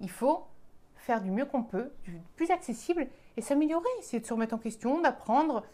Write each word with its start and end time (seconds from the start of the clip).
il 0.00 0.10
faut 0.10 0.44
faire 0.96 1.20
du 1.22 1.30
mieux 1.30 1.44
qu'on 1.46 1.62
peut, 1.62 1.90
du 2.04 2.18
plus 2.36 2.50
accessible 2.50 3.06
et 3.36 3.40
s'améliorer, 3.40 3.88
essayer 3.98 4.20
de 4.20 4.26
se 4.26 4.32
remettre 4.32 4.54
en 4.54 4.58
question, 4.58 5.00
d'apprendre. 5.00 5.64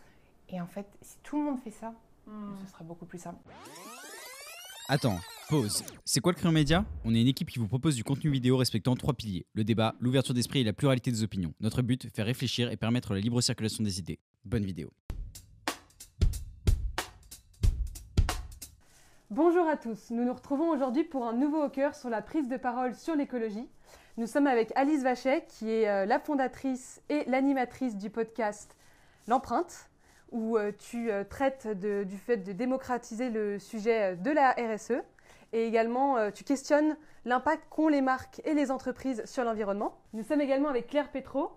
Et 0.48 0.60
en 0.60 0.66
fait, 0.66 0.86
si 1.02 1.16
tout 1.22 1.36
le 1.38 1.44
monde 1.44 1.58
fait 1.60 1.70
ça, 1.70 1.94
Hmm. 2.26 2.54
ce 2.64 2.72
sera 2.72 2.84
beaucoup 2.84 3.04
plus 3.04 3.18
simple. 3.18 3.38
Attends, 4.88 5.18
pause. 5.50 5.84
C'est 6.06 6.20
quoi 6.20 6.32
le 6.32 6.36
Crayon 6.36 6.52
Média? 6.52 6.86
On 7.04 7.14
est 7.14 7.20
une 7.20 7.26
équipe 7.28 7.50
qui 7.50 7.58
vous 7.58 7.68
propose 7.68 7.96
du 7.96 8.02
contenu 8.02 8.30
vidéo 8.30 8.56
respectant 8.56 8.94
trois 8.96 9.12
piliers 9.12 9.44
le 9.52 9.62
débat, 9.62 9.94
l'ouverture 10.00 10.32
d'esprit 10.32 10.60
et 10.60 10.64
la 10.64 10.72
pluralité 10.72 11.10
des 11.10 11.22
opinions. 11.22 11.52
Notre 11.60 11.82
but, 11.82 12.08
faire 12.16 12.24
réfléchir 12.24 12.70
et 12.72 12.78
permettre 12.78 13.12
la 13.12 13.20
libre 13.20 13.42
circulation 13.42 13.84
des 13.84 13.98
idées. 13.98 14.20
Bonne 14.46 14.64
vidéo. 14.64 14.90
Bonjour 19.30 19.66
à 19.66 19.76
tous, 19.76 20.10
nous 20.10 20.24
nous 20.24 20.32
retrouvons 20.34 20.70
aujourd'hui 20.70 21.04
pour 21.04 21.26
un 21.26 21.32
nouveau 21.32 21.62
hacker 21.62 21.94
sur 21.94 22.08
la 22.08 22.22
prise 22.22 22.48
de 22.48 22.56
parole 22.56 22.94
sur 22.94 23.16
l'écologie. 23.16 23.66
Nous 24.16 24.28
sommes 24.28 24.46
avec 24.46 24.70
Alice 24.76 25.02
Vachet, 25.02 25.44
qui 25.48 25.68
est 25.72 25.88
euh, 25.88 26.06
la 26.06 26.20
fondatrice 26.20 27.02
et 27.08 27.24
l'animatrice 27.24 27.96
du 27.96 28.10
podcast 28.10 28.76
L'empreinte, 29.26 29.90
où 30.30 30.56
euh, 30.56 30.70
tu 30.78 31.10
euh, 31.10 31.24
traites 31.24 31.66
du 31.66 32.16
fait 32.16 32.36
de 32.36 32.52
démocratiser 32.52 33.28
le 33.28 33.58
sujet 33.58 34.14
de 34.14 34.30
la 34.30 34.52
RSE 34.52 35.02
et 35.52 35.66
également 35.66 36.30
tu 36.32 36.42
questionnes 36.44 36.96
l'impact 37.24 37.64
qu'ont 37.70 37.88
les 37.88 38.02
marques 38.02 38.40
et 38.44 38.54
les 38.54 38.70
entreprises 38.70 39.24
sur 39.24 39.42
l'environnement. 39.42 39.98
Nous 40.12 40.22
sommes 40.22 40.40
également 40.40 40.68
avec 40.68 40.88
Claire 40.88 41.10
Petro, 41.10 41.50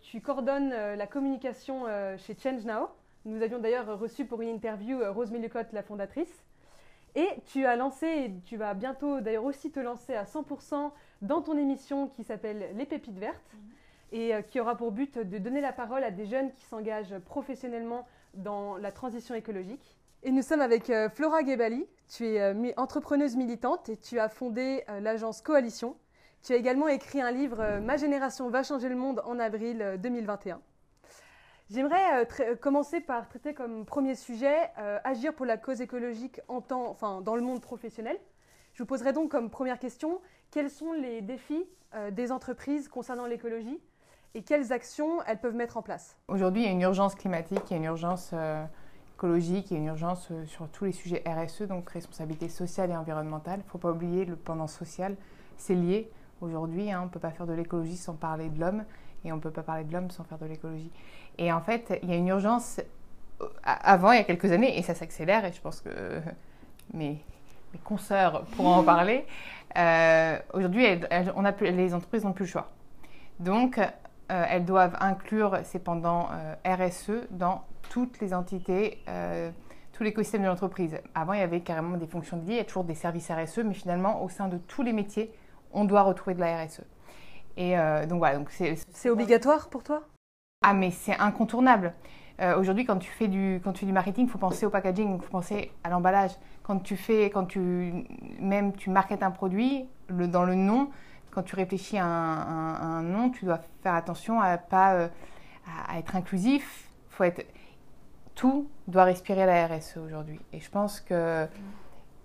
tu 0.00 0.22
coordonnes 0.22 0.70
la 0.70 1.06
communication 1.06 1.84
chez 2.16 2.34
Change 2.34 2.64
Now. 2.64 2.88
Nous 3.26 3.42
avions 3.42 3.58
d'ailleurs 3.58 3.98
reçu 3.98 4.24
pour 4.24 4.40
une 4.40 4.48
interview 4.48 5.00
Rose 5.12 5.30
Millicotte, 5.30 5.70
la 5.74 5.82
fondatrice. 5.82 6.44
Et 7.14 7.28
tu 7.44 7.66
as 7.66 7.76
lancé, 7.76 8.06
et 8.06 8.32
tu 8.46 8.56
vas 8.56 8.72
bientôt 8.72 9.20
d'ailleurs 9.20 9.44
aussi 9.44 9.70
te 9.70 9.80
lancer 9.80 10.14
à 10.14 10.24
100% 10.24 10.90
dans 11.22 11.40
ton 11.40 11.56
émission 11.56 12.08
qui 12.08 12.22
s'appelle 12.22 12.70
Les 12.76 12.84
Pépites 12.84 13.18
Vertes 13.18 13.56
et 14.12 14.34
euh, 14.34 14.42
qui 14.42 14.60
aura 14.60 14.76
pour 14.76 14.92
but 14.92 15.18
de 15.18 15.38
donner 15.38 15.60
la 15.60 15.72
parole 15.72 16.04
à 16.04 16.10
des 16.10 16.26
jeunes 16.26 16.52
qui 16.52 16.64
s'engagent 16.64 17.18
professionnellement 17.20 18.06
dans 18.34 18.76
la 18.76 18.92
transition 18.92 19.34
écologique. 19.34 19.96
Et 20.24 20.30
nous 20.30 20.42
sommes 20.42 20.60
avec 20.60 20.88
euh, 20.88 21.08
Flora 21.08 21.44
Gebali. 21.44 21.84
Tu 22.08 22.26
es 22.26 22.40
euh, 22.40 22.72
entrepreneuse 22.76 23.34
militante 23.34 23.88
et 23.88 23.96
tu 23.96 24.20
as 24.20 24.28
fondé 24.28 24.84
l'agence 25.00 25.40
Coalition. 25.40 25.96
Tu 26.44 26.52
as 26.52 26.56
également 26.56 26.86
écrit 26.86 27.20
un 27.20 27.32
livre 27.32 27.80
Ma 27.80 27.96
génération 27.96 28.48
va 28.48 28.62
changer 28.62 28.88
le 28.88 28.94
monde 28.94 29.20
en 29.24 29.40
avril 29.40 29.82
euh, 29.82 29.96
2021. 29.96 30.60
J'aimerais 31.70 32.28
commencer 32.60 33.00
par 33.00 33.28
traiter 33.28 33.54
comme 33.54 33.86
premier 33.86 34.14
sujet 34.14 34.54
agir 35.04 35.32
pour 35.32 35.46
la 35.46 35.56
cause 35.56 35.80
écologique 35.80 36.38
en 36.48 36.60
temps, 36.60 36.90
enfin, 36.90 37.22
dans 37.22 37.34
le 37.34 37.40
monde 37.40 37.62
professionnel. 37.62 38.18
Je 38.82 38.84
vous 38.84 38.88
poserai 38.88 39.12
donc 39.12 39.30
comme 39.30 39.48
première 39.48 39.78
question 39.78 40.20
quels 40.50 40.68
sont 40.68 40.92
les 40.92 41.20
défis 41.20 41.64
euh, 41.94 42.10
des 42.10 42.32
entreprises 42.32 42.88
concernant 42.88 43.26
l'écologie 43.26 43.78
et 44.34 44.42
quelles 44.42 44.72
actions 44.72 45.22
elles 45.28 45.38
peuvent 45.38 45.54
mettre 45.54 45.76
en 45.76 45.82
place? 45.82 46.16
Aujourd'hui, 46.26 46.62
il 46.62 46.64
y 46.64 46.68
a 46.68 46.72
une 46.72 46.80
urgence 46.80 47.14
climatique, 47.14 47.62
il 47.70 47.70
y 47.70 47.74
a 47.74 47.76
une 47.76 47.84
urgence 47.84 48.30
euh, 48.32 48.64
écologique, 49.14 49.70
il 49.70 49.74
y 49.74 49.76
a 49.76 49.78
une 49.78 49.86
urgence 49.86 50.26
euh, 50.32 50.44
sur 50.46 50.68
tous 50.68 50.86
les 50.86 50.90
sujets 50.90 51.22
RSE, 51.24 51.62
donc 51.68 51.88
responsabilité 51.90 52.48
sociale 52.48 52.90
et 52.90 52.96
environnementale. 52.96 53.60
Il 53.60 53.66
ne 53.66 53.70
faut 53.70 53.78
pas 53.78 53.92
oublier 53.92 54.24
le 54.24 54.34
pendant 54.34 54.66
social, 54.66 55.14
c'est 55.58 55.76
lié. 55.76 56.10
Aujourd'hui, 56.40 56.90
hein, 56.90 57.02
on 57.02 57.04
ne 57.04 57.10
peut 57.10 57.20
pas 57.20 57.30
faire 57.30 57.46
de 57.46 57.52
l'écologie 57.52 57.96
sans 57.96 58.14
parler 58.14 58.48
de 58.48 58.58
l'homme 58.58 58.84
et 59.24 59.30
on 59.30 59.36
ne 59.36 59.40
peut 59.40 59.52
pas 59.52 59.62
parler 59.62 59.84
de 59.84 59.92
l'homme 59.92 60.10
sans 60.10 60.24
faire 60.24 60.38
de 60.38 60.46
l'écologie. 60.46 60.90
Et 61.38 61.52
en 61.52 61.60
fait, 61.60 62.00
il 62.02 62.10
y 62.10 62.12
a 62.14 62.16
une 62.16 62.26
urgence 62.26 62.80
avant, 63.62 64.10
il 64.10 64.16
y 64.16 64.20
a 64.22 64.24
quelques 64.24 64.50
années, 64.50 64.76
et 64.76 64.82
ça 64.82 64.96
s'accélère, 64.96 65.44
et 65.44 65.52
je 65.52 65.60
pense 65.60 65.82
que 65.82 65.88
euh, 65.88 66.20
mes, 67.72 67.78
consoeurs 67.84 68.44
pourront 68.56 68.74
en 68.76 68.82
parler. 68.84 69.24
Euh, 69.76 70.38
Aujourd'hui, 70.52 70.84
elles- 70.84 71.06
elles- 71.10 71.32
on 71.36 71.44
a 71.44 71.52
plus- 71.52 71.70
les 71.70 71.94
entreprises 71.94 72.24
n'ont 72.24 72.32
plus 72.32 72.44
le 72.44 72.50
choix. 72.50 72.68
Donc, 73.40 73.78
euh, 73.78 74.44
elles 74.48 74.64
doivent 74.64 74.96
inclure 75.00 75.58
ces 75.64 75.78
pendants 75.78 76.28
euh, 76.32 76.54
RSE 76.64 77.26
dans 77.30 77.64
toutes 77.90 78.20
les 78.20 78.32
entités, 78.32 79.02
tout 79.92 80.02
l'écosystème 80.02 80.42
de 80.42 80.46
l'entreprise. 80.46 80.96
Avant, 81.14 81.34
il 81.34 81.40
y 81.40 81.42
avait 81.42 81.60
carrément 81.60 81.98
des 81.98 82.06
fonctions 82.06 82.38
dédiées, 82.38 82.54
il 82.54 82.58
y 82.58 82.60
a 82.60 82.64
toujours 82.64 82.84
des 82.84 82.94
services 82.94 83.30
RSE, 83.30 83.58
mais 83.58 83.74
finalement, 83.74 84.22
au 84.22 84.30
sein 84.30 84.48
de 84.48 84.56
tous 84.56 84.82
les 84.82 84.94
métiers, 84.94 85.30
on 85.74 85.84
doit 85.84 86.00
retrouver 86.02 86.34
de 86.34 86.40
la 86.40 86.64
RSE. 86.64 86.80
Et 87.58 87.76
donc 88.08 88.18
voilà, 88.18 88.38
donc 88.38 88.50
c'est 88.50 88.76
C'est 88.94 89.10
obligatoire 89.10 89.68
pour 89.68 89.82
toi? 89.82 90.04
Ah, 90.64 90.72
mais 90.72 90.90
c'est 90.90 91.18
incontournable. 91.18 91.92
Euh, 92.42 92.58
Aujourd'hui, 92.58 92.84
quand 92.84 92.98
tu 92.98 93.10
fais 93.10 93.28
du 93.28 93.60
marketing, 93.92 94.26
il 94.26 94.30
faut 94.30 94.38
penser 94.38 94.66
au 94.66 94.70
packaging, 94.70 95.16
il 95.16 95.22
faut 95.22 95.30
penser 95.30 95.70
à 95.84 95.90
l'emballage. 95.90 96.32
Quand 96.62 96.78
tu 96.78 96.96
fais, 96.96 97.26
quand 97.26 97.44
tu 97.44 98.04
même 98.40 98.72
tu 98.74 98.90
marketes 98.90 99.22
un 99.22 99.30
produit, 99.30 99.86
dans 100.08 100.44
le 100.44 100.54
nom, 100.54 100.90
quand 101.30 101.42
tu 101.42 101.54
réfléchis 101.54 101.98
à 101.98 102.04
un, 102.04 103.02
nom, 103.02 103.30
tu 103.30 103.44
dois 103.44 103.60
faire 103.82 103.94
attention 103.94 104.40
à 104.40 104.58
pas 104.58 104.94
euh, 104.94 105.08
à, 105.88 105.98
être 105.98 106.16
inclusif. 106.16 106.88
Faut 107.10 107.24
être 107.24 107.46
tout 108.34 108.68
doit 108.88 109.04
respirer 109.04 109.46
la 109.46 109.66
RSE 109.66 109.98
aujourd'hui. 109.98 110.40
Et 110.52 110.60
je 110.60 110.70
pense 110.70 111.00
que 111.00 111.46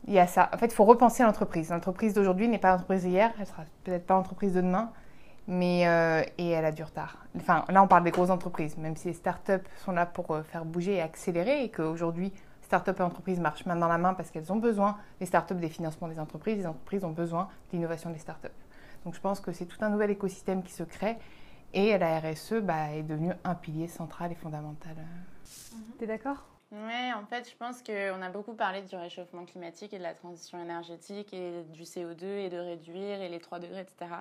il 0.07 0.13
y 0.13 0.19
a 0.19 0.25
ça. 0.25 0.49
En 0.53 0.57
fait, 0.57 0.67
il 0.67 0.73
faut 0.73 0.85
repenser 0.85 1.23
l'entreprise. 1.23 1.69
L'entreprise 1.69 2.13
d'aujourd'hui 2.13 2.47
n'est 2.47 2.57
pas 2.57 2.71
l'entreprise 2.71 3.03
d'hier, 3.03 3.31
elle 3.39 3.45
sera 3.45 3.63
peut-être 3.83 4.07
pas 4.07 4.15
l'entreprise 4.15 4.53
de 4.53 4.61
demain 4.61 4.89
mais 5.47 5.87
euh, 5.87 6.23
et 6.37 6.49
elle 6.49 6.65
a 6.65 6.71
du 6.71 6.83
retard. 6.83 7.17
Enfin, 7.37 7.65
là, 7.69 7.81
on 7.81 7.87
parle 7.87 8.03
des 8.03 8.11
grosses 8.11 8.29
entreprises, 8.29 8.77
même 8.77 8.95
si 8.95 9.07
les 9.07 9.13
startups 9.13 9.63
sont 9.83 9.91
là 9.91 10.05
pour 10.05 10.31
euh, 10.31 10.43
faire 10.43 10.65
bouger 10.65 10.95
et 10.95 11.01
accélérer, 11.01 11.63
et 11.63 11.71
qu'aujourd'hui, 11.71 12.33
startups 12.61 12.91
et 12.99 13.01
entreprises 13.01 13.39
marchent 13.39 13.65
main 13.65 13.75
dans 13.75 13.87
la 13.87 13.97
main 13.97 14.13
parce 14.13 14.29
qu'elles 14.29 14.51
ont 14.51 14.57
besoin, 14.57 14.97
les 15.19 15.25
startups, 15.25 15.55
des 15.55 15.69
financements 15.69 16.07
des 16.07 16.19
entreprises, 16.19 16.57
les 16.57 16.67
entreprises 16.67 17.03
ont 17.03 17.11
besoin 17.11 17.47
de 17.71 17.77
l'innovation 17.77 18.09
des 18.09 18.19
startups. 18.19 18.47
Donc, 19.05 19.15
je 19.15 19.21
pense 19.21 19.39
que 19.39 19.51
c'est 19.51 19.65
tout 19.65 19.77
un 19.81 19.89
nouvel 19.89 20.11
écosystème 20.11 20.63
qui 20.63 20.73
se 20.73 20.83
crée, 20.83 21.17
et 21.73 21.97
la 21.97 22.19
RSE 22.19 22.55
bah, 22.61 22.91
est 22.93 23.03
devenue 23.03 23.33
un 23.43 23.55
pilier 23.55 23.87
central 23.87 24.31
et 24.31 24.35
fondamental. 24.35 24.95
T'es 25.97 26.07
d'accord? 26.07 26.45
Ouais, 26.71 27.13
en 27.13 27.25
fait, 27.25 27.49
je 27.49 27.55
pense 27.55 27.81
qu'on 27.81 28.21
a 28.21 28.29
beaucoup 28.29 28.53
parlé 28.53 28.81
du 28.81 28.95
réchauffement 28.97 29.45
climatique 29.45 29.93
et 29.93 29.97
de 29.97 30.03
la 30.03 30.13
transition 30.13 30.61
énergétique 30.61 31.33
et 31.33 31.63
du 31.63 31.83
CO2 31.83 32.25
et 32.25 32.49
de 32.49 32.57
réduire 32.57 33.21
et 33.21 33.29
les 33.29 33.39
3 33.39 33.59
degrés, 33.59 33.81
etc. 33.81 34.11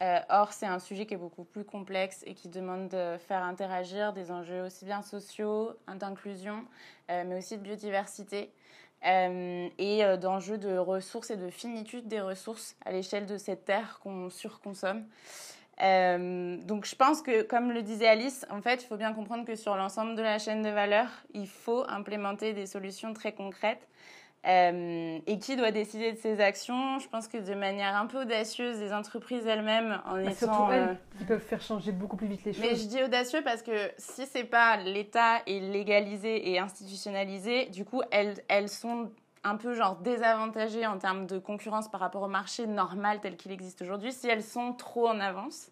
Euh, 0.00 0.18
or, 0.30 0.52
c'est 0.52 0.66
un 0.66 0.78
sujet 0.78 1.06
qui 1.06 1.14
est 1.14 1.18
beaucoup 1.18 1.44
plus 1.44 1.64
complexe 1.64 2.22
et 2.26 2.34
qui 2.34 2.48
demande 2.48 2.88
de 2.88 3.16
faire 3.18 3.42
interagir 3.42 4.12
des 4.12 4.30
enjeux 4.30 4.62
aussi 4.62 4.84
bien 4.84 5.02
sociaux, 5.02 5.72
d'inclusion, 5.96 6.64
euh, 7.10 7.24
mais 7.26 7.38
aussi 7.38 7.56
de 7.56 7.62
biodiversité 7.62 8.50
euh, 9.06 9.68
et 9.78 10.02
d'enjeux 10.18 10.58
de 10.58 10.76
ressources 10.76 11.30
et 11.30 11.36
de 11.36 11.50
finitude 11.50 12.08
des 12.08 12.20
ressources 12.20 12.76
à 12.84 12.90
l'échelle 12.90 13.26
de 13.26 13.36
cette 13.36 13.64
terre 13.64 14.00
qu'on 14.02 14.30
surconsomme. 14.30 15.04
Donc 15.78 16.86
je 16.86 16.94
pense 16.94 17.22
que, 17.22 17.42
comme 17.42 17.72
le 17.72 17.82
disait 17.82 18.06
Alice, 18.06 18.46
en 18.50 18.60
fait, 18.60 18.82
il 18.82 18.86
faut 18.86 18.96
bien 18.96 19.12
comprendre 19.12 19.44
que 19.44 19.56
sur 19.56 19.76
l'ensemble 19.76 20.14
de 20.14 20.22
la 20.22 20.38
chaîne 20.38 20.62
de 20.62 20.68
valeur, 20.68 21.08
il 21.34 21.48
faut 21.48 21.84
implémenter 21.88 22.52
des 22.52 22.66
solutions 22.66 23.12
très 23.14 23.32
concrètes. 23.32 23.88
Euh, 24.44 25.18
et 25.24 25.38
qui 25.38 25.54
doit 25.54 25.70
décider 25.70 26.12
de 26.12 26.18
ces 26.18 26.40
actions? 26.40 26.98
Je 26.98 27.08
pense 27.08 27.28
que 27.28 27.38
de 27.38 27.54
manière 27.54 27.94
un 27.94 28.06
peu 28.06 28.22
audacieuse, 28.22 28.80
les 28.80 28.92
entreprises 28.92 29.46
elles-mêmes, 29.46 30.00
en 30.04 30.16
Bah, 30.16 30.30
étant... 30.30 30.70
Euh, 30.70 30.72
elles, 30.72 30.98
qui 31.18 31.24
peuvent 31.24 31.38
faire 31.38 31.60
changer 31.60 31.92
beaucoup 31.92 32.16
plus 32.16 32.26
vite 32.26 32.44
les 32.44 32.52
mais 32.60 32.70
je 32.70 32.74
choses. 32.74 32.88
dis 32.88 33.02
audacieux 33.02 33.42
parce 33.44 33.62
que 33.62 33.90
si 33.98 34.26
c'est 34.26 34.44
pas 34.44 34.78
l'État 34.78 35.42
est 35.46 35.60
légalisé 35.60 36.50
et 36.50 36.58
institutionnalisé, 36.58 37.66
du 37.66 37.84
coup 37.84 38.02
elles, 38.10 38.34
elles 38.48 38.68
sont 38.68 39.12
un 39.44 39.56
peu 39.56 39.74
genre 39.74 39.96
désavantagées 39.96 40.86
en 40.86 40.98
termes 40.98 41.26
de 41.26 41.38
concurrence 41.38 41.88
par 41.88 42.00
rapport 42.00 42.22
au 42.22 42.28
marché 42.28 42.66
normal 42.66 43.20
tel 43.20 43.36
qu'il 43.36 43.52
existe 43.52 43.82
aujourd'hui 43.82 44.12
si 44.12 44.28
elles 44.28 44.42
sont 44.42 44.72
trop 44.72 45.08
en 45.08 45.20
avance. 45.20 45.68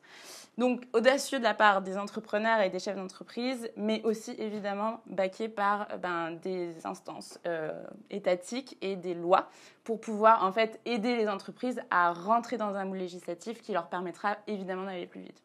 Donc 0.58 0.82
audacieux 0.92 1.38
de 1.38 1.44
la 1.44 1.54
part 1.54 1.80
des 1.80 1.96
entrepreneurs 1.96 2.60
et 2.60 2.70
des 2.70 2.78
chefs 2.78 2.96
d'entreprise, 2.96 3.70
mais 3.76 4.02
aussi 4.04 4.32
évidemment 4.38 5.00
baqué 5.06 5.48
par 5.48 5.88
ben, 6.02 6.32
des 6.42 6.74
instances 6.84 7.38
euh, 7.46 7.72
étatiques 8.10 8.76
et 8.82 8.96
des 8.96 9.14
lois 9.14 9.48
pour 9.84 10.00
pouvoir 10.00 10.44
en 10.44 10.52
fait 10.52 10.80
aider 10.84 11.16
les 11.16 11.28
entreprises 11.28 11.80
à 11.90 12.12
rentrer 12.12 12.58
dans 12.58 12.74
un 12.74 12.84
moule 12.84 12.98
législatif 12.98 13.62
qui 13.62 13.72
leur 13.72 13.88
permettra 13.88 14.36
évidemment 14.46 14.84
d'aller 14.84 15.06
plus 15.06 15.20
vite. 15.20 15.42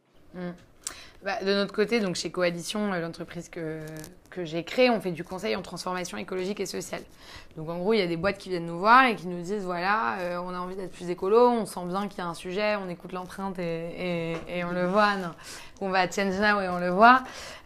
Bah, 1.24 1.42
de 1.42 1.54
notre 1.54 1.74
côté, 1.74 2.00
donc 2.00 2.16
chez 2.16 2.31
Coalition, 2.31 2.94
euh, 2.94 3.00
l'entreprise 3.00 3.50
que, 3.50 3.80
que 4.36 4.44
j'ai 4.44 4.64
créée, 4.64 4.90
on 4.90 5.00
fait 5.00 5.12
du 5.12 5.24
conseil 5.24 5.56
en 5.56 5.62
transformation 5.62 6.18
écologique 6.18 6.60
et 6.60 6.66
sociale. 6.66 7.02
Donc 7.56 7.70
en 7.70 7.78
gros, 7.78 7.94
il 7.94 8.00
y 8.00 8.02
a 8.02 8.08
des 8.08 8.18
boîtes 8.18 8.38
qui 8.38 8.50
viennent 8.50 8.66
nous 8.66 8.78
voir 8.78 9.06
et 9.06 9.16
qui 9.16 9.28
nous 9.28 9.42
disent 9.42 9.64
voilà, 9.64 10.20
euh, 10.20 10.38
on 10.38 10.50
a 10.50 10.60
envie 10.60 10.76
d'être 10.76 10.92
plus 10.92 11.10
écolo, 11.10 11.48
on 11.50 11.66
sent 11.66 11.86
bien 11.86 12.08
qu'il 12.08 12.20
y 12.20 12.22
a 12.22 12.28
un 12.28 12.34
sujet, 12.34 12.76
on 12.76 12.90
écoute 12.90 13.14
l'empreinte 13.14 13.58
et, 13.60 14.34
et, 14.50 14.64
on 14.66 14.72
le 14.72 14.86
voit. 14.88 15.16
Non. 15.16 15.32
On 15.82 15.90
va 15.90 16.00
à 16.00 16.12
Change 16.12 16.38
Now 16.40 16.60
et 16.62 16.70
on 16.70 16.80
le 16.80 16.90
voit. 16.90 17.24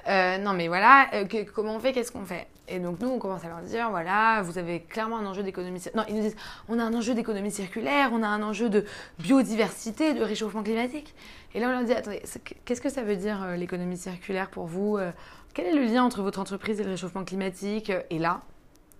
Euh, 0.08 0.38
non, 0.38 0.54
mais 0.54 0.68
voilà, 0.68 1.08
euh, 1.14 1.26
comment 1.54 1.76
on 1.76 1.80
fait, 1.80 1.92
qu'est-ce 1.92 2.12
qu'on 2.12 2.26
fait? 2.26 2.48
Et 2.72 2.78
donc 2.80 3.00
nous, 3.00 3.10
on 3.10 3.18
commence 3.18 3.44
à 3.44 3.48
leur 3.48 3.62
dire 3.62 3.90
voilà, 3.90 4.44
vous 4.44 4.60
avez 4.60 4.82
clairement 4.82 5.18
un 5.18 5.26
enjeu 5.26 5.42
d'économie. 5.42 5.82
Non, 5.96 6.04
ils 6.08 6.16
nous 6.16 6.22
disent 6.22 6.36
on 6.68 6.78
a 6.78 6.84
un 6.84 6.94
enjeu 6.94 7.16
d'économie 7.16 7.52
circulaire, 7.52 8.12
on 8.14 8.22
a 8.22 8.28
un 8.28 8.44
enjeu 8.44 8.70
de 8.70 8.86
biodiversité, 9.18 10.14
de 10.14 10.24
réchauffement 10.24 10.62
climatique. 10.62 11.16
Et 11.56 11.60
là, 11.60 11.68
on 11.68 11.72
leur 11.72 11.84
dit 11.84 11.94
attendez, 11.94 12.22
qu'est-ce 12.66 12.82
que 12.82 12.90
ça 12.90 13.02
veut 13.02 13.16
dire 13.16 13.42
euh, 13.42 13.56
l'économie 13.56 13.98
circulaire 13.98 14.52
pour 14.52 14.68
vous 14.68 14.98
Euh, 14.98 15.12
Quel 15.54 15.66
est 15.66 15.74
le 15.74 15.84
lien 15.84 16.04
entre 16.04 16.22
votre 16.22 16.40
entreprise 16.40 16.80
et 16.80 16.84
le 16.84 16.92
réchauffement 16.92 17.24
climatique 17.24 17.92
Et 18.10 18.20
là, 18.20 18.42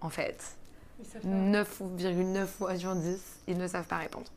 en 0.02 0.10
fait, 0.10 0.58
9,9 1.26 2.46
fois 2.46 2.78
sur 2.78 2.96
10, 2.96 3.40
ils 3.48 3.58
ne 3.58 3.68
savent 3.68 3.88
pas 3.88 3.98
répondre. 3.98 4.28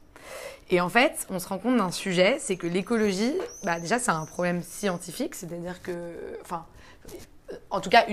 Et 0.70 0.80
en 0.80 0.88
fait, 0.88 1.26
on 1.30 1.38
se 1.38 1.48
rend 1.48 1.58
compte 1.58 1.76
d'un 1.76 1.90
sujet, 1.90 2.36
c'est 2.38 2.56
que 2.56 2.66
l'écologie, 2.66 3.34
bah 3.64 3.80
déjà, 3.80 3.98
c'est 3.98 4.10
un 4.10 4.24
problème 4.24 4.62
scientifique, 4.62 5.34
c'est-à-dire 5.34 5.82
que, 5.82 6.38
enfin, 6.42 6.64
en 7.70 7.80
tout 7.80 7.90
cas, 7.90 8.06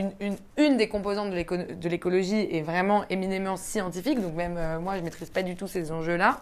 une, 0.58 0.78
des 0.78 0.88
composantes 0.88 1.32
de 1.32 1.90
l'écologie 1.90 2.48
est 2.52 2.62
vraiment 2.62 3.06
éminemment 3.10 3.58
scientifique. 3.58 4.22
Donc 4.22 4.36
même 4.36 4.56
euh, 4.58 4.80
moi, 4.80 4.98
je 4.98 5.04
maîtrise 5.04 5.30
pas 5.30 5.44
du 5.44 5.56
tout 5.56 5.68
ces 5.68 5.92
enjeux-là. 5.92 6.42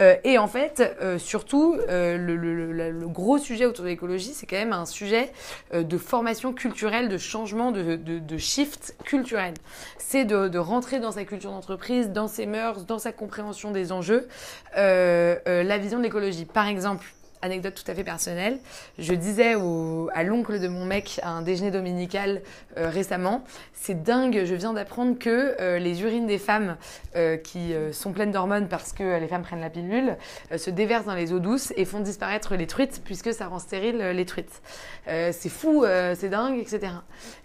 Euh, 0.00 0.16
et 0.24 0.38
en 0.38 0.48
fait, 0.48 0.82
euh, 1.00 1.18
surtout, 1.18 1.76
le, 1.88 3.06
gros 3.08 3.38
sujet 3.38 3.66
autour 3.66 3.84
de 3.84 3.90
l'écologie, 3.90 4.32
c'est 4.34 4.46
quand 4.46 4.56
même 4.56 4.72
un 4.72 4.86
sujet 4.86 5.32
de 5.72 5.98
formation 5.98 6.52
culturelle, 6.52 7.08
de 7.08 7.18
changement, 7.18 7.72
de 7.72 8.38
shift 8.38 8.96
culturel. 9.04 9.54
C'est 9.98 10.24
de, 10.24 10.48
de, 10.48 10.58
rentrer 10.58 11.00
dans 11.00 11.12
sa 11.12 11.24
culture 11.24 11.50
d'entreprise, 11.50 12.10
dans 12.10 12.28
ses 12.28 12.46
mœurs, 12.46 12.86
dans 12.86 12.98
sa 12.98 13.12
compréhension 13.12 13.70
des 13.70 13.92
enjeux, 13.92 14.28
la 14.76 15.78
vision 15.78 15.98
de 15.98 16.02
l'écologie. 16.02 16.44
Par 16.44 16.66
exemple, 16.66 17.06
anecdote 17.42 17.74
tout 17.74 17.90
à 17.90 17.94
fait 17.94 18.04
personnelle. 18.04 18.58
Je 18.98 19.12
disais 19.14 19.54
au, 19.56 20.08
à 20.14 20.22
l'oncle 20.22 20.60
de 20.60 20.68
mon 20.68 20.84
mec 20.84 21.20
à 21.22 21.30
un 21.30 21.42
déjeuner 21.42 21.70
dominical 21.70 22.42
euh, 22.78 22.88
récemment, 22.88 23.44
c'est 23.74 24.02
dingue, 24.02 24.42
je 24.44 24.54
viens 24.54 24.72
d'apprendre 24.72 25.18
que 25.18 25.56
euh, 25.60 25.78
les 25.78 26.02
urines 26.02 26.26
des 26.26 26.38
femmes 26.38 26.76
euh, 27.16 27.36
qui 27.36 27.74
sont 27.92 28.12
pleines 28.12 28.30
d'hormones 28.30 28.68
parce 28.68 28.92
que 28.92 29.18
les 29.18 29.26
femmes 29.26 29.42
prennent 29.42 29.60
la 29.60 29.70
pilule 29.70 30.16
se 30.56 30.70
déversent 30.70 31.06
dans 31.06 31.14
les 31.14 31.32
eaux 31.32 31.40
douces 31.40 31.72
et 31.76 31.84
font 31.84 32.00
disparaître 32.00 32.54
les 32.54 32.66
truites 32.66 33.02
puisque 33.04 33.34
ça 33.34 33.48
rend 33.48 33.58
stérile 33.58 33.98
les 33.98 34.24
truites. 34.24 34.62
c'est 35.06 35.48
fou, 35.48 35.84
c'est 36.14 36.28
dingue, 36.28 36.58
etc. 36.58 36.92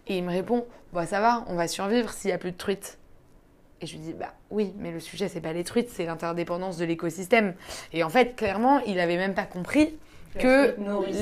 Et 0.08 0.18
il 0.18 0.24
me 0.24 0.32
répond, 0.32 0.66
bah 0.94 1.06
ça 1.06 1.20
va, 1.20 1.44
on 1.48 1.56
va 1.56 1.68
survivre 1.68 2.12
s'il 2.12 2.30
y 2.30 2.34
a 2.34 2.38
plus 2.38 2.52
de 2.52 2.58
truites. 2.58 2.98
Et 3.82 3.86
je 3.86 3.94
lui 3.94 4.00
dis, 4.00 4.14
bah 4.14 4.34
oui, 4.50 4.74
mais 4.80 4.92
le 4.92 5.00
sujet, 5.00 5.28
c'est 5.28 5.42
pas 5.42 5.54
les 5.54 5.64
truites, 5.64 5.90
c'est 5.90 6.06
l'interdépendance 6.06 6.78
de 6.78 6.86
l'écosystème. 6.86 7.54
Et 7.94 8.04
en 8.04 8.10
fait, 8.10 8.36
clairement, 8.36 8.80
il 8.80 9.00
avait 9.00 9.18
même 9.18 9.36
pas 9.36 9.46
compris 9.46 9.94
que 10.40 10.76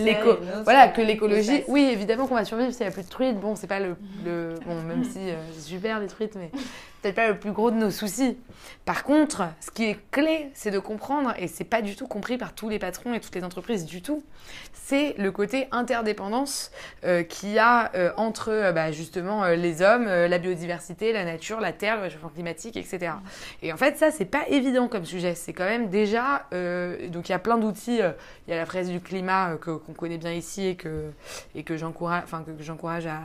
l'éco 0.03 0.37
voilà 0.63 0.87
que 0.89 1.01
l'écologie 1.01 1.63
oui 1.67 1.89
évidemment 1.91 2.27
qu'on 2.27 2.35
va 2.35 2.43
survivre 2.43 2.71
s'il 2.71 2.81
n'y 2.81 2.91
a 2.91 2.91
plus 2.91 3.03
de 3.03 3.09
truites 3.09 3.39
bon 3.39 3.55
c'est 3.55 3.67
pas 3.67 3.79
le, 3.79 3.95
le, 4.25 4.55
bon 4.65 4.81
même 4.81 5.03
si 5.11 5.19
euh, 5.19 5.35
c'est 5.53 5.61
super 5.61 5.99
les 5.99 6.07
truites 6.07 6.35
mais 6.35 6.51
peut-être 7.05 7.15
pas 7.15 7.27
le 7.27 7.37
plus 7.37 7.51
gros 7.51 7.69
de 7.69 7.75
nos 7.75 7.91
soucis. 7.91 8.35
Par 8.83 9.03
contre 9.03 9.43
ce 9.61 9.69
qui 9.69 9.85
est 9.85 9.99
clé 10.09 10.49
c'est 10.53 10.71
de 10.71 10.79
comprendre 10.79 11.33
et 11.37 11.47
c'est 11.47 11.63
pas 11.63 11.83
du 11.83 11.95
tout 11.95 12.07
compris 12.07 12.37
par 12.37 12.53
tous 12.53 12.67
les 12.67 12.79
patrons 12.79 13.13
et 13.13 13.19
toutes 13.19 13.35
les 13.35 13.43
entreprises 13.43 13.85
du 13.85 14.01
tout 14.01 14.23
c'est 14.73 15.15
le 15.17 15.31
côté 15.31 15.67
interdépendance 15.71 16.71
euh, 17.03 17.23
qu'il 17.23 17.51
y 17.51 17.59
a 17.59 17.91
euh, 17.95 18.11
entre 18.17 18.49
euh, 18.49 18.71
bah, 18.71 18.91
justement 18.91 19.45
les 19.47 19.81
hommes 19.81 20.05
la 20.05 20.37
biodiversité 20.39 21.13
la 21.13 21.25
nature 21.25 21.59
la 21.59 21.73
terre 21.73 21.97
le 21.97 22.03
réchauffement 22.03 22.29
climatique 22.29 22.77
etc 22.77 23.13
et 23.61 23.71
en 23.71 23.77
fait 23.77 23.97
ça 23.97 24.09
c'est 24.09 24.25
pas 24.25 24.47
évident 24.47 24.87
comme 24.87 25.05
sujet. 25.05 25.35
C'est 25.35 25.53
quand 25.53 25.65
même 25.65 25.89
déjà 25.89 26.47
donc 27.09 27.29
il 27.29 27.31
y 27.31 27.35
a 27.35 27.39
plein 27.39 27.57
d'outils 27.57 28.01
il 28.47 28.51
y 28.51 28.53
a 28.53 28.57
la 28.57 28.65
fraise 28.65 28.89
du 28.89 28.99
climat 28.99 29.53
euh, 29.53 29.57
qu'on 29.57 29.93
connaît 29.93 30.17
bien 30.17 30.31
ici 30.31 30.67
et 30.67 30.75
que, 30.75 31.11
et 31.55 31.63
que 31.63 31.77
j'encourage 31.77 32.23
que, 32.45 32.51
que 32.51 32.63
j'encourage 32.63 33.07
à, 33.07 33.19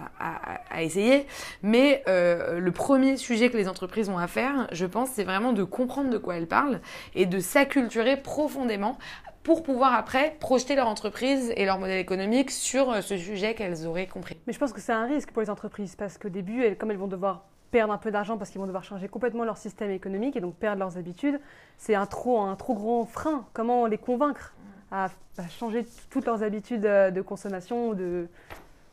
à, 0.70 0.82
essayer. 0.82 1.26
Mais 1.62 2.02
le 2.06 2.70
premier 2.70 3.16
sujet 3.16 3.50
que 3.50 3.56
les 3.56 3.68
entreprises 3.70 4.08
ont 4.10 4.18
à 4.18 4.26
faire, 4.26 4.66
je 4.72 4.84
pense, 4.84 5.10
c'est 5.10 5.24
vraiment 5.24 5.52
de 5.52 5.64
comprendre 5.64 6.10
de 6.10 6.18
quoi 6.18 6.36
elles 6.36 6.48
parlent 6.48 6.80
et 7.14 7.24
de 7.24 7.38
s'acculturer 7.38 8.16
profondément 8.18 8.98
pour 9.42 9.62
pouvoir 9.62 9.94
après 9.94 10.36
projeter 10.38 10.74
leur 10.74 10.86
entreprise 10.86 11.50
et 11.56 11.64
leur 11.64 11.78
modèle 11.78 11.98
économique 11.98 12.50
sur 12.50 12.90
euh, 12.90 13.00
ce 13.00 13.16
sujet 13.16 13.54
qu'elles 13.54 13.86
auraient 13.86 14.06
compris. 14.06 14.36
Mais 14.46 14.52
je 14.52 14.58
pense 14.58 14.72
que 14.72 14.80
c'est 14.80 14.92
un 14.92 15.06
risque 15.06 15.30
pour 15.32 15.40
les 15.40 15.48
entreprises 15.48 15.96
parce 15.96 16.18
qu'au 16.18 16.28
début, 16.28 16.76
comme 16.76 16.90
elles 16.90 16.98
vont 16.98 17.06
devoir 17.06 17.46
perdre 17.70 17.92
un 17.92 17.98
peu 17.98 18.10
d'argent 18.10 18.36
parce 18.36 18.50
qu'ils 18.50 18.60
vont 18.60 18.66
devoir 18.66 18.84
changer 18.84 19.08
complètement 19.08 19.44
leur 19.44 19.56
système 19.56 19.90
économique 19.90 20.36
et 20.36 20.40
donc 20.40 20.56
perdre 20.56 20.80
leurs 20.80 20.98
habitudes, 20.98 21.40
c'est 21.78 21.94
un 21.94 22.06
trop, 22.06 22.40
un 22.40 22.56
trop 22.56 22.74
grand 22.74 23.06
frein. 23.06 23.46
Comment 23.54 23.86
les 23.86 23.96
convaincre 23.96 24.54
à, 24.90 25.08
à 25.38 25.48
changer 25.48 25.86
toutes 26.10 26.26
leurs 26.26 26.42
habitudes 26.42 26.84
euh, 26.84 27.10
de 27.10 27.22
consommation 27.22 27.94
de... 27.94 28.28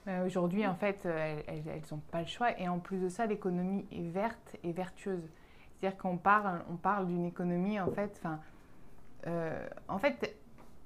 Euh, 0.07 0.25
Aujourd'hui, 0.25 0.65
en 0.65 0.75
fait, 0.75 1.05
euh, 1.05 1.41
elles 1.47 1.81
n'ont 1.91 2.01
pas 2.11 2.21
le 2.21 2.27
choix. 2.27 2.57
Et 2.59 2.67
en 2.67 2.79
plus 2.79 2.97
de 2.99 3.09
ça, 3.09 3.25
l'économie 3.25 3.85
est 3.91 4.09
verte 4.09 4.55
et 4.63 4.71
vertueuse. 4.71 5.29
C'est-à-dire 5.79 5.97
qu'on 5.97 6.17
parle, 6.17 6.63
on 6.69 6.75
parle 6.75 7.07
d'une 7.07 7.25
économie, 7.25 7.79
en 7.79 7.91
fait, 7.91 8.11
enfin, 8.17 8.39
euh, 9.27 9.67
en 9.87 9.99
fait, 9.99 10.35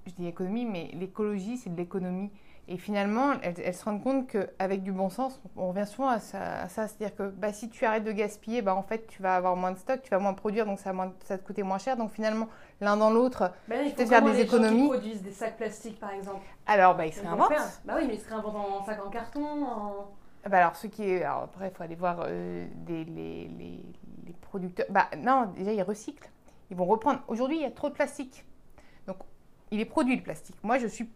je 0.07 0.13
dis 0.13 0.27
économie, 0.27 0.65
mais 0.65 0.89
l'écologie, 0.93 1.57
c'est 1.57 1.69
de 1.69 1.77
l'économie. 1.77 2.31
Et 2.67 2.77
finalement, 2.77 3.33
elles, 3.41 3.55
elles, 3.59 3.73
se 3.73 3.83
rendent 3.83 4.03
compte 4.03 4.27
qu'avec 4.27 4.83
du 4.83 4.91
bon 4.91 5.09
sens, 5.09 5.41
on 5.57 5.69
revient 5.69 5.87
souvent 5.87 6.07
à 6.07 6.19
ça. 6.19 6.67
ça 6.69 6.87
C'est-à-dire 6.87 7.15
que 7.15 7.29
bah, 7.29 7.51
si 7.51 7.69
tu 7.69 7.85
arrêtes 7.85 8.03
de 8.03 8.11
gaspiller, 8.11 8.61
bah, 8.61 8.75
en 8.75 8.83
fait, 8.83 9.07
tu 9.07 9.21
vas 9.21 9.35
avoir 9.35 9.55
moins 9.55 9.71
de 9.71 9.77
stock, 9.77 10.01
tu 10.01 10.09
vas 10.09 10.19
moins 10.19 10.33
produire, 10.33 10.65
donc 10.65 10.79
ça 10.79 10.91
va, 10.91 10.93
moins, 10.93 11.13
ça 11.25 11.33
va 11.33 11.37
te 11.39 11.45
coûter 11.45 11.63
moins 11.63 11.79
cher. 11.79 11.97
Donc 11.97 12.11
finalement, 12.11 12.47
l'un 12.79 12.97
dans 12.97 13.09
l'autre, 13.09 13.51
bah, 13.67 13.75
peut 13.95 14.05
faire 14.05 14.21
des 14.21 14.33
les 14.33 14.39
économies. 14.41 14.87
Gens 14.87 14.93
qui 14.93 14.99
produisent 14.99 15.23
des 15.23 15.31
sacs 15.31 15.57
plastiques, 15.57 15.99
par 15.99 16.11
exemple? 16.11 16.45
Alors, 16.65 16.95
bah, 16.95 17.05
ils 17.05 17.13
se 17.13 17.21
réinventent. 17.21 17.51
Bah 17.83 17.95
oui, 17.97 18.05
mais 18.07 18.15
ils 18.15 18.21
se 18.21 18.29
réinventent 18.29 18.55
en 18.55 18.85
sacs 18.85 19.05
en 19.05 19.09
carton, 19.09 19.43
en... 19.43 20.11
Bah 20.49 20.57
alors, 20.57 20.75
ce 20.75 20.87
qui 20.87 21.03
est. 21.03 21.23
Alors, 21.23 21.43
après, 21.43 21.67
il 21.67 21.75
faut 21.75 21.83
aller 21.83 21.95
voir 21.95 22.23
euh, 22.25 22.65
des, 22.75 23.03
les, 23.05 23.47
les, 23.59 23.85
les, 24.25 24.33
producteurs. 24.41 24.87
Bah, 24.89 25.07
non, 25.17 25.51
déjà, 25.55 25.71
ils 25.71 25.83
recyclent. 25.83 26.29
Ils 26.71 26.77
vont 26.77 26.85
reprendre. 26.85 27.19
Aujourd'hui, 27.27 27.57
il 27.57 27.61
y 27.61 27.65
a 27.65 27.71
trop 27.71 27.89
de 27.89 27.93
plastique. 27.93 28.43
Donc, 29.05 29.17
il 29.69 29.79
est 29.79 29.85
produit 29.85 30.15
le 30.15 30.23
plastique. 30.23 30.55
Moi, 30.63 30.79
je 30.79 30.87
suis 30.87 31.09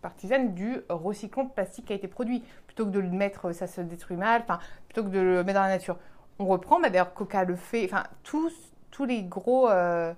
partisane 0.00 0.54
du 0.54 0.76
recyclant 0.88 1.44
de 1.44 1.50
plastique 1.50 1.86
qui 1.86 1.92
a 1.92 1.96
été 1.96 2.08
produit. 2.08 2.42
Plutôt 2.66 2.86
que 2.86 2.90
de 2.90 3.00
le 3.00 3.10
mettre, 3.10 3.52
ça 3.52 3.66
se 3.66 3.80
détruit 3.80 4.16
mal, 4.16 4.42
enfin, 4.42 4.58
plutôt 4.86 5.04
que 5.04 5.10
de 5.10 5.20
le 5.20 5.44
mettre 5.44 5.58
dans 5.58 5.66
la 5.66 5.68
nature. 5.68 5.98
On 6.38 6.46
reprend, 6.46 6.80
bah, 6.80 6.90
d'ailleurs, 6.90 7.14
Coca 7.14 7.44
le 7.44 7.56
fait. 7.56 7.84
Enfin, 7.84 8.04
tous, 8.22 8.54
tous 8.90 9.04
les 9.04 9.22
gros. 9.22 9.68
Euh, 9.68 10.14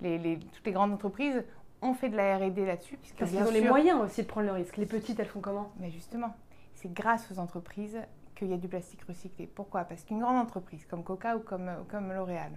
les, 0.00 0.18
les, 0.18 0.38
toutes 0.38 0.66
les 0.66 0.72
grandes 0.72 0.92
entreprises 0.92 1.44
ont 1.80 1.94
fait 1.94 2.08
de 2.08 2.16
la 2.16 2.36
R&D 2.38 2.64
là-dessus. 2.64 2.96
Parce 2.96 3.30
qu'ils 3.30 3.38
ont 3.38 3.44
sûr, 3.44 3.52
les 3.52 3.68
moyens 3.68 4.00
aussi 4.00 4.22
de 4.22 4.26
prendre 4.26 4.46
le 4.46 4.52
risque. 4.52 4.76
Les 4.76 4.86
petites, 4.86 5.18
elles 5.20 5.26
font 5.26 5.40
comment? 5.40 5.72
Mais 5.78 5.90
justement, 5.90 6.34
c'est 6.74 6.92
grâce 6.92 7.30
aux 7.30 7.38
entreprises 7.38 7.98
qu'il 8.34 8.48
y 8.48 8.54
a 8.54 8.56
du 8.56 8.68
plastique 8.68 9.02
recyclé. 9.04 9.46
Pourquoi? 9.46 9.84
Parce 9.84 10.04
qu'une 10.04 10.20
grande 10.20 10.36
entreprise 10.36 10.84
comme 10.86 11.04
Coca 11.04 11.36
ou 11.36 11.40
comme, 11.40 11.70
ou 11.80 11.84
comme 11.84 12.12
L'Oréal, 12.12 12.52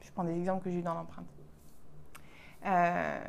je 0.00 0.10
prends 0.12 0.24
des 0.24 0.36
exemples 0.36 0.64
que 0.64 0.70
j'ai 0.70 0.78
eu 0.78 0.82
dans 0.82 0.94
l'empreinte, 0.94 1.26
euh, 2.66 3.20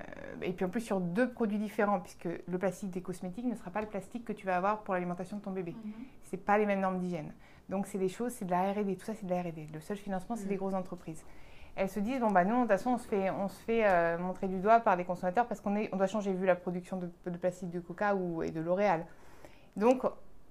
et 0.42 0.54
puis 0.54 0.66
en 0.66 0.70
plus 0.70 0.82
sur 0.82 1.00
deux 1.00 1.30
produits 1.30 1.58
différents, 1.58 2.00
puisque 2.00 2.28
le 2.48 2.58
plastique 2.58 2.92
des 2.92 3.02
cosmétiques 3.02 3.46
ne 3.46 3.56
sera 3.56 3.72
pas 3.72 3.82
le 3.82 3.88
plastique 3.88 4.24
que 4.26 4.34
tu 4.34 4.46
vas 4.46 4.56
avoir 4.56 4.84
pour 4.84 4.94
l'alimentation 4.94 5.38
de 5.38 5.42
ton 5.42 5.52
bébé. 5.52 5.72
Mm 5.72 5.90
-hmm. 5.90 5.94
C'est 6.24 6.38
pas 6.46 6.58
les 6.58 6.66
mêmes 6.66 6.80
normes 6.82 7.00
d'hygiène. 7.00 7.34
Donc 7.70 7.88
c'est 7.88 7.98
des 7.98 8.10
choses, 8.10 8.32
c'est 8.34 8.46
de 8.46 8.52
la 8.52 8.72
R&D, 8.72 8.96
tout 8.96 9.06
ça 9.06 9.14
c'est 9.14 9.26
de 9.26 9.32
la 9.34 9.42
R&D. 9.42 9.68
Le 9.74 9.80
seul 9.80 9.98
financement, 9.98 10.36
c'est 10.36 10.46
-hmm. 10.46 10.50
des 10.50 10.56
grosses 10.58 10.74
entreprises. 10.76 11.24
Elles 11.76 11.90
se 11.90 12.00
disent 12.00 12.22
bon 12.22 12.32
bah 12.32 12.46
nous 12.46 12.56
de 12.56 12.60
toute 12.62 12.70
façon 12.70 12.92
on 12.92 12.98
se 12.98 13.08
fait, 13.08 13.30
on 13.32 13.48
se 13.50 13.60
fait 13.68 13.84
euh, 13.86 14.18
montrer 14.18 14.48
du 14.48 14.60
doigt 14.60 14.80
par 14.80 14.96
les 14.96 15.04
consommateurs 15.04 15.46
parce 15.48 15.60
qu'on 15.62 15.76
est, 15.76 15.90
on 15.94 15.98
doit 15.98 16.08
changer 16.08 16.32
vu 16.34 16.46
la 16.46 16.56
production 16.56 16.96
de, 16.98 17.08
de 17.26 17.38
plastique 17.38 17.70
de 17.70 17.82
Coca 17.82 18.16
ou 18.16 18.44
et 18.44 18.52
de 18.52 18.62
L'Oréal. 18.62 19.06
Donc 19.76 20.06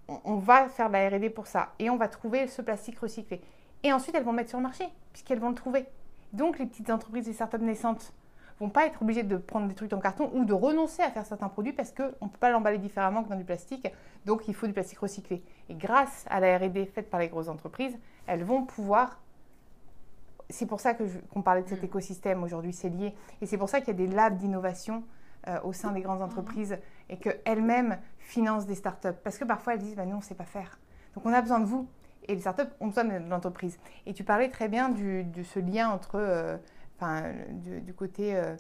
on, 0.09 0.21
on 0.25 0.37
va 0.37 0.69
faire 0.69 0.89
de 0.89 0.95
la 0.95 1.09
R&D 1.09 1.31
pour 1.31 1.47
ça 1.47 1.63
et 1.79 1.89
on 1.89 1.97
va 1.97 2.09
trouver 2.09 2.47
ce 2.47 2.61
plastique 2.63 2.99
recyclé. 2.99 3.41
Et 3.83 3.91
ensuite 3.97 4.15
elles 4.15 4.25
vont 4.29 4.33
le 4.33 4.37
mettre 4.37 4.51
sur 4.51 4.59
le 4.59 4.65
marché 4.71 4.87
puisqu'elles 5.13 5.41
vont 5.41 5.49
le 5.49 5.55
trouver. 5.65 5.87
Donc 6.35 6.59
les 6.59 6.67
petites 6.67 6.91
entreprises 6.91 7.27
et 7.29 7.33
startups 7.33 7.59
naissantes 7.71 8.13
vont 8.61 8.71
pas 8.71 8.87
être 8.87 9.03
obligés 9.03 9.23
de 9.23 9.37
prendre 9.37 9.69
des 9.69 9.75
trucs 9.75 9.93
en 9.93 9.99
carton 9.99 10.31
ou 10.35 10.45
de 10.45 10.53
renoncer 10.53 11.03
à 11.03 11.11
faire 11.11 11.27
certains 11.27 11.49
produits 11.49 11.73
parce 11.73 11.93
qu'on 11.93 12.05
ne 12.05 12.31
peut 12.31 12.39
pas 12.39 12.51
l'emballer 12.51 12.79
différemment 12.79 13.25
que 13.25 13.29
dans 13.29 13.37
du 13.37 13.45
plastique. 13.45 13.89
Donc 14.27 14.47
il 14.49 14.55
faut 14.55 14.67
du 14.67 14.73
plastique 14.73 14.99
recyclé. 14.99 15.43
Et 15.69 15.75
grâce 15.75 16.25
à 16.29 16.41
la 16.41 16.59
R&D 16.59 16.87
faite 16.87 17.11
par 17.11 17.21
les 17.21 17.29
grosses 17.29 17.49
entreprises, 17.49 17.97
elles 18.27 18.45
vont 18.45 18.65
pouvoir... 18.65 19.21
C'est 20.51 20.67
pour 20.67 20.81
ça 20.81 20.95
qu'on 20.95 21.07
qu 21.07 21.43
parlait 21.43 21.63
de 21.63 21.69
cet 21.69 21.83
mmh. 21.83 21.87
écosystème 21.87 22.43
aujourd'hui, 22.43 22.73
c'est 22.73 22.91
lié. 22.91 23.15
Et 23.41 23.47
c'est 23.47 23.59
pour 23.59 23.69
ça 23.69 23.81
qu'il 23.81 23.89
y 23.89 24.03
a 24.03 24.07
des 24.07 24.15
labs 24.15 24.37
d'innovation 24.37 25.03
euh, 25.49 25.59
au 25.65 25.73
sein 25.73 25.91
des 25.93 26.03
grandes 26.03 26.23
entreprises 26.23 26.73
mmh. 26.73 27.13
et 27.13 27.17
qu'elles-mêmes 27.17 27.99
financent 28.19 28.67
des 28.67 28.75
startups. 28.75 29.19
Parce 29.25 29.39
que 29.39 29.45
parfois 29.45 29.75
elles 29.75 29.81
disent, 29.81 29.97
bah, 29.97 30.05
nous 30.05 30.15
on 30.15 30.19
ne 30.19 30.23
sait 30.23 30.35
pas 30.35 30.45
faire. 30.45 30.79
Donc 31.15 31.25
on 31.27 31.33
a 31.33 31.41
besoin 31.41 31.61
de 31.61 31.67
vous. 31.67 31.89
Et 32.29 32.35
les 32.35 32.41
startups 32.41 32.71
ont 32.81 32.89
besoin 32.89 33.05
de 33.05 33.29
l'entreprise. 33.29 33.79
Et 34.07 34.15
tu 34.15 34.23
parlais 34.23 34.49
très 34.49 34.69
bien 34.69 34.91
du, 34.91 35.25
de 35.25 35.43
ce 35.43 35.59
lien 35.59 35.91
entre... 35.91 36.17
Euh, 36.17 36.57
enfin, 36.97 37.33
du, 37.51 37.81
du 37.81 37.95
côté 37.95 38.37
euh, 38.37 38.57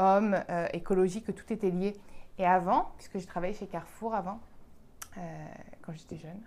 homme, 0.00 0.36
euh, 0.48 0.66
écologique, 0.72 1.26
que 1.26 1.32
tout 1.32 1.52
était 1.52 1.70
lié. 1.70 1.96
Et 2.38 2.46
avant, 2.46 2.92
puisque 2.96 3.18
j'ai 3.18 3.26
travaillé 3.26 3.54
chez 3.54 3.66
Carrefour 3.66 4.14
avant, 4.14 4.40
euh, 5.18 5.20
quand 5.82 5.92
j'étais 5.92 6.16
jeune, 6.16 6.40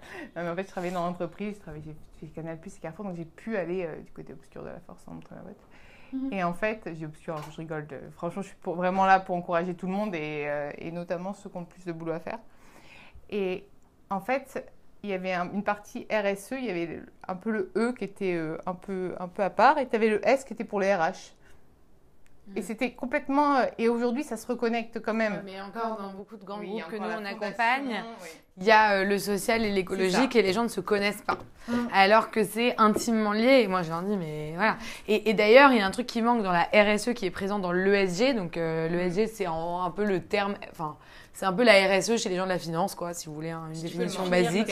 non, 0.36 0.42
mais 0.42 0.48
en 0.50 0.56
fait, 0.56 0.64
je 0.64 0.68
travaillais 0.68 0.94
dans 0.94 1.06
l'entreprise, 1.06 1.56
je 1.56 1.60
travaillais 1.60 1.94
chez 2.18 2.26
Canal 2.28 2.58
Plus 2.58 2.76
et 2.76 2.80
Carrefour, 2.80 3.06
donc 3.06 3.16
j'ai 3.16 3.24
pu 3.24 3.56
aller 3.56 3.84
euh, 3.84 4.00
du 4.00 4.12
côté 4.12 4.32
obscur 4.32 4.62
de 4.62 4.68
la 4.68 4.80
force 4.80 5.06
en 5.08 5.14
montrant 5.14 5.36
ma 5.36 5.42
boîte. 5.42 5.66
Mm 6.12 6.28
-hmm. 6.28 6.34
Et 6.34 6.44
en 6.44 6.54
fait, 6.54 6.90
j'ai 6.94 7.06
obscur, 7.06 7.36
je 7.50 7.56
rigole, 7.56 7.86
de, 7.86 7.98
franchement, 8.16 8.42
je 8.42 8.48
suis 8.48 8.56
pour, 8.56 8.74
vraiment 8.74 9.06
là 9.06 9.20
pour 9.20 9.36
encourager 9.36 9.74
tout 9.74 9.86
le 9.86 9.92
monde 9.92 10.14
et, 10.14 10.48
et, 10.78 10.90
notamment 10.90 11.32
ceux 11.34 11.48
qui 11.50 11.56
ont 11.56 11.60
le 11.60 11.66
plus 11.74 11.84
de 11.84 11.92
boulot 11.92 12.12
à 12.12 12.20
faire. 12.20 12.40
Et 13.28 13.64
en 14.08 14.20
fait, 14.20 14.72
il 15.02 15.10
y 15.10 15.12
avait 15.12 15.32
un, 15.32 15.50
une 15.52 15.62
partie 15.64 16.06
RSE, 16.10 16.52
il 16.52 16.64
y 16.64 16.70
avait 16.70 17.02
un 17.26 17.34
peu 17.36 17.50
le 17.50 17.72
E 17.76 17.92
qui 17.92 18.04
était 18.04 18.34
euh, 18.34 18.58
un, 18.66 18.74
peu, 18.74 19.14
un 19.18 19.28
peu 19.28 19.42
à 19.42 19.50
part, 19.50 19.78
et 19.78 19.88
tu 19.88 19.96
avais 19.96 20.08
le 20.10 20.26
S 20.26 20.44
qui 20.44 20.52
était 20.52 20.64
pour 20.64 20.80
les 20.80 20.94
RH. 20.94 21.34
Et 22.56 22.62
c'était 22.62 22.92
complètement. 22.92 23.56
euh, 23.58 23.66
Et 23.78 23.88
aujourd'hui, 23.88 24.24
ça 24.24 24.36
se 24.36 24.46
reconnecte 24.46 25.00
quand 25.00 25.14
même. 25.14 25.40
Mais 25.44 25.60
encore 25.60 25.96
dans 25.96 26.12
beaucoup 26.14 26.36
de 26.36 26.44
grands 26.44 26.58
Oui, 26.58 26.66
groupes 26.68 26.88
que 26.90 26.96
nous 26.96 27.04
on 27.04 27.24
accompagne, 27.24 28.02
oui. 28.22 28.28
Il 28.58 28.64
y 28.66 28.70
a 28.70 28.98
euh, 29.00 29.04
le 29.04 29.18
social 29.18 29.64
et 29.64 29.70
l'écologique 29.70 30.36
et 30.36 30.42
les 30.42 30.52
gens 30.52 30.62
ne 30.64 30.68
se 30.68 30.80
connaissent 30.80 31.22
pas. 31.22 31.38
Mm. 31.68 31.74
Alors 31.92 32.30
que 32.30 32.44
c'est 32.44 32.74
intimement 32.78 33.32
lié. 33.32 33.60
Et 33.62 33.68
moi, 33.68 33.82
je 33.82 33.90
leur 33.90 34.02
dis, 34.02 34.16
mais 34.16 34.52
voilà. 34.56 34.76
Et, 35.08 35.30
et 35.30 35.34
d'ailleurs, 35.34 35.72
il 35.72 35.78
y 35.78 35.80
a 35.80 35.86
un 35.86 35.90
truc 35.90 36.06
qui 36.06 36.20
manque 36.22 36.42
dans 36.42 36.52
la 36.52 36.68
RSE 36.74 37.14
qui 37.14 37.26
est 37.26 37.30
présent 37.30 37.58
dans 37.58 37.72
l'ESG. 37.72 38.34
Donc, 38.34 38.56
euh, 38.56 38.88
l'ESG, 38.88 39.26
c'est 39.32 39.46
en- 39.46 39.82
un 39.82 39.90
peu 39.90 40.04
le 40.04 40.20
terme. 40.20 40.54
Enfin, 40.72 40.96
c'est 41.32 41.46
un 41.46 41.52
peu 41.54 41.62
la 41.64 41.72
RSE 41.88 42.16
chez 42.18 42.28
les 42.28 42.36
gens 42.36 42.44
de 42.44 42.50
la 42.50 42.58
finance, 42.58 42.94
quoi, 42.94 43.14
si 43.14 43.26
vous 43.28 43.34
voulez, 43.34 43.50
hein, 43.50 43.62
une 43.72 43.80
définition 43.80 44.26
basique. 44.28 44.70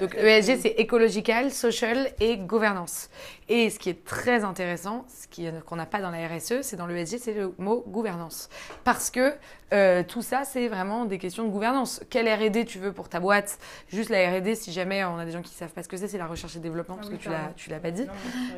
Donc 0.00 0.16
ESG, 0.16 0.56
c'est 0.60 0.74
ecological, 0.80 1.52
social 1.52 2.08
et 2.18 2.38
gouvernance. 2.38 3.08
Et 3.48 3.70
ce 3.70 3.78
qui 3.78 3.88
est 3.90 4.04
très 4.04 4.42
intéressant, 4.42 5.04
ce 5.08 5.26
qu'on 5.64 5.76
n'a 5.76 5.86
pas 5.86 6.00
dans 6.00 6.10
la 6.10 6.26
RSE, 6.26 6.62
c'est 6.62 6.76
dans 6.76 6.86
l'ESG, 6.88 7.18
c'est 7.18 7.34
le 7.34 7.54
mot 7.58 7.84
gouvernance. 7.86 8.48
Parce 8.82 9.10
que 9.10 9.32
euh, 9.72 10.02
tout 10.02 10.22
ça, 10.22 10.42
c'est 10.44 10.66
vraiment 10.66 11.04
des 11.04 11.18
questions 11.18 11.44
de 11.44 11.50
gouvernance. 11.50 12.00
Quelle 12.10 12.26
R&D 12.28 12.64
tu 12.64 12.78
veux 12.78 12.92
pour 12.92 13.08
ta 13.08 13.17
boîte 13.20 13.58
Juste 13.88 14.10
la 14.10 14.30
R&D, 14.30 14.54
si 14.54 14.72
jamais 14.72 15.04
on 15.04 15.18
a 15.18 15.24
des 15.24 15.30
gens 15.30 15.42
qui 15.42 15.54
savent 15.54 15.72
pas 15.72 15.82
ce 15.82 15.88
que 15.88 15.96
c'est, 15.96 16.08
c'est 16.08 16.18
la 16.18 16.26
recherche 16.26 16.56
et 16.56 16.58
développement, 16.58 16.96
parce 16.96 17.08
que 17.08 17.16
tu 17.16 17.28
l'as, 17.28 17.52
tu 17.56 17.70
l'as 17.70 17.80
pas 17.80 17.90
dit. 17.90 18.06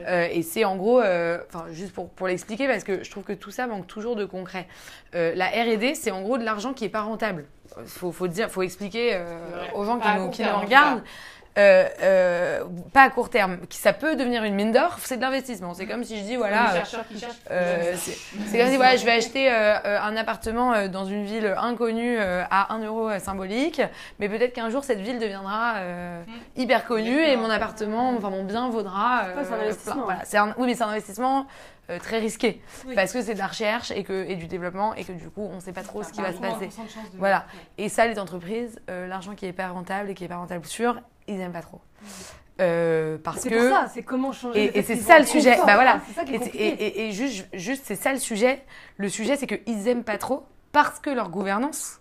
Euh, 0.07 0.29
et 0.31 0.43
c'est 0.43 0.65
en 0.65 0.77
gros, 0.77 1.01
euh, 1.01 1.39
enfin 1.49 1.67
juste 1.71 1.93
pour, 1.93 2.09
pour 2.11 2.27
l'expliquer, 2.27 2.67
parce 2.67 2.85
que 2.85 3.03
je 3.03 3.11
trouve 3.11 3.25
que 3.25 3.33
tout 3.33 3.51
ça 3.51 3.67
manque 3.67 3.87
toujours 3.87 4.17
de 4.17 4.25
concret. 4.25 4.67
Euh, 5.15 5.35
la 5.35 5.47
R&D, 5.47 5.95
c'est 5.95 6.11
en 6.11 6.23
gros 6.23 6.39
de 6.39 6.45
l'argent 6.45 6.73
qui 6.73 6.85
est 6.85 6.91
pas 6.91 7.03
rentable. 7.03 7.47
Faut, 7.87 8.11
faut 8.11 8.27
dire, 8.27 8.51
faut 8.51 8.63
expliquer 8.63 9.23
aux 9.75 9.85
gens 9.85 9.99
qui 10.01 10.09
nous, 10.17 10.31
qui 10.31 10.43
nous 10.43 10.59
regardent. 10.59 11.03
Euh, 11.61 11.89
euh, 12.03 12.65
pas 12.93 13.03
à 13.03 13.11
court 13.11 13.29
terme, 13.31 13.59
qui 13.69 13.79
ça 13.79 13.93
peut 13.93 14.17
devenir 14.17 14.45
une 14.45 14.55
mine 14.55 14.73
d'or, 14.73 14.97
c'est 15.01 15.17
de 15.17 15.21
l'investissement. 15.23 15.75
C'est 15.75 15.87
comme 15.87 16.05
si 16.05 16.19
je 16.19 16.25
dis 16.25 16.37
voilà, 16.37 16.73
euh, 16.75 16.81
euh, 17.51 17.95
c'est 17.97 18.59
comme 18.59 18.69
si 18.71 18.77
voilà, 18.77 18.97
je 18.97 19.05
vais 19.05 19.13
acheter 19.13 19.51
un 19.51 20.17
appartement 20.17 20.89
dans 20.89 21.05
une 21.05 21.25
ville 21.25 21.55
inconnue 21.59 22.19
à 22.19 22.73
1 22.73 22.79
euro 22.85 23.19
symbolique, 23.19 23.83
mais 24.19 24.29
peut-être 24.29 24.53
qu'un 24.55 24.71
jour 24.71 24.85
cette 24.85 25.01
ville 25.01 25.19
deviendra 25.19 25.75
euh, 25.77 26.23
hyper 26.57 26.85
connue 26.87 27.21
et 27.23 27.37
mon 27.37 27.51
appartement, 27.51 28.11
enfin 28.17 28.31
mon 28.31 28.45
bien 28.45 28.71
vaudra. 28.71 29.25
plein. 29.35 29.95
Voilà, 30.05 30.21
un- 30.35 30.55
oui, 30.59 30.67
mais 30.67 30.75
c'est 30.75 30.85
un 30.85 30.89
investissement 30.89 31.47
très 32.05 32.19
risqué 32.21 32.63
Oui. 32.87 32.95
parce 32.95 33.13
que 33.13 33.21
c'est 33.21 33.35
de 33.35 33.39
la 33.41 33.49
recherche 33.49 33.91
et, 33.91 34.05
que, 34.05 34.25
et 34.29 34.37
du 34.37 34.47
développement 34.47 34.95
et 34.95 35.03
que 35.03 35.11
du 35.11 35.29
coup 35.29 35.49
on 35.53 35.57
ne 35.57 35.61
sait 35.61 35.73
pas 35.73 35.83
trop 35.83 36.05
ce 36.05 36.13
qui 36.13 36.23
va 36.23 36.33
se 36.33 36.39
passer. 36.39 36.71
Voilà. 37.19 37.45
Et 37.79 37.89
ça, 37.89 38.07
les 38.07 38.19
entreprises, 38.21 38.79
euh, 38.89 39.09
l'argent 39.09 39.35
qui 39.35 39.47
est 39.47 39.53
pas 39.53 39.67
rentable 39.69 40.09
et 40.11 40.15
qui 40.15 40.25
est 40.25 40.29
pas 40.29 40.37
rentable 40.37 40.65
sûr, 40.67 41.01
ils 41.29 41.37
n'aiment 41.39 41.53
pas 41.53 41.63
trop. 41.63 41.81
Euh, 42.61 43.17
parce 43.23 43.39
C'est 43.41 43.49
que 43.51 43.55
pour 43.55 43.75
ça, 43.75 43.87
c'est 43.93 44.03
comment 44.03 44.33
changer. 44.33 44.65
et, 44.65 44.79
et 44.79 44.83
c'est 44.83 44.97
ça 44.97 45.19
le 45.19 45.25
sujet. 45.25 45.57
Bah 45.67 45.75
voilà. 45.75 46.01
C'est 46.07 46.13
ça 46.15 46.25
qui 46.25 46.35
est 46.35 46.99
Et, 46.99 47.11
juste, 47.13 47.47
juste 47.55 47.85
c'est 47.87 47.97
ça 47.97 48.13
le 48.13 48.19
sujet. 48.19 48.63
Le 48.99 49.09
sujet, 49.09 49.37
c'est 49.37 49.47
qu'ils 49.47 49.89
aiment 49.89 50.05
pas 50.05 50.19
trop 50.19 50.45
parce 50.73 51.01
que 51.01 51.09
leur 51.11 51.31
gouvernance 51.31 52.01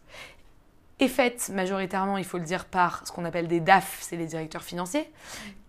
est 0.99 1.07
faite 1.07 1.49
majoritairement, 1.53 2.17
il 2.17 2.25
faut 2.25 2.37
le 2.37 2.43
dire, 2.43 2.65
par 2.65 3.07
ce 3.07 3.13
qu'on 3.13 3.23
appelle 3.23 3.47
des 3.47 3.61
DAF, 3.61 3.99
c'est 4.01 4.17
les 4.17 4.25
directeurs 4.25 4.63
financiers, 4.63 5.09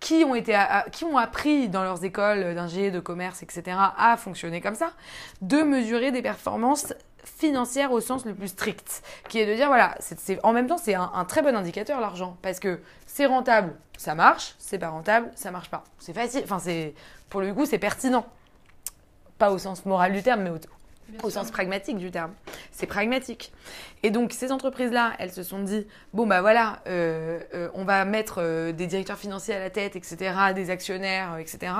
qui 0.01 0.25
ont, 0.25 0.35
été 0.35 0.53
à- 0.53 0.85
qui 0.91 1.05
ont 1.05 1.17
appris 1.17 1.69
dans 1.69 1.83
leurs 1.83 2.03
écoles 2.03 2.53
d'ingé, 2.53 2.91
de 2.91 2.99
commerce, 2.99 3.41
etc., 3.41 3.77
à 3.97 4.17
fonctionner 4.17 4.59
comme 4.59 4.75
ça, 4.75 4.91
de 5.41 5.61
mesurer 5.61 6.11
des 6.11 6.21
performances 6.21 6.93
financières 7.23 7.91
au 7.91 8.01
sens 8.01 8.25
le 8.25 8.33
plus 8.33 8.49
strict, 8.49 9.03
qui 9.29 9.39
est 9.39 9.45
de 9.45 9.53
dire, 9.55 9.67
voilà, 9.67 9.95
c'est- 9.99 10.39
en 10.43 10.53
même 10.53 10.67
temps, 10.67 10.77
c'est 10.77 10.95
un, 10.95 11.11
un 11.13 11.25
très 11.25 11.41
bon 11.41 11.55
indicateur, 11.55 11.99
l'argent, 11.99 12.37
parce 12.41 12.59
que 12.59 12.79
c'est 13.05 13.25
rentable, 13.25 13.73
ça 13.97 14.15
marche, 14.15 14.55
c'est 14.57 14.79
pas 14.79 14.89
rentable, 14.89 15.29
ça 15.35 15.51
marche 15.51 15.69
pas. 15.69 15.83
C'est 15.99 16.13
facile, 16.13 16.41
enfin, 16.43 16.59
c'est, 16.59 16.93
pour 17.29 17.41
le 17.41 17.53
coup, 17.53 17.65
c'est 17.65 17.79
pertinent. 17.79 18.25
Pas 19.37 19.51
au 19.51 19.57
sens 19.57 19.85
moral 19.85 20.13
du 20.13 20.21
terme, 20.23 20.41
mais 20.43 20.49
au, 20.51 20.57
au 21.23 21.29
sens 21.29 21.51
pragmatique 21.51 21.97
du 21.97 22.11
terme. 22.11 22.31
C'est 22.71 22.87
pragmatique. 22.87 23.51
Et 24.03 24.09
donc, 24.09 24.33
ces 24.33 24.51
entreprises-là, 24.51 25.13
elles 25.19 25.31
se 25.31 25.43
sont 25.43 25.59
dit, 25.59 25.85
bon, 26.13 26.25
bah 26.25 26.41
voilà, 26.41 26.79
euh, 26.87 27.39
euh, 27.53 27.69
on 27.73 27.83
va 27.83 28.03
mettre 28.05 28.35
euh, 28.39 28.71
des 28.71 28.87
directeurs 28.87 29.17
financiers 29.17 29.53
à 29.53 29.59
la 29.59 29.69
tête, 29.69 29.95
etc., 29.95 30.33
des 30.55 30.69
actionnaires, 30.69 31.33
euh, 31.33 31.37
etc., 31.37 31.73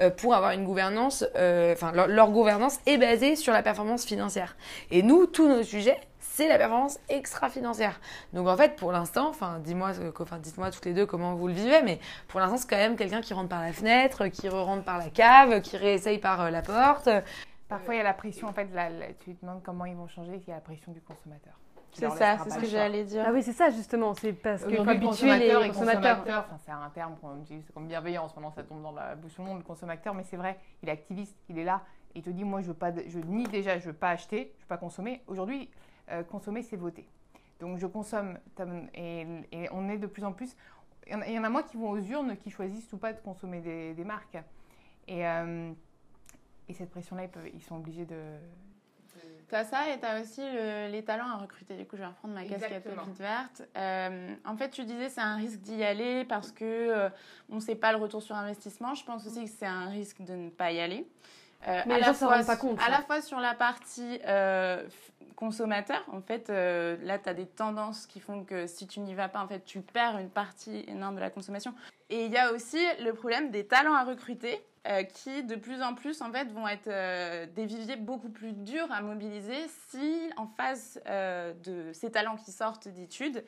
euh, 0.00 0.10
pour 0.10 0.34
avoir 0.34 0.52
une 0.52 0.64
gouvernance, 0.64 1.24
euh, 1.36 1.72
enfin, 1.72 1.92
leur, 1.92 2.08
leur 2.08 2.30
gouvernance 2.30 2.78
est 2.86 2.98
basée 2.98 3.36
sur 3.36 3.52
la 3.52 3.62
performance 3.62 4.04
financière. 4.04 4.56
Et 4.90 5.02
nous, 5.02 5.26
tous 5.26 5.48
nos 5.48 5.62
sujets, 5.62 6.00
c'est 6.18 6.48
la 6.48 6.56
performance 6.56 6.98
extra-financière. 7.10 8.00
Donc 8.32 8.48
en 8.48 8.56
fait, 8.56 8.76
pour 8.76 8.90
l'instant, 8.90 9.28
enfin, 9.28 9.60
dis-moi, 9.62 9.92
enfin, 10.18 10.38
dites-moi 10.38 10.70
toutes 10.70 10.86
les 10.86 10.94
deux 10.94 11.04
comment 11.04 11.34
vous 11.34 11.46
le 11.46 11.52
vivez, 11.52 11.82
mais 11.82 12.00
pour 12.28 12.40
l'instant, 12.40 12.56
c'est 12.56 12.70
quand 12.70 12.76
même 12.76 12.96
quelqu'un 12.96 13.20
qui 13.20 13.34
rentre 13.34 13.50
par 13.50 13.60
la 13.60 13.72
fenêtre, 13.72 14.28
qui 14.28 14.48
re-rentre 14.48 14.82
par 14.82 14.98
la 14.98 15.10
cave, 15.10 15.60
qui 15.60 15.76
réessaye 15.76 16.18
par 16.18 16.50
la 16.50 16.62
porte. 16.62 17.08
Parfois, 17.72 17.94
il 17.94 17.98
y 17.98 18.00
a 18.00 18.04
la 18.04 18.14
pression. 18.14 18.48
En 18.48 18.52
fait, 18.52 18.68
la- 18.72 18.90
la- 18.90 19.12
tu 19.14 19.34
te 19.34 19.40
demandes 19.40 19.62
comment 19.62 19.84
ils 19.86 19.96
vont 19.96 20.08
changer. 20.08 20.36
Il 20.36 20.48
y 20.48 20.52
a 20.52 20.56
la 20.56 20.60
pression 20.60 20.92
du 20.92 21.00
consommateur. 21.00 21.54
C'est 21.94 22.08
ça, 22.10 22.38
c'est 22.38 22.50
ce 22.50 22.58
que 22.58 22.66
j'allais 22.66 23.04
dire. 23.04 23.22
Ah 23.26 23.32
oui, 23.32 23.42
c'est 23.42 23.52
ça 23.52 23.68
justement. 23.70 24.14
C'est 24.14 24.32
parce 24.32 24.62
Aujourd'hui, 24.64 24.84
le 24.84 24.90
habituer 24.90 25.06
les 25.38 25.46
consommateur 25.48 25.66
consommateurs. 25.68 26.16
consommateur, 26.18 26.44
enfin, 26.48 26.58
c'est 26.64 26.70
un 26.72 26.90
terme 26.90 27.16
qu'on 27.20 27.38
utilise 27.42 27.70
comme 27.74 27.86
bienveillance, 27.86 28.34
maintenant 28.34 28.50
ça 28.50 28.62
tombe 28.62 28.82
dans 28.82 28.92
la 28.92 29.14
bouche 29.14 29.34
du 29.34 29.42
monde, 29.42 29.58
le 29.58 29.64
consommateur, 29.64 30.14
mais 30.14 30.22
c'est 30.22 30.38
vrai, 30.38 30.58
il 30.82 30.88
est 30.88 30.92
activiste, 30.92 31.36
il 31.50 31.58
est 31.58 31.64
là, 31.64 31.82
et 32.14 32.20
il 32.20 32.22
te 32.22 32.30
dit, 32.30 32.44
moi 32.44 32.62
je 32.62 32.68
veux 32.68 32.74
pas, 32.74 32.92
je 33.06 33.18
nie 33.18 33.44
déjà, 33.44 33.78
je 33.78 33.88
veux 33.88 33.92
pas 33.92 34.08
acheter, 34.08 34.54
je 34.56 34.62
veux 34.64 34.68
pas 34.68 34.78
consommer. 34.78 35.22
Aujourd'hui, 35.26 35.68
euh, 36.10 36.22
consommer, 36.22 36.62
c'est 36.62 36.76
voter. 36.76 37.06
Donc 37.60 37.76
je 37.76 37.86
consomme, 37.86 38.38
et, 38.94 39.26
et 39.52 39.68
on 39.70 39.90
est 39.90 39.98
de 39.98 40.06
plus 40.06 40.24
en 40.24 40.32
plus, 40.32 40.56
il 41.06 41.12
y 41.12 41.14
en 41.14 41.20
a- 41.20 41.26
il 41.26 41.34
y, 41.34 41.38
en 41.38 41.44
a 41.44 41.50
moins 41.50 41.62
qui 41.62 41.76
vont 41.76 41.90
aux 41.90 41.98
urnes, 42.00 42.38
qui 42.38 42.50
choisissent 42.50 42.90
ou 42.94 42.96
pas 42.96 43.12
de 43.12 43.20
consommer 43.20 43.60
des, 43.60 43.92
des 43.92 44.04
marques. 44.04 44.38
Et, 45.08 45.26
euh, 45.26 45.72
et 46.68 46.74
cette 46.74 46.90
pression-là, 46.90 47.24
ils, 47.24 47.28
peuvent- 47.30 47.50
ils 47.52 47.62
sont 47.62 47.76
obligés 47.76 48.04
de... 48.04 48.16
T'as 49.48 49.64
ça 49.64 49.86
et 49.90 50.00
t'as 50.00 50.22
aussi 50.22 50.40
le- 50.40 50.90
les 50.90 51.04
talents 51.04 51.28
à 51.28 51.36
recruter. 51.36 51.76
Du 51.76 51.84
coup, 51.84 51.96
je 51.96 52.00
vais 52.00 52.06
reprendre 52.08 52.32
ma 52.32 52.42
casquette 52.44 52.84
pépite 52.84 53.18
verte. 53.18 53.62
Euh, 53.76 54.34
en 54.46 54.56
fait, 54.56 54.70
tu 54.70 54.84
disais 54.84 55.10
c'est 55.10 55.20
un 55.20 55.36
risque 55.36 55.60
d'y 55.60 55.84
aller 55.84 56.24
parce 56.24 56.50
que 56.52 56.64
euh, 56.64 57.10
on 57.50 57.56
ne 57.56 57.60
sait 57.60 57.74
pas 57.74 57.92
le 57.92 57.98
retour 57.98 58.22
sur 58.22 58.34
investissement. 58.34 58.94
Je 58.94 59.04
pense 59.04 59.26
aussi 59.26 59.44
que 59.44 59.50
c'est 59.50 59.66
un 59.66 59.88
risque 59.90 60.22
de 60.22 60.32
ne 60.34 60.48
pas 60.48 60.72
y 60.72 60.80
aller. 60.80 61.06
Euh, 61.68 61.82
Mais 61.86 61.94
à 61.94 61.96
les 61.98 62.00
la 62.00 62.06
gens 62.08 62.14
fois 62.14 62.38
pas 62.42 62.56
compte, 62.56 62.78
À 62.80 62.84
ça. 62.86 62.90
la 62.90 63.02
fois 63.02 63.20
sur 63.20 63.38
la 63.40 63.52
partie 63.54 64.18
euh, 64.26 64.82
consommateur, 65.36 66.02
en 66.10 66.22
fait, 66.22 66.48
euh, 66.48 66.96
là, 67.02 67.18
tu 67.18 67.28
as 67.28 67.34
des 67.34 67.46
tendances 67.46 68.06
qui 68.06 68.20
font 68.20 68.44
que 68.44 68.66
si 68.66 68.86
tu 68.86 69.00
n'y 69.00 69.14
vas 69.14 69.28
pas, 69.28 69.42
en 69.44 69.48
fait, 69.48 69.64
tu 69.66 69.80
perds 69.80 70.16
une 70.18 70.30
partie 70.30 70.82
énorme 70.88 71.16
de 71.16 71.20
la 71.20 71.30
consommation. 71.30 71.74
Et 72.12 72.26
il 72.26 72.30
y 72.30 72.36
a 72.36 72.52
aussi 72.52 72.76
le 73.02 73.14
problème 73.14 73.50
des 73.50 73.66
talents 73.66 73.94
à 73.94 74.04
recruter. 74.04 74.62
euh, 74.88 75.04
qui 75.04 75.44
de 75.44 75.54
plus 75.54 75.80
en 75.80 75.94
plus 75.94 76.22
en 76.22 76.32
fait 76.32 76.50
vont 76.50 76.66
être 76.66 76.88
euh, 76.88 77.46
des 77.54 77.66
viviers 77.66 77.94
beaucoup 77.94 78.30
plus 78.30 78.52
durs 78.52 78.90
à 78.90 79.00
mobiliser 79.00 79.68
si 79.88 80.28
en 80.36 80.48
face 80.48 80.98
euh, 81.06 81.52
de 81.62 81.92
ces 81.92 82.10
talents 82.10 82.34
qui 82.34 82.50
sortent 82.50 82.88
d'études, 82.88 83.44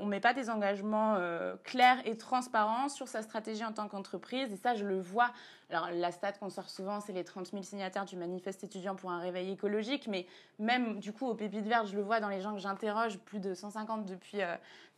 on 0.00 0.06
met 0.06 0.18
pas 0.18 0.34
des 0.34 0.50
engagements 0.50 1.16
clairs 1.62 1.98
et 2.04 2.16
transparents 2.16 2.88
sur 2.88 3.06
sa 3.06 3.22
stratégie 3.22 3.64
en 3.64 3.72
tant 3.72 3.88
qu'entreprise. 3.88 4.52
Et 4.52 4.56
ça, 4.56 4.74
je 4.74 4.84
le 4.84 5.00
vois. 5.00 5.30
Alors, 5.70 5.88
la 5.92 6.12
stat 6.12 6.32
qu'on 6.32 6.50
sort 6.50 6.70
souvent, 6.70 7.00
c'est 7.00 7.12
les 7.12 7.24
30 7.24 7.50
000 7.50 7.62
signataires 7.62 8.04
du 8.04 8.16
manifeste 8.16 8.64
étudiant 8.64 8.94
pour 8.94 9.10
un 9.10 9.18
réveil 9.18 9.50
écologique. 9.50 10.06
Mais 10.08 10.26
même, 10.58 11.00
du 11.00 11.12
coup, 11.12 11.26
au 11.26 11.34
Pépite 11.34 11.66
Verte, 11.66 11.88
je 11.88 11.96
le 11.96 12.02
vois 12.02 12.20
dans 12.20 12.28
les 12.28 12.40
gens 12.40 12.54
que 12.54 12.60
j'interroge, 12.60 13.18
plus 13.18 13.40
de 13.40 13.54
150 13.54 14.06
depuis, 14.06 14.40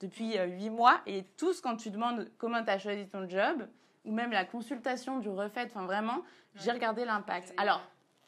depuis 0.00 0.38
euh, 0.38 0.46
8 0.46 0.70
mois. 0.70 1.00
Et 1.06 1.24
tous, 1.36 1.60
quand 1.60 1.76
tu 1.76 1.90
demandes 1.90 2.28
comment 2.38 2.62
tu 2.62 2.70
as 2.70 2.78
choisi 2.78 3.06
ton 3.06 3.28
job, 3.28 3.66
ou 4.04 4.12
même 4.12 4.30
la 4.30 4.44
consultation 4.44 5.18
du 5.18 5.28
refait, 5.28 5.64
enfin 5.66 5.84
vraiment, 5.84 6.22
j'ai 6.54 6.70
regardé 6.70 7.04
l'impact. 7.04 7.52
Alors, 7.56 7.80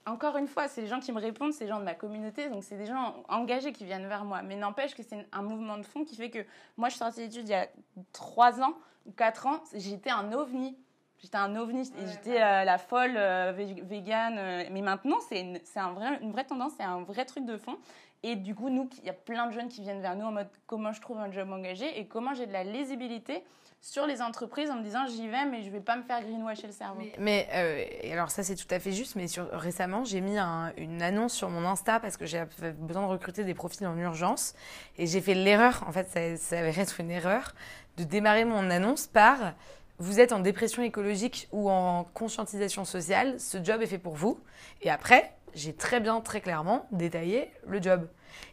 encore 0.07 0.37
une 0.37 0.49
fois, 0.49 0.69
c'est 0.69 0.81
les 0.81 0.87
gens 0.87 1.01
qui 1.01 1.13
me 1.13 1.21
répondent, 1.21 1.53
c'est 1.53 1.65
les 1.65 1.71
gens 1.71 1.79
de 1.79 1.85
ma 1.85 1.95
communauté, 1.95 2.49
donc 2.49 2.65
c'est 2.65 2.77
des 2.77 2.87
gens 2.87 3.23
engagés 3.29 3.73
qui 3.73 3.85
viennent 3.85 4.09
vers 4.09 4.25
moi. 4.25 4.43
Mais 4.43 4.57
n'empêche 4.57 4.95
que 4.95 5.03
c'est 5.03 5.27
un 5.33 5.43
mouvement 5.43 5.77
de 5.79 5.83
fond 5.85 6.05
qui 6.05 6.17
fait 6.17 6.31
que 6.31 6.45
moi, 6.77 6.89
je 6.89 6.95
suis 6.95 6.99
sortie 6.99 7.29
d'études 7.29 7.49
il 7.49 7.53
y 7.53 7.55
a 7.55 7.69
3 8.13 8.61
ans 8.63 8.75
ou 9.07 9.13
4 9.13 9.47
ans, 9.47 9.63
j'étais 9.75 10.11
un 10.11 10.33
ovni. 10.33 10.77
J'étais 11.21 11.37
un 11.37 11.57
ovni, 11.57 11.81
et 11.81 12.07
j'étais 12.07 12.41
euh, 12.41 12.63
la 12.63 12.79
folle 12.79 13.17
euh, 13.17 13.53
végane. 13.53 14.39
euh, 14.39 14.65
mais 14.71 14.83
maintenant, 14.83 15.19
c'est 15.29 15.41
une, 15.41 15.59
c'est 15.65 15.81
un 15.81 15.91
vrai, 15.91 16.17
une 16.23 16.31
vraie 16.31 16.45
tendance, 16.45 16.75
c'est 16.77 16.85
un 16.85 17.03
vrai 17.03 17.25
truc 17.25 17.45
de 17.45 17.57
fond. 17.57 17.77
Et 18.23 18.35
du 18.37 18.55
coup, 18.55 18.69
nous, 18.69 18.89
il 18.99 19.07
y 19.07 19.11
a 19.11 19.15
plein 19.15 19.47
de 19.47 19.53
jeunes 19.53 19.69
qui 19.69 19.81
viennent 19.81 20.01
vers 20.03 20.17
nous 20.17 20.27
en 20.27 20.33
mode 20.33 20.49
comment 20.67 20.93
je 20.93 21.01
trouve 21.01 21.19
un 21.19 21.31
job 21.31 21.51
engagé 21.53 21.99
et 22.01 22.07
comment 22.07 22.35
j'ai 22.35 22.47
de 22.47 22.53
la 22.53 22.65
lisibilité 22.65 23.45
sur 23.81 24.07
les 24.07 24.21
entreprises 24.23 24.71
en 24.71 24.75
me 24.75 24.83
disant 24.83 25.07
j'y 25.07 25.29
vais, 25.29 25.45
mais 25.47 25.63
je 25.63 25.71
vais 25.71 25.79
pas 25.81 25.95
me 25.97 26.03
faire 26.03 26.21
greenwasher 26.21 26.67
le 26.67 26.73
cerveau. 26.73 27.01
Mais, 27.21 27.47
euh, 27.55 28.13
alors 28.13 28.29
ça 28.33 28.43
c'est 28.43 28.57
tout 28.57 28.67
à 28.75 28.81
fait 28.81 28.91
juste, 28.91 29.15
mais 29.15 29.27
récemment 29.53 30.03
j'ai 30.05 30.21
mis 30.21 30.37
un- 30.37 30.73
une 30.77 31.01
annonce 31.01 31.33
sur 31.33 31.49
mon 31.49 31.65
Insta 31.65 32.01
parce 32.01 32.17
que 32.17 32.27
j'avais 32.27 32.73
besoin 32.73 33.03
de 33.03 33.07
recruter 33.13 33.45
des 33.45 33.55
profils 33.55 33.87
en 33.87 33.97
urgence 33.97 34.55
et 34.97 35.07
j'ai 35.07 35.21
fait 35.21 35.35
l'erreur, 35.35 35.85
en 35.87 35.93
fait 35.93 36.09
ça, 36.09 36.37
ça 36.37 36.59
avait 36.59 36.77
être 36.81 36.99
une 36.99 37.13
erreur, 37.13 37.55
de 37.99 38.03
démarrer 38.03 38.45
mon 38.45 38.69
annonce 38.69 39.07
par 39.07 39.53
vous 40.01 40.19
êtes 40.19 40.33
en 40.33 40.41
dépression 40.41 40.83
écologique 40.83 41.47
ou 41.53 41.71
en 41.71 42.03
conscientisation 42.15 42.85
sociale, 42.85 43.39
ce 43.39 43.63
job 43.63 43.81
est 43.83 43.87
fait 43.87 43.99
pour 43.99 44.15
vous. 44.15 44.41
Et 44.83 44.91
après, 44.91 45.33
j'ai 45.55 45.75
très 45.75 46.01
bien, 46.01 46.21
très 46.21 46.41
clairement 46.41 46.87
détaillé 46.93 47.51
le 47.67 47.81
job. 47.83 48.09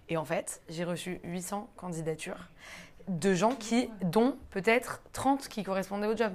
Et 0.09 0.17
en 0.17 0.25
fait, 0.25 0.61
j'ai 0.69 0.83
reçu 0.83 1.19
800 1.23 1.69
candidatures 1.77 2.49
de 3.07 3.33
gens 3.33 3.51
qui, 3.55 3.89
dont 4.01 4.37
peut-être 4.51 5.01
30 5.13 5.47
qui 5.47 5.63
correspondaient 5.63 6.07
au 6.07 6.15
job. 6.17 6.33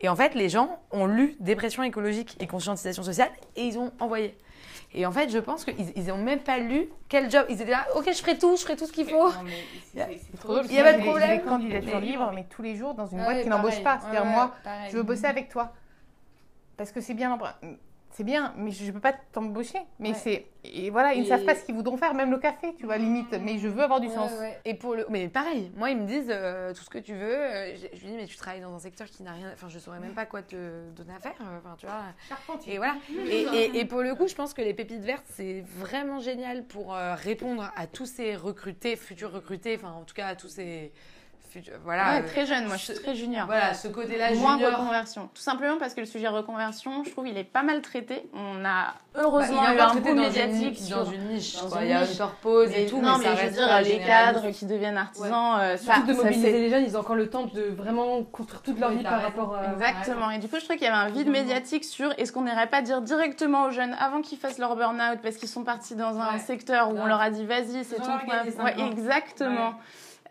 Et 0.00 0.08
en 0.08 0.16
fait, 0.16 0.34
les 0.34 0.48
gens 0.48 0.80
ont 0.90 1.06
lu 1.06 1.36
dépression 1.40 1.82
écologique 1.82 2.36
et 2.40 2.46
conscientisation 2.46 3.02
sociale 3.02 3.30
et 3.56 3.62
ils 3.64 3.78
ont 3.78 3.92
envoyé. 4.00 4.36
Et 4.92 5.06
en 5.06 5.12
fait, 5.12 5.28
je 5.30 5.38
pense 5.38 5.64
qu'ils 5.64 5.92
ils 5.96 6.10
ont 6.10 6.16
même 6.18 6.40
pas 6.40 6.58
lu 6.58 6.88
quel 7.08 7.30
job. 7.30 7.46
Ils 7.48 7.60
étaient 7.62 7.70
là, 7.70 7.86
ok, 7.94 8.06
je 8.12 8.18
ferai 8.18 8.36
tout, 8.38 8.56
je 8.56 8.62
ferai 8.62 8.76
tout 8.76 8.86
ce 8.86 8.92
qu'il 8.92 9.06
faut. 9.06 9.28
Non, 9.30 9.42
mais. 9.44 9.64
Il 9.94 10.72
y 10.72 10.78
a 10.80 10.82
pas 10.84 10.94
de 10.94 11.02
problème. 11.02 11.38
Des 11.38 11.44
candidatures 11.44 12.00
Mais- 12.00 12.06
libres, 12.06 12.32
mais 12.34 12.44
tous 12.50 12.62
les 12.62 12.74
jours 12.76 12.94
dans 12.94 13.06
une 13.06 13.18
boîte 13.22 13.42
qui 13.42 13.48
n'embauche 13.48 13.82
pas. 13.84 14.00
C'est-à-dire, 14.00 14.22
Ouais, 14.24 14.30
moi, 14.32 14.54
pareil. 14.64 14.90
je 14.90 14.96
veux 14.96 15.02
bosser 15.04 15.26
avec 15.26 15.48
toi. 15.48 15.72
Parce 16.76 16.90
que 16.92 17.00
c'est 17.00 17.14
bien 17.14 17.38
C'est 18.12 18.24
bien, 18.24 18.52
mais 18.56 18.70
je 18.72 18.84
ne 18.84 18.90
peux 18.90 19.00
pas 19.00 19.12
t'embaucher. 19.32 19.78
Mais 19.98 20.10
Ouais. 20.10 20.14
c'est. 20.14 20.46
Et 20.64 20.90
voilà, 20.90 21.14
ils 21.14 21.20
ne 21.20 21.24
Et- 21.24 21.28
savent 21.28 21.44
pas 21.44 21.54
ce 21.54 21.64
qu'ils 21.64 21.74
voudront 21.74 21.96
faire, 21.96 22.12
même 22.12 22.30
le 22.30 22.38
café, 22.38 22.74
tu 22.76 22.84
vois, 22.84 22.98
limite. 22.98 23.32
Mais 23.40 23.58
je 23.58 23.68
veux 23.68 23.82
avoir 23.82 24.00
du 24.00 24.08
Ouais, 24.08 24.14
sens. 24.14 24.30
ouais. 24.40 24.58
Et 24.64 24.74
pour 24.74 24.94
le, 24.94 25.06
mais 25.08 25.28
pareil, 25.28 25.70
moi 25.76 25.90
ils 25.90 25.96
me 25.96 26.06
disent 26.06 26.28
euh, 26.28 26.74
tout 26.74 26.82
ce 26.82 26.90
que 26.90 26.98
tu 26.98 27.14
veux. 27.14 27.22
euh, 27.34 27.74
je, 27.76 27.96
je 27.96 28.02
lui 28.04 28.10
dis 28.10 28.16
mais 28.16 28.26
tu 28.26 28.36
travailles 28.36 28.60
dans 28.60 28.74
un 28.74 28.78
secteur 28.80 29.06
qui 29.06 29.22
n'a 29.22 29.32
rien, 29.32 29.50
enfin 29.54 29.68
je 29.68 29.78
saurais 29.78 30.00
même 30.00 30.12
pas 30.14 30.26
quoi 30.26 30.42
te 30.42 30.90
donner 30.90 31.14
à 31.16 31.20
faire. 31.20 31.34
euh, 31.40 31.58
Enfin 31.58 31.76
tu 31.78 31.86
vois. 31.86 32.58
Et 32.66 32.76
voilà. 32.78 32.96
Et, 33.30 33.42
et- 33.54 33.78
et 33.78 33.84
pour 33.84 34.02
le 34.02 34.14
coup, 34.14 34.26
je 34.28 34.34
pense 34.34 34.52
que 34.54 34.60
les 34.62 34.74
pépites 34.74 35.02
vertes 35.02 35.24
c'est 35.30 35.64
vraiment 35.78 36.18
génial 36.18 36.64
pour 36.64 36.94
euh, 36.94 37.14
répondre 37.14 37.70
à 37.76 37.86
tous 37.86 38.06
ces 38.06 38.34
recrutés, 38.36 38.96
futurs 38.96 39.32
recrutés, 39.32 39.76
enfin 39.76 39.92
en 39.92 40.02
tout 40.04 40.14
cas 40.14 40.26
à 40.26 40.34
tous 40.34 40.48
ces 40.48 40.92
voilà. 41.84 42.12
Ouais, 42.14 42.22
euh, 42.22 42.26
très 42.28 42.46
jeune, 42.46 42.66
moi 42.66 42.76
je 42.76 42.84
suis 42.84 42.94
très 42.94 43.14
junior. 43.14 43.46
Voilà, 43.46 43.74
ce 43.74 43.88
côté-là 43.88 44.34
Moins 44.34 44.56
junior. 44.56 44.72
reconversion. 44.78 45.28
Tout 45.34 45.42
simplement 45.42 45.76
parce 45.78 45.94
que 45.94 46.00
le 46.00 46.06
sujet 46.06 46.28
reconversion, 46.28 47.04
je 47.04 47.10
trouve, 47.10 47.28
il 47.28 47.36
est 47.36 47.44
pas 47.44 47.62
mal 47.62 47.80
traité. 47.82 48.28
On 48.34 48.64
a 48.64 48.94
Bah, 49.14 49.20
heureusement 49.22 49.62
il 49.68 49.76
eu 49.76 49.80
un 49.80 49.94
boom 49.96 50.20
médiatique 50.20 50.78
une, 50.78 50.86
sur... 50.86 51.04
dans 51.04 51.10
une 51.10 51.28
niche. 51.28 51.56
dans 51.60 51.68
quoi. 51.68 51.78
une 51.82 51.86
Il 51.86 51.90
y 51.90 51.92
a 51.94 52.04
une 52.10 52.16
corpose 52.16 52.70
et 52.70 52.84
Mais- 52.84 52.86
tout, 52.86 53.00
non, 53.00 53.18
mais, 53.18 53.18
mais, 53.18 53.24
ça 53.24 53.30
je 53.30 53.36
veux 53.36 53.42
reste 53.42 53.54
dire, 53.54 53.66
les 53.78 53.84
généraliste. 53.84 54.06
cadres 54.06 54.50
qui 54.50 54.66
deviennent 54.66 54.96
artisans. 54.96 55.58
euh, 55.60 55.76
ça- 55.76 55.98
de 56.00 56.12
ça, 56.14 56.22
mobiliser 56.22 56.52
les 56.52 56.70
jeunes, 56.70 56.84
ils 56.84 56.96
ont 56.96 57.00
encore 57.00 57.16
le 57.16 57.28
temps 57.28 57.46
de 57.46 57.62
vraiment 57.62 58.22
construire 58.24 58.62
toute 58.62 58.78
leur 58.78 58.90
vie 58.90 59.02
par 59.02 59.20
rapport 59.22 59.56
à. 59.56 59.72
Exactement. 59.72 60.30
Et 60.30 60.38
du 60.38 60.48
coup, 60.48 60.56
je 60.56 60.60
trouvais 60.64 60.78
qu'il 60.78 60.86
y 60.86 60.90
avait 60.90 61.10
un 61.10 61.10
vide 61.10 61.28
médiatique 61.28 61.84
sur 61.84 62.12
est-ce 62.18 62.32
qu'on 62.32 62.42
n'irait 62.42 62.68
pas 62.68 62.82
dire 62.82 63.00
directement 63.02 63.64
aux 63.64 63.70
jeunes 63.70 63.96
avant 63.98 64.20
qu'ils 64.22 64.38
fassent 64.38 64.58
leur 64.58 64.76
burn-out 64.76 65.18
parce 65.22 65.36
qu'ils 65.36 65.48
sont 65.48 65.64
partis 65.64 65.96
dans 65.96 66.18
un 66.18 66.34
Ouais. 66.34 66.38
secteur 66.38 66.90
où 66.90 66.94
Ouais. 66.94 67.00
on 67.02 67.06
leur 67.06 67.20
a 67.20 67.30
dit 67.30 67.44
vas-y, 67.44 67.84
c'est 67.84 67.96
ton 67.96 68.12
Ouais, 68.64 68.74
exactement. 68.92 69.74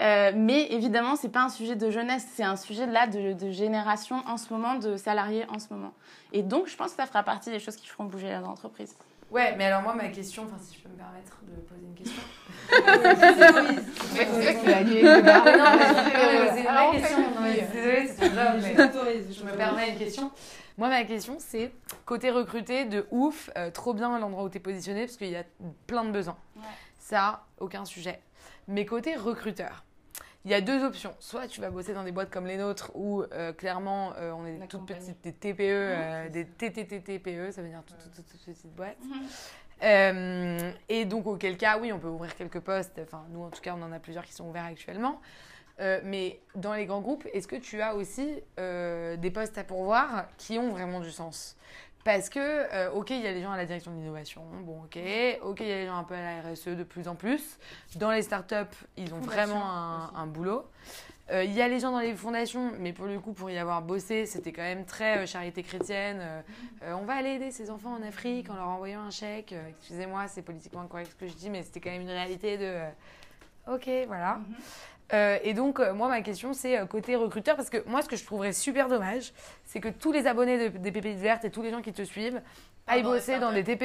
Euh, 0.02 0.32
mais 0.36 0.72
évidemment, 0.72 1.16
c'est 1.16 1.30
pas 1.30 1.44
un 1.44 1.50
sujet 1.50 1.76
de 1.76 1.90
jeunesse, 1.90 2.26
c'est 2.34 2.44
un 2.44 2.56
sujet 2.56 2.86
là 2.86 3.08
de, 3.08 3.34
de 3.34 3.52
génération 3.52 4.24
en 4.28 4.38
ce 4.38 4.54
moment, 4.54 4.76
de 4.76 4.96
salariés 4.96 5.46
en 5.50 5.60
ce 5.60 5.74
moment. 5.74 5.94
Et 6.32 6.42
donc, 6.42 6.68
je 6.68 6.76
pense 6.78 6.92
que 6.92 6.98
ça 6.98 7.06
fera 7.06 7.24
partie 7.24 7.50
des 7.50 7.60
choses 7.60 7.76
qui 7.76 7.88
feront 7.88 8.06
bouger 8.06 8.32
l'entreprise. 8.42 8.96
Ouais, 9.32 9.56
mais 9.58 9.66
alors 9.66 9.82
moi, 9.84 9.94
ma 9.94 10.08
question, 10.08 10.44
enfin 10.46 10.58
si 10.60 10.76
je 10.78 10.82
peux 10.82 10.90
me 10.90 10.96
permettre 10.96 11.38
de 11.44 11.62
poser 11.62 11.86
une 11.86 11.94
question. 11.94 12.22
C'est. 14.16 14.26
Désolée, 17.60 18.16
ton 18.16 18.26
job, 18.26 18.58
mais 18.62 19.24
je 19.32 19.44
me 19.44 19.52
permets 19.56 19.90
une 19.92 19.98
question. 19.98 20.32
Moi, 20.78 20.88
ma 20.88 21.04
question, 21.04 21.36
c'est 21.40 21.74
côté 22.06 22.32
recruté, 22.32 22.86
de 22.86 23.06
ouf, 23.12 23.50
euh, 23.58 23.70
trop 23.70 23.94
bien 23.94 24.18
l'endroit 24.18 24.44
où 24.46 24.50
tu 24.50 24.58
es 24.58 24.62
positionné, 24.62 25.06
parce 25.06 25.18
qu'il 25.18 25.30
y 25.30 25.36
a 25.36 25.44
plein 25.88 26.06
de 26.06 26.12
besoins. 26.12 26.38
Ça, 26.98 27.44
aucun 27.60 27.86
sujet. 27.86 28.22
Mais 28.68 28.86
côté 28.86 29.16
recruteur, 29.16 29.84
il 30.46 30.52
y 30.52 30.54
a 30.54 30.62
deux 30.62 30.84
options. 30.84 31.14
Soit 31.20 31.48
tu 31.48 31.60
vas 31.60 31.70
bosser 31.70 31.94
dans 31.94 32.04
des 32.04 32.12
boîtes 32.12 32.30
comme 32.30 32.46
les 32.46 32.58
nôtres, 32.58 32.92
où 32.96 33.24
euh, 33.24 33.52
clairement, 33.54 34.14
euh, 34.18 34.32
on 34.32 34.46
est 34.46 34.54
des 34.54 34.68
toutes 34.68 34.86
petites, 34.86 35.22
des 35.22 35.34
TPE, 35.34 35.62
euh, 35.62 36.30
des 36.30 36.46
TTTTPE, 36.46 37.52
ça 37.52 37.62
veut 37.62 37.70
dire 37.70 37.84
toutes, 37.86 38.26
petites 38.26 38.76
boîtes. 38.76 38.98
Euh, 39.84 40.72
et 40.88 41.06
donc, 41.06 41.28
auquel 41.28 41.58
cas, 41.58 41.78
oui, 41.80 41.92
on 41.92 42.00
peut 42.00 42.08
ouvrir 42.08 42.36
quelques 42.36 42.60
postes. 42.60 43.00
Enfin, 43.04 43.26
nous, 43.30 43.44
en 43.44 43.50
tout 43.50 43.62
cas, 43.62 43.76
on 43.78 43.82
en 43.82 43.92
a 43.92 44.00
plusieurs 44.00 44.26
qui 44.26 44.34
sont 44.34 44.48
ouverts 44.48 44.66
actuellement. 44.66 45.22
Mais 46.04 46.42
dans 46.56 46.74
les 46.74 46.86
grands 46.86 47.00
groupes, 47.00 47.26
est-ce 47.32 47.48
que 47.48 47.56
tu 47.56 47.82
as 47.82 47.96
aussi 47.96 48.44
des 48.58 49.32
postes 49.34 49.58
à 49.58 49.64
pourvoir 49.64 50.28
qui 50.38 50.60
ont 50.60 50.72
vraiment 50.72 51.00
du 51.00 51.10
sens? 51.10 51.56
Parce 52.06 52.30
que, 52.30 52.40
euh, 52.40 52.92
ok, 52.92 53.10
il 53.10 53.20
y 53.22 53.28
a 53.28 53.32
les 53.32 53.42
gens 53.42 53.52
à 53.52 53.58
la 53.58 53.66
direction 53.66 53.92
de 53.92 53.98
l'innovation, 53.98 54.42
bon, 54.64 54.84
ok. 54.84 54.98
Ok, 55.44 55.60
il 55.60 55.68
y 55.68 55.72
a 55.72 55.80
les 55.80 55.86
gens 55.86 55.98
un 55.98 56.04
peu 56.04 56.16
à 56.16 56.22
la 56.22 56.50
RSE 56.50 56.70
de 56.70 56.84
plus 56.84 57.08
en 57.08 57.16
plus. 57.16 57.58
Dans 57.98 58.12
les 58.12 58.22
startups, 58.22 58.76
ils 58.98 59.14
ont 59.14 59.20
vraiment 59.20 59.64
un, 59.70 60.12
un 60.16 60.26
boulot. 60.28 60.66
Euh, 61.32 61.44
Il 61.44 61.54
y 61.54 61.62
a 61.62 61.68
les 61.68 61.80
gens 61.80 61.92
dans 61.92 62.00
les 62.00 62.16
fondations, 62.16 62.72
mais 62.80 62.94
pour 62.94 63.06
le 63.06 63.20
coup, 63.20 63.34
pour 63.34 63.52
y 63.52 63.58
avoir 63.58 63.82
bossé, 63.82 64.26
c'était 64.26 64.52
quand 64.52 64.64
même 64.64 64.86
très 64.86 65.20
euh, 65.20 65.26
charité 65.28 65.62
chrétienne. 65.62 66.20
Euh, 66.22 66.94
on 66.94 67.06
va 67.06 67.16
aller 67.16 67.32
aider 67.32 67.52
ces 67.52 67.70
enfants 67.70 67.94
en 67.94 68.02
Afrique 68.02 68.50
en 68.50 68.56
leur 68.56 68.68
envoyant 68.68 69.02
un 69.02 69.12
chèque. 69.12 69.54
Excusez-moi, 69.70 70.28
c'est 70.28 70.42
politiquement 70.42 70.82
incorrect 70.82 71.12
ce 71.12 71.16
que 71.16 71.28
je 71.28 71.34
dis, 71.36 71.50
mais 71.50 71.62
c'était 71.64 71.82
quand 71.82 71.92
même 71.92 72.02
une 72.02 72.10
réalité 72.10 72.58
de. 72.58 72.80
ok, 73.72 73.90
voilà. 74.08 74.40
Euh, 75.14 75.38
et 75.44 75.54
donc, 75.54 75.80
euh, 75.80 75.94
moi, 75.94 76.08
ma 76.08 76.22
question, 76.22 76.54
c'est 76.54 76.78
euh, 76.78 76.86
côté 76.86 77.16
recruteur, 77.16 77.56
parce 77.56 77.70
que 77.70 77.84
moi, 77.88 78.02
ce 78.02 78.08
que 78.10 78.16
je 78.16 78.24
trouverais 78.26 78.54
super 78.54 78.88
dommage, 78.90 79.34
c'est 79.66 79.80
que 79.80 79.90
tous 79.90 80.12
les 80.12 80.28
abonnés 80.28 80.70
de- 80.70 80.78
des 80.78 80.92
Pépites 80.92 81.18
Vertes 81.18 81.46
et 81.46 81.50
tous 81.50 81.62
les 81.64 81.72
gens 81.72 81.82
qui 81.82 81.94
te 81.94 82.04
suivent 82.04 82.42
aillent 82.86 83.04
bosser 83.04 83.40
dans 83.40 83.52
des. 83.52 83.64
TPE 83.64 83.84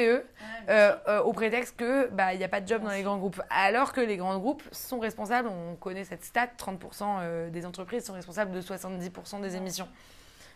euh, 0.69 0.95
euh, 1.09 1.23
au 1.23 1.33
prétexte 1.33 1.77
que 1.77 2.09
bah 2.09 2.33
il 2.33 2.39
n'y 2.39 2.45
a 2.45 2.49
pas 2.49 2.61
de 2.63 2.67
job 2.69 2.83
dans 2.83 2.91
les 2.91 3.03
grands 3.03 3.19
groupes. 3.19 3.41
Alors 3.51 3.93
que 3.93 4.01
les 4.01 4.17
grands 4.17 4.39
groupes 4.39 4.63
sont 4.73 4.99
responsables, 4.99 5.49
on 5.49 5.75
connaît 5.77 6.05
cette 6.05 6.25
stat, 6.25 6.49
30% 6.59 7.19
euh, 7.21 7.51
des 7.51 7.67
entreprises 7.67 8.05
sont 8.07 8.15
responsables 8.15 8.51
de 8.51 8.61
70% 8.63 9.41
des 9.43 9.57
émissions. 9.57 9.89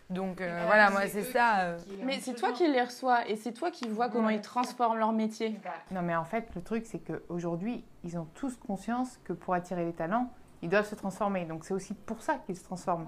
Donc 0.09 0.41
euh, 0.41 0.63
voilà, 0.65 0.89
moi 0.89 1.01
c'est 1.07 1.21
ça. 1.23 1.59
euh, 1.59 1.77
Mais 2.03 2.19
c'est 2.19 2.33
toi 2.33 2.51
qui 2.51 2.67
les 2.67 2.81
reçois 2.81 3.27
et 3.29 3.35
c'est 3.35 3.51
toi 3.51 3.69
qui 3.69 3.87
vois 3.87 4.09
comment 4.09 4.29
ils 4.29 4.41
transforment 4.41 4.97
leur 4.97 5.11
métier. 5.11 5.59
Non, 5.91 6.01
mais 6.01 6.15
en 6.15 6.25
fait, 6.25 6.47
le 6.55 6.61
truc, 6.63 6.85
c'est 6.87 6.97
qu'aujourd'hui, 6.97 7.83
ils 8.03 8.17
ont 8.17 8.25
tous 8.33 8.55
conscience 8.57 9.19
que 9.25 9.33
pour 9.33 9.53
attirer 9.53 9.85
les 9.85 9.93
talents, 9.93 10.31
ils 10.61 10.69
doivent 10.69 10.87
se 10.87 10.95
transformer. 10.95 11.45
Donc, 11.45 11.63
c'est 11.65 11.73
aussi 11.73 11.93
pour 11.93 12.21
ça 12.21 12.35
qu'ils 12.45 12.57
se 12.57 12.63
transforment. 12.63 13.07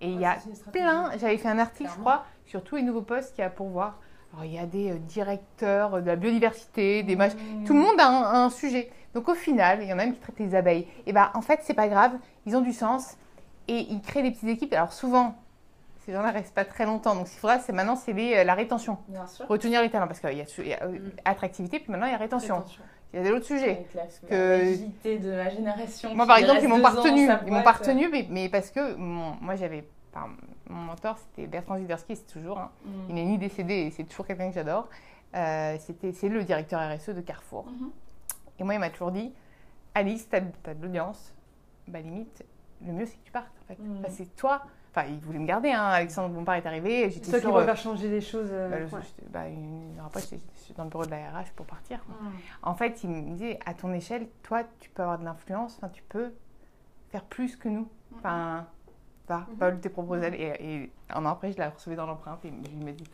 Et 0.00 0.10
il 0.10 0.20
y 0.20 0.24
a 0.24 0.38
plein, 0.72 1.10
j'avais 1.18 1.36
fait 1.36 1.48
un 1.48 1.58
article, 1.58 1.90
je 1.94 2.00
crois, 2.00 2.24
sur 2.46 2.62
tous 2.64 2.76
les 2.76 2.82
nouveaux 2.82 3.02
postes 3.02 3.34
qu'il 3.34 3.42
y 3.42 3.46
a 3.46 3.50
pour 3.50 3.68
voir. 3.68 3.98
Alors, 4.32 4.44
il 4.44 4.54
y 4.54 4.58
a 4.58 4.64
des 4.66 4.92
euh, 4.92 4.98
directeurs 4.98 6.00
de 6.00 6.06
la 6.06 6.16
biodiversité, 6.16 7.02
des 7.02 7.16
mach... 7.16 7.32
Tout 7.66 7.74
le 7.74 7.80
monde 7.80 7.98
a 7.98 8.06
un, 8.08 8.44
un 8.44 8.50
sujet. 8.50 8.90
Donc, 9.12 9.28
au 9.28 9.34
final, 9.34 9.80
il 9.82 9.88
y 9.88 9.92
en 9.92 9.98
a 9.98 10.04
même 10.04 10.14
qui 10.14 10.20
traitent 10.20 10.38
les 10.38 10.54
abeilles. 10.54 10.86
Et 11.06 11.12
ben, 11.12 11.30
en 11.34 11.42
fait, 11.42 11.60
c'est 11.64 11.74
pas 11.74 11.88
grave, 11.88 12.12
ils 12.46 12.56
ont 12.56 12.60
du 12.60 12.72
sens 12.72 13.16
et 13.66 13.78
ils 13.90 14.00
créent 14.00 14.22
des 14.22 14.30
petites 14.30 14.48
équipes. 14.48 14.72
Alors, 14.72 14.92
souvent, 14.92 15.34
ces 16.06 16.12
gens-là 16.12 16.30
restent 16.30 16.54
pas 16.54 16.64
très 16.64 16.86
longtemps. 16.86 17.14
Donc, 17.16 17.26
ce 17.26 17.32
qu'il 17.32 17.40
faudra, 17.40 17.58
c'est 17.58 17.72
maintenant, 17.72 17.96
c'est 17.96 18.14
euh, 18.14 18.44
la 18.44 18.54
rétention. 18.54 18.98
Bien 19.08 19.26
sûr. 19.26 19.46
Retenir 19.48 19.82
les 19.82 19.90
talents. 19.90 20.06
Parce 20.06 20.20
qu'il 20.20 20.32
y 20.38 20.40
a, 20.40 20.44
il 20.58 20.66
y 20.68 20.74
a, 20.74 20.82
euh, 20.84 20.92
Mm. 20.92 21.10
attractivité, 21.24 21.80
puis 21.80 21.90
maintenant, 21.90 22.06
il 22.06 22.12
y 22.12 22.14
a 22.14 22.18
rétention. 22.18 22.64
Il 23.12 23.16
y 23.16 23.20
a 23.20 23.24
des 23.24 23.32
autres 23.32 23.46
sujets. 23.46 23.86
La, 23.94 24.02
Que- 24.28 24.34
l'agilité 24.34 25.18
de 25.18 25.30
la 25.30 25.48
génération. 25.50 26.14
Moi, 26.14 26.26
par 26.26 26.36
exemple, 26.38 26.60
ils 26.62 26.68
m'ont 26.68 26.76
sa 26.82 27.40
Ils 27.46 27.52
m'ont 27.52 27.62
retenu, 27.62 28.08
mais, 28.08 28.26
mais 28.30 28.48
parce 28.48 28.70
que 28.70 28.94
mon- 28.94 29.34
moi, 29.40 29.56
j'avais. 29.56 29.84
enfin, 30.14 30.28
mon 30.68 30.82
mentor, 30.82 31.18
c'était 31.18 31.48
Bertrand 31.48 31.76
Ziderski, 31.78 32.14
c'est 32.16 32.26
toujours. 32.26 32.58
hein. 32.58 32.70
Mm. 32.84 32.90
Il 33.08 33.14
n'est 33.16 33.24
ni 33.24 33.38
décédé 33.38 33.74
et 33.74 33.90
c'est 33.90 34.04
toujours 34.04 34.26
quelqu'un 34.26 34.48
que 34.48 34.54
j'adore. 34.54 34.88
Euh, 35.34 35.76
c'est 35.80 36.28
le 36.28 36.44
directeur 36.44 36.80
RSE 36.80 37.10
de 37.10 37.20
Carrefour. 37.20 37.66
Mhm. 37.66 37.90
Et 38.58 38.64
moi, 38.64 38.74
il 38.74 38.80
m'a 38.80 38.90
toujours 38.90 39.12
dit 39.12 39.32
Alice, 39.94 40.28
t'as, 40.28 40.40
t'as 40.62 40.74
de 40.74 40.82
l'audience. 40.82 41.32
Bah, 41.88 42.00
limite, 42.00 42.44
le 42.84 42.92
mieux, 42.92 43.06
c'est 43.06 43.16
que 43.16 43.24
tu 43.24 43.32
partes. 43.32 43.52
En 43.62 43.66
fait. 43.68 43.78
Enfin, 43.98 44.08
c'est 44.10 44.36
toi. 44.36 44.62
Enfin, 44.94 45.06
il 45.08 45.18
voulait 45.20 45.38
me 45.38 45.46
garder. 45.46 45.70
Hein. 45.70 45.84
Alexandre 45.84 46.34
Bompard 46.34 46.56
est 46.56 46.66
arrivé. 46.66 47.04
C'est 47.04 47.16
J'étais 47.16 47.30
toi 47.30 47.38
qui 47.38 47.46
sûre, 47.46 47.56
euh, 47.56 47.64
faire 47.64 47.76
changer 47.76 48.08
les 48.08 48.20
choses. 48.20 48.48
euh, 48.50 48.68
bah, 48.68 48.96
ouais. 48.96 49.02
bah, 49.30 49.48
une 49.48 49.96
heure 49.98 50.06
après, 50.06 50.20
j'étais 50.22 50.40
dans 50.76 50.84
le 50.84 50.90
bureau 50.90 51.04
de 51.04 51.10
la 51.10 51.16
RH 51.30 51.52
pour 51.54 51.66
partir. 51.66 52.02
quoi. 52.04 52.14
En 52.62 52.74
fait, 52.74 53.02
il 53.04 53.10
me 53.10 53.20
disait, 53.22 53.58
à 53.66 53.74
ton 53.74 53.92
échelle, 53.92 54.26
toi, 54.42 54.62
tu 54.80 54.90
peux 54.90 55.02
avoir 55.02 55.18
de 55.18 55.24
l'influence, 55.24 55.76
enfin, 55.76 55.88
tu 55.90 56.02
peux 56.08 56.32
faire 57.10 57.22
plus 57.24 57.56
que 57.56 57.68
nous. 57.68 57.88
Enfin, 58.16 58.66
va, 59.28 59.46
va 59.58 59.70
tes 59.72 59.88
propres 59.88 60.16
ailes. 60.24 60.34
Et, 60.34 60.82
et 60.82 60.92
un 61.10 61.24
an 61.24 61.30
après, 61.30 61.52
je 61.52 61.58
la 61.58 61.70
recevais 61.70 61.94
dans 61.96 62.06
l'empreinte 62.06 62.44
et 62.44 62.48
il 62.48 62.84
me 62.84 62.90
dit, 62.92 63.04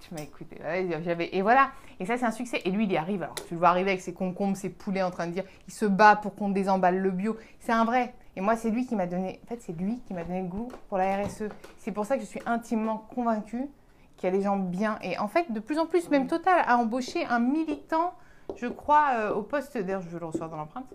tu 0.00 0.14
m'as 0.14 0.22
écouté. 0.22 0.56
J'avais- 1.04 1.28
Et 1.36 1.42
voilà. 1.42 1.72
Et 1.98 2.06
ça, 2.06 2.16
c'est 2.16 2.24
un 2.24 2.30
succès. 2.30 2.62
Et 2.64 2.70
lui, 2.70 2.84
il 2.84 2.92
y 2.92 2.96
arrive. 2.96 3.22
Alors, 3.22 3.34
tu 3.34 3.52
le 3.52 3.58
vois 3.60 3.68
arriver 3.68 3.90
avec 3.90 4.00
ses 4.00 4.14
concombres, 4.14 4.56
ses 4.56 4.70
poulets 4.70 5.02
en 5.02 5.10
train 5.10 5.26
de 5.26 5.32
dire, 5.32 5.44
il 5.68 5.72
se 5.74 5.84
bat 5.84 6.16
pour 6.16 6.34
qu'on 6.34 6.48
désemballe 6.48 6.96
le 6.98 7.10
bio. 7.10 7.36
C'est 7.58 7.72
un 7.72 7.84
vrai. 7.84 8.14
Et 8.40 8.42
moi, 8.42 8.56
c'est 8.56 8.70
lui 8.70 8.86
qui 8.86 8.96
m'a 8.96 9.06
donné, 9.06 9.38
en 9.44 9.48
fait, 9.48 9.60
c'est 9.60 9.78
lui 9.78 10.00
qui 10.06 10.14
m'a 10.14 10.24
donné 10.24 10.40
le 10.40 10.48
goût 10.48 10.68
pour 10.88 10.96
la 10.96 11.22
RSE. 11.22 11.42
C'est 11.76 11.92
pour 11.92 12.06
ça 12.06 12.16
que 12.16 12.22
je 12.22 12.26
suis 12.26 12.40
intimement 12.46 13.06
convaincue 13.14 13.68
qu'il 14.16 14.30
y 14.30 14.32
a 14.32 14.34
des 14.34 14.42
gens 14.42 14.56
bien. 14.56 14.98
Et 15.02 15.18
en 15.18 15.28
fait, 15.28 15.52
de 15.52 15.60
plus 15.60 15.78
en 15.78 15.84
plus, 15.84 16.08
même 16.08 16.26
Total 16.26 16.64
a 16.66 16.78
embauché 16.78 17.26
un 17.26 17.38
militant, 17.38 18.14
je 18.56 18.66
crois, 18.66 19.08
euh, 19.18 19.34
au 19.34 19.42
poste. 19.42 19.76
D'ailleurs, 19.76 20.00
je 20.00 20.16
le 20.16 20.24
recevoir 20.24 20.48
dans 20.48 20.56
l'empreinte. 20.56 20.86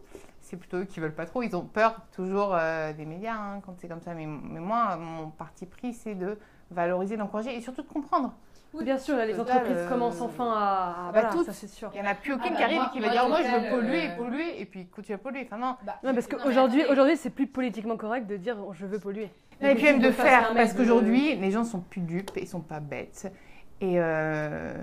C'est 0.42 0.58
plutôt 0.58 0.78
eux 0.78 0.86
qui 0.86 1.00
veulent 1.00 1.14
pas 1.14 1.28
trop. 1.28 1.44
Ils 1.44 1.56
ont 1.56 1.66
peur 1.66 2.02
toujours 2.16 2.56
euh, 2.56 2.94
des 2.94 3.06
médias 3.06 3.36
hein, 3.36 3.62
quand 3.64 3.76
c'est 3.78 3.88
comme 3.88 4.02
ça. 4.02 4.16
Mais, 4.16 4.26
mais 4.26 4.60
moi, 4.60 4.96
mon 4.96 5.30
parti 5.30 5.68
pris, 5.68 5.94
c'est 5.94 6.16
de 6.16 6.40
valoriser, 6.72 7.16
d'encourager 7.16 7.56
et 7.56 7.62
surtout 7.62 7.84
de 7.84 7.88
comprendre. 7.88 8.34
Bien 8.84 8.98
sûr, 8.98 9.16
là, 9.16 9.26
les 9.26 9.34
Total, 9.34 9.58
entreprises 9.58 9.78
euh, 9.78 9.90
commencent 9.90 10.22
enfin 10.22 10.52
à. 10.56 10.96
bah, 11.06 11.10
voilà, 11.14 11.30
toutes. 11.30 11.46
ça 11.46 11.54
c'est 11.54 11.68
sûr. 11.68 11.92
Il 11.96 12.02
n'y 12.02 12.08
en 12.08 12.12
a 12.12 12.16
plus 12.16 12.34
aucune 12.34 12.52
bah, 12.52 12.58
qui 12.58 12.64
arrive 12.64 12.78
moi- 12.78 12.88
et 12.90 12.94
qui 12.94 13.00
va 13.00 13.10
dire 13.10 13.28
Moi, 13.28 13.40
je 13.42 13.48
veux 13.66 13.70
polluer, 13.70 14.10
polluer, 14.18 14.62
et 14.62 14.66
puis 14.66 14.88
continue 14.88 15.16
à 15.16 15.18
polluer. 15.18 15.44
Enfin, 15.46 15.58
non. 15.58 15.68
Non, 15.68 16.14
parce 16.14 16.30
Non, 16.30 16.38
mais 16.38 16.44
qu'aujourd'hui, 16.44 16.84
aujourd'hui, 16.90 17.18
c'est 17.18 17.30
plus 17.30 17.48
politiquement 17.48 17.98
correct 17.98 18.28
de 18.28 18.38
dire 18.38 18.58
je 18.74 18.86
veux 18.86 19.00
polluer. 19.00 19.30
Et 19.62 19.74
puis 19.76 19.84
même 19.86 20.00
de 20.00 20.12
faire, 20.12 20.54
parce 20.54 20.74
de- 20.74 20.78
qu'aujourd'hui, 20.78 21.36
les 21.36 21.52
gens 21.52 21.64
sont 21.64 21.80
plus 21.80 22.02
dupes 22.02 22.32
et 22.36 22.46
sont 22.46 22.60
pas 22.62 22.80
bêtes. 22.82 23.32
Et 23.82 24.00
euh, 24.00 24.74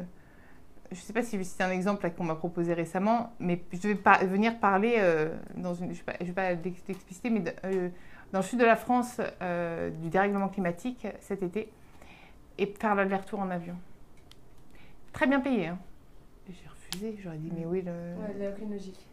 je 0.90 0.96
ne 0.96 1.00
sais 1.02 1.12
pas 1.12 1.22
si 1.22 1.42
c'est 1.44 1.62
un 1.62 1.70
exemple 1.70 2.10
qu'on 2.10 2.24
m'a 2.24 2.34
proposé 2.34 2.72
récemment, 2.74 3.32
mais 3.38 3.62
je 3.72 3.88
vais 3.88 3.94
pas, 3.94 4.18
venir 4.24 4.58
parler 4.58 4.96
euh, 4.98 5.28
dans 5.56 5.74
une, 5.74 5.92
je 5.94 6.02
ne 6.20 6.26
vais 6.26 6.32
pas, 6.32 6.52
l'expliciter, 6.52 7.30
mais 7.30 7.40
de- 7.40 7.52
euh, 7.64 7.88
dans 8.32 8.38
le 8.40 8.44
sud 8.44 8.58
de 8.58 8.64
la 8.64 8.76
France, 8.76 9.20
euh, 9.42 9.90
du 9.90 10.08
dérèglement 10.08 10.48
climatique 10.48 11.06
cet 11.20 11.42
été, 11.42 11.70
et 12.58 12.66
faire 12.78 12.94
l'aller-retour 12.94 13.40
en 13.40 13.50
avion. 13.50 13.74
Très 15.12 15.26
bien 15.26 15.40
payé. 15.40 15.68
hein. 15.68 15.78
J'ai 16.48 16.68
refusé. 16.68 17.18
J'aurais 17.22 17.36
dit, 17.38 17.52
mais 17.56 17.64
oui, 17.66 17.82
le... 17.82 17.92
Ouais, 17.92 18.32
il 18.34 18.40
n'y 18.40 18.46
a 18.46 18.50
aucune 18.50 18.72
logique. 18.72 19.06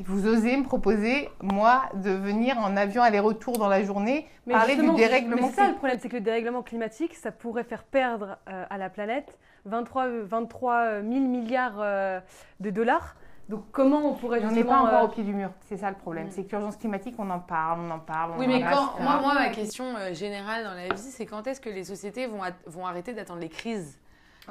vous 0.00 0.26
osez 0.26 0.56
me 0.56 0.64
proposer, 0.64 1.28
moi, 1.42 1.84
de 1.94 2.10
venir 2.10 2.58
en 2.58 2.76
avion 2.76 3.02
aller-retour 3.02 3.58
dans 3.58 3.68
la 3.68 3.82
journée, 3.82 4.26
parler 4.48 4.76
du 4.76 4.88
dérèglement 4.94 5.36
Mais 5.36 5.42
c'est 5.42 5.48
ça 5.48 5.54
climatique. 5.54 5.68
le 5.72 5.76
problème, 5.76 5.98
c'est 6.00 6.08
que 6.08 6.16
le 6.16 6.22
dérèglement 6.22 6.62
climatique, 6.62 7.14
ça 7.14 7.32
pourrait 7.32 7.64
faire 7.64 7.84
perdre 7.84 8.38
euh, 8.48 8.64
à 8.70 8.78
la 8.78 8.90
planète 8.90 9.38
23, 9.64 10.08
23 10.24 11.00
000 11.02 11.04
milliards 11.06 11.78
euh, 11.80 12.20
de 12.60 12.70
dollars. 12.70 13.16
Donc 13.48 13.64
comment 13.72 13.98
on 14.10 14.14
pourrait 14.14 14.40
Et 14.40 14.44
on 14.44 14.48
n'est 14.48 14.56
justement, 14.56 14.82
pas 14.82 14.88
encore 14.88 15.00
euh, 15.00 15.04
au 15.06 15.08
pied 15.08 15.24
du 15.24 15.32
mur, 15.32 15.50
c'est 15.68 15.78
ça 15.78 15.88
le 15.90 15.96
problème. 15.96 16.26
Mm. 16.26 16.30
C'est 16.32 16.44
que 16.44 16.50
l'urgence 16.50 16.76
climatique, 16.76 17.14
on 17.18 17.30
en 17.30 17.38
parle, 17.40 17.80
on 17.80 17.90
en 17.90 17.98
parle. 17.98 18.32
On 18.34 18.38
Oui, 18.38 18.44
en 18.46 18.48
mais 18.48 18.60
parle, 18.60 18.74
quand, 18.96 19.02
moi, 19.02 19.20
moi, 19.22 19.34
ma 19.34 19.48
question 19.48 19.84
euh, 19.96 20.12
générale 20.12 20.64
dans 20.64 20.74
la 20.74 20.88
vie, 20.88 20.98
c'est 20.98 21.24
quand 21.24 21.46
est-ce 21.46 21.60
que 21.60 21.70
les 21.70 21.84
sociétés 21.84 22.26
vont, 22.26 22.42
at- 22.42 22.52
vont 22.66 22.86
arrêter 22.86 23.14
d'attendre 23.14 23.40
les 23.40 23.48
crises? 23.48 23.98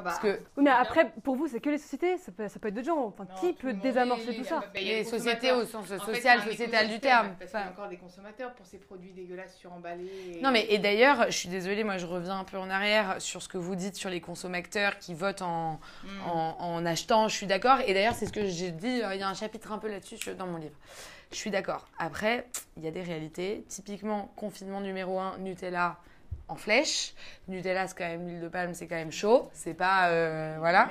Parce 0.04 0.20
que 0.20 0.40
Oui, 0.58 0.64
mais 0.64 0.70
après, 0.70 1.12
pour 1.24 1.36
vous, 1.36 1.48
c'est 1.48 1.60
que 1.60 1.70
les 1.70 1.78
sociétés, 1.78 2.18
ça 2.18 2.32
peut, 2.32 2.48
ça 2.48 2.60
peut 2.60 2.68
être 2.68 2.74
d'autres 2.76 2.88
gens. 2.88 3.06
Enfin, 3.06 3.26
Non, 3.30 3.36
qui 3.40 3.54
peut 3.54 3.74
désamorcer 3.74 4.36
tout 4.36 4.44
ça? 4.44 4.60
bah, 4.60 4.66
il 4.80 4.88
y 4.88 4.92
a 4.94 4.98
les 4.98 5.04
sociétés 5.04 5.52
au 5.52 5.66
sens 5.66 5.92
En 5.92 6.06
social, 6.06 6.42
sociétal 6.44 6.88
du 6.90 7.00
terme. 7.00 7.36
Parce 7.40 7.52
qu'il 7.52 7.60
y 7.60 7.64
a 7.64 7.66
Enfin, 7.66 7.72
encore 7.74 7.90
des 7.90 7.98
consommateurs 7.98 8.54
pour 8.54 8.66
ces 8.66 8.78
produits 8.78 9.12
dégueulasses 9.14 9.56
suremballés. 9.58 10.38
et- 10.38 10.42
Non, 10.42 10.52
mais 10.52 10.66
et 10.70 10.78
d'ailleurs, 10.78 11.26
je 11.28 11.32
suis 11.38 11.50
désolée, 11.50 11.84
moi 11.84 11.98
je 11.98 12.06
reviens 12.06 12.40
un 12.40 12.44
peu 12.44 12.58
en 12.58 12.70
arrière 12.70 13.22
sur 13.22 13.42
ce 13.42 13.48
que 13.50 13.58
vous 13.58 13.76
dites 13.76 13.96
sur 13.96 14.10
les 14.10 14.22
consommateurs 14.22 14.98
qui 15.00 15.14
votent 15.14 15.42
en, 15.42 15.80
Mm. 16.04 16.30
en, 16.30 16.58
en 16.60 16.86
achetant. 16.86 17.28
Je 17.28 17.36
suis 17.36 17.48
d'accord. 17.48 17.80
Et 17.86 17.94
d'ailleurs, 17.94 18.14
c'est 18.16 18.26
ce 18.28 18.34
que 18.34 18.46
j'ai 18.46 18.72
dit. 18.72 19.02
euh, 19.04 19.14
Il 19.16 19.20
y 19.20 19.24
a 19.24 19.30
un 19.30 19.34
chapitre 19.34 19.72
un 19.72 19.78
peu 19.80 19.88
là-dessus 19.90 20.18
dans 20.38 20.48
mon 20.48 20.58
livre. 20.58 20.76
Je 21.32 21.36
suis 21.36 21.50
d'accord. 21.52 21.86
Après, 22.00 22.48
il 22.78 22.84
y 22.84 22.88
a 22.88 22.92
des 22.92 23.02
réalités. 23.02 23.66
Typiquement, 23.68 24.32
confinement 24.36 24.80
numéro 24.80 25.20
1, 25.20 25.38
Nutella 25.40 25.98
en 26.48 26.56
flèche. 26.56 27.14
Nutella, 27.48 27.88
c'est 27.88 27.98
quand 27.98 28.06
même 28.08 28.28
l'huile 28.28 28.42
de 28.42 28.48
palme, 28.48 28.74
c'est 28.74 28.88
quand 28.88 28.96
même 28.96 29.12
chaud. 29.12 29.50
C'est 29.54 29.74
pas. 29.74 30.08
euh, 30.10 30.56
voilà. 30.60 30.90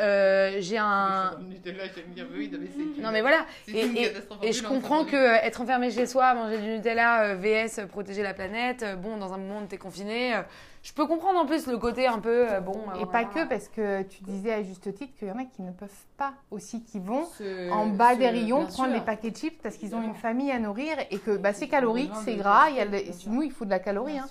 Euh, 0.00 0.56
j'ai 0.58 0.76
un. 0.78 1.38
Nutella, 1.48 1.84
j'aime 1.94 2.06
bien, 2.08 2.24
oui, 2.36 2.50
non, 2.52 2.58
mais 2.60 2.66
c'est- 2.74 3.00
Non, 3.00 3.12
mais 3.12 3.20
voilà. 3.20 3.46
Et, 3.68 4.52
je 4.52 4.62
comprends 4.64 5.02
hein, 5.02 5.06
que 5.08 5.14
euh, 5.14 5.34
être 5.44 5.60
enfermé 5.60 5.88
chez 5.92 6.06
soi, 6.06 6.34
manger 6.34 6.58
du 6.58 6.66
Nutella, 6.66 7.26
euh, 7.26 7.34
VS, 7.36 7.86
protéger 7.88 8.22
la 8.24 8.34
planète, 8.34 8.82
euh, 8.82 8.96
bon, 8.96 9.18
dans 9.18 9.32
un 9.32 9.38
moment 9.38 9.60
où 9.60 9.66
t'es 9.66 9.78
confiné, 9.78 10.34
euh, 10.34 10.40
je 10.82 10.92
peux 10.92 11.06
comprendre 11.06 11.38
en 11.38 11.46
plus 11.46 11.68
le 11.68 11.78
côté 11.78 12.08
un 12.08 12.18
peu 12.18 12.50
euh, 12.52 12.58
bon. 12.58 12.74
Et 13.00 13.06
pas 13.06 13.22
que, 13.24 13.44
parce 13.44 13.68
que 13.68 14.02
tu 14.02 14.24
disais 14.24 14.52
à 14.54 14.62
juste 14.64 14.92
titre 14.94 15.14
qu'il 15.16 15.28
y 15.28 15.30
en 15.30 15.38
a 15.38 15.44
qui 15.44 15.62
ne 15.62 15.70
peuvent 15.70 15.88
pas 16.16 16.34
aussi, 16.50 16.82
qui 16.82 16.98
vont 16.98 17.26
Ce- 17.38 17.70
en 17.70 17.86
bas 17.86 18.14
ce- 18.14 18.18
des 18.18 18.28
rayons 18.30 18.66
prendre 18.66 18.88
sûr. 18.90 18.98
les 18.98 19.00
paquets 19.00 19.30
de 19.30 19.36
chips 19.36 19.62
parce 19.62 19.76
qu'ils 19.76 19.94
ont 19.94 20.02
une 20.02 20.16
famille 20.16 20.50
à 20.50 20.58
nourrir 20.58 20.96
et 21.12 21.18
que 21.18 21.36
bah, 21.36 21.52
c'est 21.52 21.68
calorique, 21.68 22.10
c'est 22.24 22.34
gras, 22.34 22.68
il 22.70 22.76
y 22.76 22.80
a 22.80 22.84
le- 22.84 22.98
nous 23.28 23.42
il 23.42 23.52
faut 23.52 23.64
de 23.64 23.70
la 23.70 23.78
calorie. 23.78 24.18
Hein. 24.18 24.26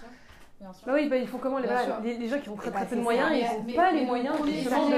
Bah 0.86 0.91
oui, 0.95 1.08
bah, 1.10 1.17
il 1.17 1.28
faut 1.28 1.38
comment 1.38 1.60
les, 1.60 1.67
les, 2.04 2.17
les 2.17 2.28
gens 2.28 2.39
qui 2.39 2.49
ont 2.49 2.56
très 2.56 2.71
bah, 2.71 2.78
très 2.80 2.88
peu 2.88 2.95
de 2.95 3.02
moyens, 3.02 3.30
ça. 3.30 3.36
ils 3.36 3.67
n'ont 3.67 3.73
pas 3.76 3.91
les 3.91 4.06
moyens 4.06 4.36
justement 4.45 4.89
de, 4.89 4.95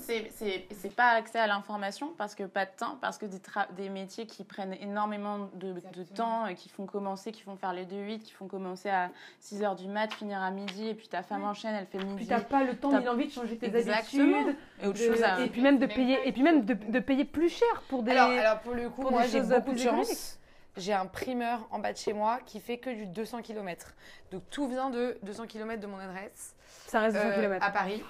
c'est 0.00 0.88
de- 0.88 0.94
pas 0.94 1.10
accès 1.10 1.38
à 1.38 1.46
l'information 1.46 2.12
parce 2.18 2.34
que 2.34 2.44
pas 2.44 2.64
de 2.66 2.70
temps, 2.76 2.98
parce 3.00 3.18
que 3.18 3.26
des, 3.26 3.38
tra- 3.38 3.72
des 3.76 3.88
métiers 3.88 4.26
qui 4.26 4.44
prennent 4.44 4.74
énormément 4.80 5.48
de, 5.54 5.72
de 5.72 6.02
temps, 6.14 6.46
et 6.46 6.54
qui 6.54 6.68
font 6.68 6.86
commencer, 6.86 7.32
qui 7.32 7.42
font 7.42 7.56
faire 7.56 7.72
les 7.72 7.84
2-8, 7.84 8.18
qui 8.20 8.32
font 8.32 8.46
commencer 8.46 8.90
à 8.90 9.10
6h 9.42 9.76
du 9.76 9.88
mat, 9.88 10.12
finir 10.12 10.40
à 10.42 10.50
midi, 10.50 10.88
et 10.88 10.94
puis 10.94 11.08
ta 11.08 11.22
femme 11.22 11.44
enchaîne, 11.44 11.74
elle 11.74 11.86
fait 11.86 11.98
Puis 11.98 12.06
midi. 12.08 12.26
t'as 12.26 12.40
pas 12.40 12.62
le 12.64 12.76
temps 12.76 12.98
ni 12.98 13.04
l'envie 13.04 13.26
de 13.26 13.32
changer 13.32 13.56
tes 13.56 13.66
Exactement. 13.74 14.38
habitudes. 14.40 14.56
Et 14.82 14.86
autre 14.86 14.98
de- 14.98 15.04
chose 15.14 15.22
à- 15.22 15.40
et 15.40 15.48
puis 15.48 15.62
même 15.62 15.78
de 15.78 15.86
payer, 15.86 16.18
et 16.26 16.32
puis 16.32 16.42
même 16.42 16.64
de, 16.64 16.74
de 16.74 16.98
payer 16.98 17.24
plus 17.24 17.48
cher 17.48 17.82
pour 17.88 18.02
des. 18.02 18.12
Alors, 18.12 18.30
alors, 18.30 18.60
pour 18.60 18.74
le 18.74 18.88
coup, 18.90 19.02
pour 19.02 19.12
moi 19.12 19.22
des 19.22 19.28
j'ai 19.28 19.38
choses 19.38 19.48
beaucoup 19.48 19.72
de 19.72 19.78
chance. 19.78 20.38
J'ai 20.76 20.92
un 20.92 21.06
primeur 21.06 21.66
en 21.70 21.78
bas 21.78 21.92
de 21.92 21.98
chez 21.98 22.12
moi 22.12 22.40
qui 22.46 22.60
fait 22.60 22.78
que 22.78 22.90
du 22.90 23.06
200 23.06 23.42
km. 23.42 23.94
Donc 24.30 24.42
tout 24.50 24.68
vient 24.68 24.90
de 24.90 25.18
200 25.22 25.46
km 25.46 25.80
de 25.80 25.86
mon 25.86 25.98
adresse. 25.98 26.54
Ça 26.86 27.00
reste 27.00 27.16
200 27.16 27.28
euh, 27.28 27.34
km. 27.34 27.66
à 27.66 27.70
Paris. 27.70 28.02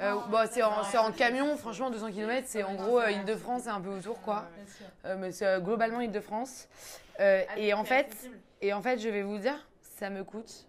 Euh, 0.00 0.14
bon, 0.28 0.46
c'est 0.50 0.62
en, 0.62 1.12
camion, 1.12 1.56
franchement, 1.56 1.90
200 1.90 2.12
km, 2.12 2.46
c'est 2.46 2.62
en 2.62 2.74
gros 2.74 3.00
euh, 3.00 3.10
Île-de-France 3.10 3.66
et 3.66 3.70
un 3.70 3.80
peu 3.80 3.90
autour, 3.90 4.20
quoi. 4.20 4.44
Euh, 5.04 5.16
mais 5.18 5.32
c'est 5.32 5.46
euh, 5.46 5.60
globalement 5.60 6.00
Île-de-France. 6.00 6.68
Euh, 7.20 7.42
et, 7.56 7.72
en 7.72 7.84
fait, 7.84 8.30
et 8.60 8.72
en 8.72 8.82
fait, 8.82 8.98
je 8.98 9.08
vais 9.08 9.22
vous 9.22 9.38
dire, 9.38 9.66
ça 9.80 10.10
me 10.10 10.22
coûte 10.22 10.66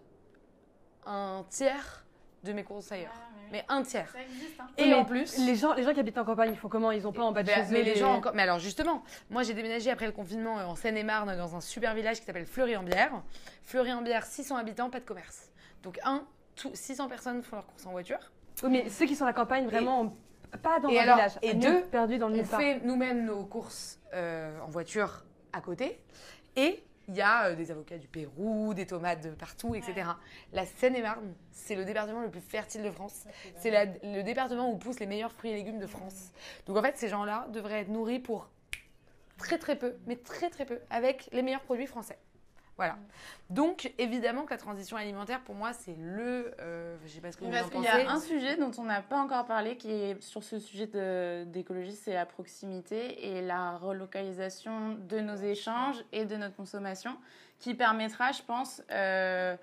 un 1.04 1.44
tiers 1.50 2.06
de 2.42 2.52
mes 2.52 2.64
courses 2.64 2.90
ailleurs. 2.90 3.12
Mais 3.52 3.64
un 3.68 3.82
tiers. 3.82 4.08
Ça 4.10 4.22
existe, 4.22 4.60
hein. 4.60 4.66
Et 4.76 4.86
Mais 4.86 4.94
en 4.94 5.04
plus. 5.04 5.38
Les 5.38 5.54
gens, 5.56 5.74
les 5.74 5.82
gens 5.82 5.92
qui 5.94 6.00
habitent 6.00 6.18
en 6.18 6.24
campagne, 6.24 6.50
ils 6.52 6.58
font 6.58 6.68
comment? 6.68 6.90
Ils 6.90 7.06
ont 7.06 7.12
pas 7.12 7.22
en 7.22 7.32
bas 7.32 7.42
de 7.42 7.50
chez 7.50 7.60
eux 7.60 7.64
mais 7.70 7.82
les 7.82 7.96
gens 7.96 8.14
encore. 8.14 8.32
Mais 8.34 8.42
alors 8.42 8.58
justement, 8.58 9.02
moi 9.30 9.42
j'ai 9.42 9.54
déménagé 9.54 9.90
après 9.90 10.06
le 10.06 10.12
confinement 10.12 10.58
euh, 10.58 10.64
en 10.64 10.74
Seine-et-Marne 10.76 11.36
dans 11.36 11.56
un 11.56 11.60
super 11.60 11.94
village 11.94 12.20
qui 12.20 12.24
s'appelle 12.26 12.46
Fleury-en-Bière. 12.46 13.10
Fleury-en-Bière, 13.64 14.24
600 14.24 14.56
habitants, 14.56 14.90
pas 14.90 15.00
de 15.00 15.04
commerce. 15.04 15.50
Donc 15.82 15.98
un, 16.04 16.24
tout, 16.56 16.70
600 16.74 17.08
personnes 17.08 17.42
font 17.42 17.56
leurs 17.56 17.66
courses 17.66 17.86
en 17.86 17.90
voiture. 17.92 18.18
Oui, 18.62 18.70
mais 18.70 18.88
ceux 18.88 19.06
qui 19.06 19.14
sont 19.14 19.24
à 19.24 19.28
la 19.28 19.32
campagne, 19.32 19.66
vraiment, 19.66 20.16
pas 20.62 20.80
dans 20.80 20.88
et 20.88 20.98
un 20.98 21.02
alors- 21.02 21.16
village. 21.16 21.32
et 21.42 21.54
deux, 21.54 21.82
perdus 21.82 22.18
dans 22.18 22.28
le 22.28 22.40
On 22.40 22.44
part. 22.44 22.58
fait 22.60 22.80
nous-mêmes 22.84 23.24
nos 23.24 23.44
courses 23.44 24.00
euh, 24.14 24.58
en 24.60 24.68
voiture 24.68 25.24
à 25.52 25.60
côté. 25.60 26.00
Et 26.56 26.82
il 27.08 27.16
y 27.16 27.22
a 27.22 27.46
euh, 27.46 27.54
des 27.54 27.70
avocats 27.70 27.98
du 27.98 28.06
Pérou, 28.06 28.74
des 28.74 28.86
tomates 28.86 29.22
de 29.24 29.30
partout, 29.30 29.74
etc. 29.74 30.10
La 30.52 30.66
Seine-et-Marne, 30.66 31.34
c'est 31.50 31.74
le 31.74 31.84
département 31.84 32.20
le 32.20 32.30
plus 32.30 32.40
fertile 32.40 32.82
de 32.82 32.90
France. 32.90 33.24
C'est 33.56 33.70
le 34.02 34.22
département 34.22 34.70
où 34.70 34.76
poussent 34.76 35.00
les 35.00 35.06
meilleurs 35.06 35.32
fruits 35.32 35.50
et 35.50 35.54
légumes 35.54 35.78
de 35.78 35.86
France. 35.86 36.32
Donc 36.66 36.76
en 36.76 36.82
fait, 36.82 36.96
ces 36.96 37.08
gens-là 37.08 37.48
devraient 37.52 37.80
être 37.80 37.88
nourris 37.88 38.20
pour 38.20 38.50
très 39.38 39.58
très 39.58 39.76
peu, 39.76 39.96
mais 40.06 40.16
très 40.16 40.50
très 40.50 40.66
peu, 40.66 40.80
avec 40.90 41.28
les 41.32 41.42
meilleurs 41.42 41.62
produits 41.62 41.86
français. 41.86 42.18
Voilà. 42.78 42.96
Donc 43.50 43.92
évidemment 43.98 44.44
que 44.44 44.50
la 44.50 44.56
transition 44.56 44.96
alimentaire, 44.96 45.40
pour 45.40 45.56
moi, 45.56 45.72
c'est 45.72 45.96
le... 45.98 46.54
euh, 46.60 46.96
je 47.04 47.08
sais 47.10 47.20
pas 47.20 47.32
ce 47.32 47.36
que 47.36 47.44
vous 47.44 47.50
Parce 47.50 47.66
en 47.66 47.70
qu'il 47.70 47.82
y 47.82 47.88
a 47.88 48.08
un 48.08 48.20
sujet 48.20 48.56
dont 48.56 48.70
on 48.78 48.84
n'a 48.84 49.02
pas 49.02 49.18
encore 49.18 49.46
parlé 49.46 49.76
qui 49.76 49.90
est 49.90 50.22
sur 50.22 50.44
ce 50.44 50.60
sujet 50.60 50.86
d'écologie, 51.46 51.92
c'est 51.92 52.14
la 52.14 52.24
proximité 52.24 53.36
et 53.36 53.42
la 53.42 53.76
relocalisation 53.78 54.96
de 55.08 55.18
nos 55.18 55.34
échanges 55.34 56.04
et 56.12 56.24
de 56.24 56.36
notre 56.36 56.54
consommation 56.54 57.16
qui 57.58 57.74
permettra, 57.74 58.30
je 58.30 58.42
pense, 58.42 58.80
euh, 58.92 59.56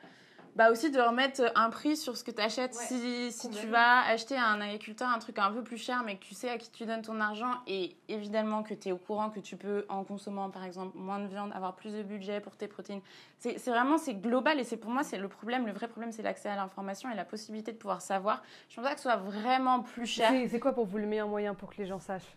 bah 0.55 0.71
aussi 0.71 0.89
de 0.89 0.99
remettre 0.99 1.51
un 1.55 1.69
prix 1.69 1.97
sur 1.97 2.15
ce 2.15 2.23
que 2.23 2.31
tu 2.31 2.41
achètes. 2.41 2.73
si 2.73 3.31
si 3.31 3.49
tu 3.49 3.67
vas 3.67 4.05
acheter 4.07 4.37
à 4.37 4.47
un 4.47 4.61
agriculteur 4.61 5.09
un 5.09 5.19
truc 5.19 5.37
un 5.37 5.51
peu 5.51 5.63
plus 5.63 5.77
cher, 5.77 6.03
mais 6.05 6.15
que 6.15 6.23
tu 6.23 6.33
sais 6.33 6.49
à 6.49 6.57
qui 6.57 6.71
tu 6.71 6.85
donnes 6.85 7.01
ton 7.01 7.19
argent 7.19 7.51
et 7.67 7.95
évidemment 8.07 8.63
que 8.63 8.73
tu 8.73 8.89
es 8.89 8.91
au 8.91 8.97
courant 8.97 9.29
que 9.29 9.41
tu 9.41 9.57
peux, 9.57 9.85
en 9.89 10.03
consommant 10.03 10.49
par 10.49 10.63
exemple 10.63 10.97
moins 10.97 11.19
de 11.19 11.27
viande, 11.27 11.51
avoir 11.53 11.75
plus 11.75 11.93
de 11.93 12.03
budget 12.03 12.39
pour 12.39 12.55
tes 12.55 12.67
protéines. 12.67 13.01
C'est 13.39 13.57
c'est 13.57 13.71
vraiment 13.71 13.97
c'est 13.97 14.15
global 14.15 14.59
et 14.59 14.63
c'est 14.63 14.77
pour 14.77 14.91
moi 14.91 15.03
c'est 15.03 15.17
le 15.17 15.27
problème. 15.27 15.65
Le 15.65 15.73
vrai 15.73 15.89
problème 15.89 16.11
c'est 16.13 16.23
l'accès 16.23 16.49
à 16.49 16.55
l'information 16.55 17.11
et 17.11 17.15
la 17.15 17.25
possibilité 17.25 17.73
de 17.73 17.77
pouvoir 17.77 18.01
savoir. 18.01 18.41
Je 18.69 18.75
pense 18.75 18.85
pas 18.85 18.91
que 18.93 19.01
ce 19.01 19.03
soit 19.03 19.17
vraiment 19.17 19.81
plus 19.81 20.05
cher. 20.05 20.29
C'est 20.31 20.47
c'est 20.47 20.59
quoi 20.59 20.71
pour 20.71 20.85
vous 20.85 20.97
le 20.97 21.05
meilleur 21.05 21.27
moyen 21.27 21.53
pour 21.53 21.69
que 21.71 21.77
les 21.77 21.85
gens 21.85 21.99
sachent? 21.99 22.35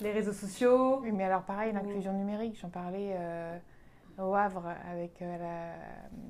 Les 0.00 0.12
réseaux 0.12 0.32
sociaux? 0.32 1.00
Oui, 1.02 1.12
mais 1.12 1.24
alors 1.24 1.42
pareil, 1.42 1.72
l'inclusion 1.72 2.12
numérique, 2.12 2.58
j'en 2.60 2.68
parlais 2.68 3.14
euh, 3.14 3.58
au 4.18 4.34
Havre 4.34 4.72
avec 4.90 5.20
euh, 5.22 5.38
la, 5.38 5.74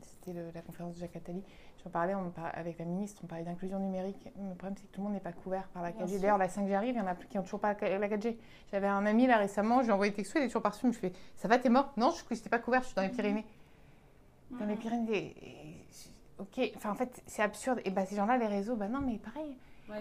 c'était 0.03 0.33
le- 0.33 0.51
la 0.55 0.63
conférence 0.63 0.95
de 0.95 1.01
Jacques 1.01 1.17
Attali. 1.17 1.43
J'en 1.85 1.91
parlais 1.91 2.15
on 2.15 2.31
par- 2.31 2.51
avec 2.55 2.79
la 2.79 2.85
ministre, 2.85 3.21
on 3.25 3.27
parlait 3.29 3.45
d'inclusion 3.45 3.79
numérique. 3.79 4.29
Le 4.37 4.55
problème, 4.55 4.75
c'est 4.77 4.87
que 4.89 4.93
tout 4.93 5.01
le 5.01 5.05
monde 5.05 5.13
n'est 5.15 5.21
pas 5.21 5.33
couvert 5.33 5.69
par 5.69 5.83
la 5.83 5.93
4G. 5.93 6.19
D'ailleurs, 6.21 6.39
la 6.39 6.49
5G 6.49 6.75
arrive, 6.75 6.95
il 6.95 6.99
y 6.99 7.01
en 7.01 7.07
a 7.07 7.15
plus 7.15 7.29
qui 7.29 7.37
n'ont 7.37 7.45
toujours 7.45 7.61
pas 7.61 7.75
la 7.81 7.99
la 7.99 8.09
4G. 8.09 8.37
J'avais 8.73 8.89
un 8.89 9.07
ami 9.07 9.27
là 9.27 9.37
récemment, 9.37 9.79
je 9.79 9.85
lui 9.85 9.91
ai 9.91 9.93
envoyé 9.93 10.13
texto, 10.13 10.39
il 10.39 10.43
est 10.45 10.47
toujours 10.49 10.63
par 10.63 10.75
Zoom. 10.75 10.93
Je 10.93 10.99
fais 10.99 11.13
Ça 11.37 11.47
va, 11.49 11.59
t'es 11.59 11.69
mort? 11.69 11.93
Non, 11.97 12.11
je 12.11 12.35
n'étais 12.35 12.49
pas 12.49 12.59
couvert, 12.59 12.81
je 12.83 12.87
suis 12.87 12.95
dans 12.97 13.03
les 13.03 13.09
Pyrénées. 13.11 13.45
Dans 14.51 14.67
les 14.67 14.77
Pyrénées. 14.77 15.35
Ok, 16.39 16.61
enfin 16.77 16.91
en 16.91 16.95
fait, 16.95 17.23
c'est 17.27 17.43
absurde. 17.43 17.81
Et 17.85 17.91
bah, 17.91 18.05
ces 18.05 18.17
gens-là, 18.17 18.37
les 18.37 18.47
réseaux, 18.47 18.77
bah 18.77 18.89
non, 18.89 19.01
mais 19.01 19.19
pareil. 19.19 19.57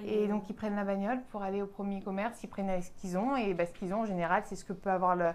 Et 0.07 0.27
donc, 0.27 0.49
ils 0.49 0.55
prennent 0.55 0.75
la 0.75 0.83
bagnole 0.83 1.21
pour 1.31 1.43
aller 1.43 1.61
au 1.61 1.67
premier 1.67 2.01
commerce, 2.01 2.41
ils 2.43 2.47
prennent 2.47 2.81
ce 2.81 2.89
qu'ils 2.99 3.17
ont, 3.17 3.35
et 3.37 3.53
bah, 3.53 3.65
ce 3.67 3.71
qu'ils 3.73 3.93
ont 3.93 4.01
en 4.01 4.05
général, 4.05 4.41
c'est 4.45 4.55
ce 4.55 4.65
que 4.65 4.73
peut 4.73 4.89
avoir 4.89 5.15
le. 5.15 5.29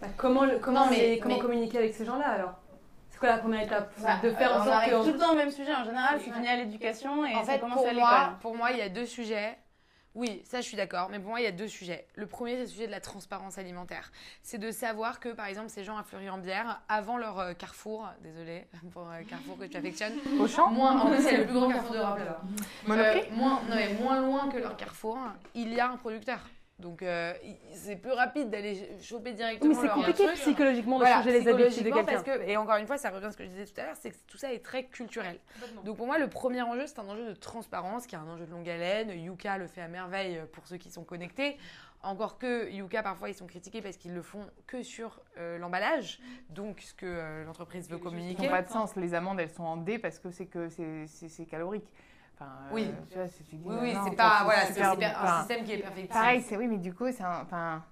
Bah, 0.00 0.08
Comment, 0.16 0.44
le- 0.44 0.58
comment, 0.58 0.84
Non, 0.84 0.90
mais- 0.90 0.98
les- 0.98 1.18
comment 1.18 1.34
mais- 1.36 1.40
communiquer 1.40 1.78
avec 1.78 1.94
ces 1.94 2.04
gens-là 2.04 2.28
alors? 2.28 2.54
C'est 3.10 3.18
quoi 3.18 3.28
la 3.28 3.38
première 3.38 3.62
étape? 3.62 3.92
Bah, 4.02 4.18
De 4.22 4.30
faire 4.32 4.52
en 4.56 4.60
on 4.60 4.64
sorte 4.64 4.84
que. 4.86 5.04
tout 5.04 5.12
le 5.12 5.18
temps 5.18 5.32
au 5.32 5.36
même 5.36 5.50
sujet 5.52 5.74
en 5.74 5.84
général, 5.84 6.20
c'est 6.22 6.32
fini 6.32 6.48
à 6.48 6.56
l'éducation 6.56 7.24
et 7.24 7.34
en 7.36 7.44
ça 7.44 7.52
fait, 7.54 7.58
commence 7.60 7.76
pour 7.78 7.86
à 7.88 7.92
moi, 7.92 8.18
l'école. 8.20 8.38
pour 8.40 8.56
moi, 8.56 8.70
il 8.72 8.78
y 8.78 8.82
a 8.82 8.88
deux 8.88 9.06
sujets. 9.06 9.56
Oui, 10.16 10.42
ça 10.44 10.60
je 10.60 10.66
suis 10.66 10.76
d'accord, 10.76 11.08
mais 11.10 11.18
pour 11.18 11.30
moi 11.30 11.40
il 11.40 11.44
y 11.44 11.46
a 11.48 11.52
deux 11.52 11.66
sujets. 11.66 12.06
Le 12.14 12.26
premier, 12.26 12.52
c'est 12.54 12.60
le 12.60 12.66
sujet 12.68 12.86
de 12.86 12.92
la 12.92 13.00
transparence 13.00 13.58
alimentaire. 13.58 14.12
C'est 14.44 14.58
de 14.58 14.70
savoir 14.70 15.18
que, 15.18 15.28
par 15.30 15.46
exemple, 15.46 15.70
ces 15.70 15.82
gens 15.82 15.96
à 15.96 16.04
Fleury-en-Bière, 16.04 16.80
avant 16.88 17.16
leur 17.18 17.38
euh, 17.40 17.52
carrefour, 17.52 18.08
désolé 18.20 18.66
pour 18.92 19.08
euh, 19.10 19.22
Carrefour 19.28 19.58
que 19.58 19.64
tu 19.64 19.76
affectionnes, 19.76 20.14
Au 20.38 20.46
champ 20.46 20.70
moins, 20.70 21.00
en 21.00 21.06
plus 21.10 21.20
c'est 21.22 21.36
le 21.36 21.46
plus 21.46 21.54
grand 21.54 21.68
carrefour 21.68 21.94
d'Europe 21.96 22.18
là-bas. 22.18 22.40
Euh, 22.90 23.20
moins, 23.32 23.60
non, 23.68 23.74
mais 23.74 23.94
moins 23.94 24.20
loin 24.20 24.48
que 24.48 24.58
leur 24.58 24.76
carrefour, 24.76 25.18
il 25.54 25.72
y 25.72 25.80
a 25.80 25.88
un 25.90 25.96
producteur. 25.96 26.38
Donc 26.80 27.02
euh, 27.02 27.32
c'est 27.72 27.94
plus 27.96 28.10
rapide 28.10 28.50
d'aller 28.50 28.98
choper 29.00 29.32
directement 29.32 29.74
Mais 29.74 29.80
c'est 29.80 29.94
compliqué 29.94 30.24
truc. 30.24 30.36
psychologiquement 30.36 30.96
de 30.98 31.02
Voilà, 31.04 31.18
changer 31.18 31.38
les 31.40 31.48
habitudes 31.48 31.84
de 31.84 31.90
quelqu'un. 31.90 32.04
parce 32.04 32.22
que, 32.24 32.42
et 32.48 32.56
encore 32.56 32.76
une 32.76 32.86
fois, 32.86 32.98
ça 32.98 33.10
revient 33.10 33.26
à 33.26 33.30
ce 33.30 33.36
que 33.36 33.44
je 33.44 33.48
disais 33.50 33.64
tout 33.64 33.80
à 33.80 33.84
l'heure, 33.84 33.96
c'est 33.96 34.10
que 34.10 34.16
tout 34.26 34.38
ça 34.38 34.52
est 34.52 34.58
très 34.58 34.84
culturel. 34.86 35.38
Donc 35.84 35.96
pour 35.96 36.06
moi, 36.06 36.18
le 36.18 36.28
premier 36.28 36.62
enjeu, 36.62 36.86
c'est 36.86 36.98
un 36.98 37.08
enjeu 37.08 37.26
de 37.26 37.34
transparence, 37.34 38.06
qui 38.08 38.16
est 38.16 38.18
un 38.18 38.26
enjeu 38.26 38.44
de 38.44 38.50
longue 38.50 38.68
haleine. 38.68 39.10
Yuka 39.10 39.56
le 39.58 39.68
fait 39.68 39.82
à 39.82 39.88
merveille 39.88 40.40
pour 40.52 40.66
ceux 40.66 40.76
qui 40.76 40.90
sont 40.90 41.04
connectés. 41.04 41.58
Encore 42.02 42.38
que 42.38 42.68
Yuka, 42.70 43.02
parfois, 43.02 43.30
ils 43.30 43.34
sont 43.34 43.46
critiqués 43.46 43.80
parce 43.80 43.96
qu'ils 43.96 44.12
le 44.12 44.20
font 44.20 44.44
que 44.66 44.82
sur 44.82 45.20
euh, 45.38 45.56
l'emballage, 45.58 46.20
donc 46.50 46.80
ce 46.80 46.92
que 46.92 47.06
euh, 47.06 47.44
l'entreprise 47.44 47.88
veut 47.88 47.96
communiquer. 47.98 48.42
n'ont 48.42 48.50
pas 48.50 48.62
de 48.62 48.68
sens. 48.68 48.94
Les 48.96 49.14
amandes, 49.14 49.40
elles 49.40 49.48
sont 49.52 49.62
en 49.62 49.76
D 49.78 49.98
parce 49.98 50.18
que 50.18 50.30
c'est 50.30 50.46
que 50.46 50.68
c'est 50.68 51.46
calorique. 51.46 51.86
Enfin, 52.36 52.50
Oui. 52.72 52.88
euh, 52.90 53.02
tu 53.08 53.18
vois, 53.18 53.28
c'est- 53.28 53.44
Oui, 53.52 53.74
oui, 53.80 54.16
pas 54.16 54.42
voilà, 54.44 54.66
c'est 54.66 54.82
un 54.82 55.38
système 55.38 55.64
qui 55.64 55.72
est 55.72 55.78
perfectible. 55.78 56.12
Pareil, 56.12 56.42
c'est 56.42 56.56
oui, 56.56 56.66
mais 56.66 56.78
du 56.78 56.92
coup, 56.92 57.06
c'est 57.12 57.22
un- 57.22 57.82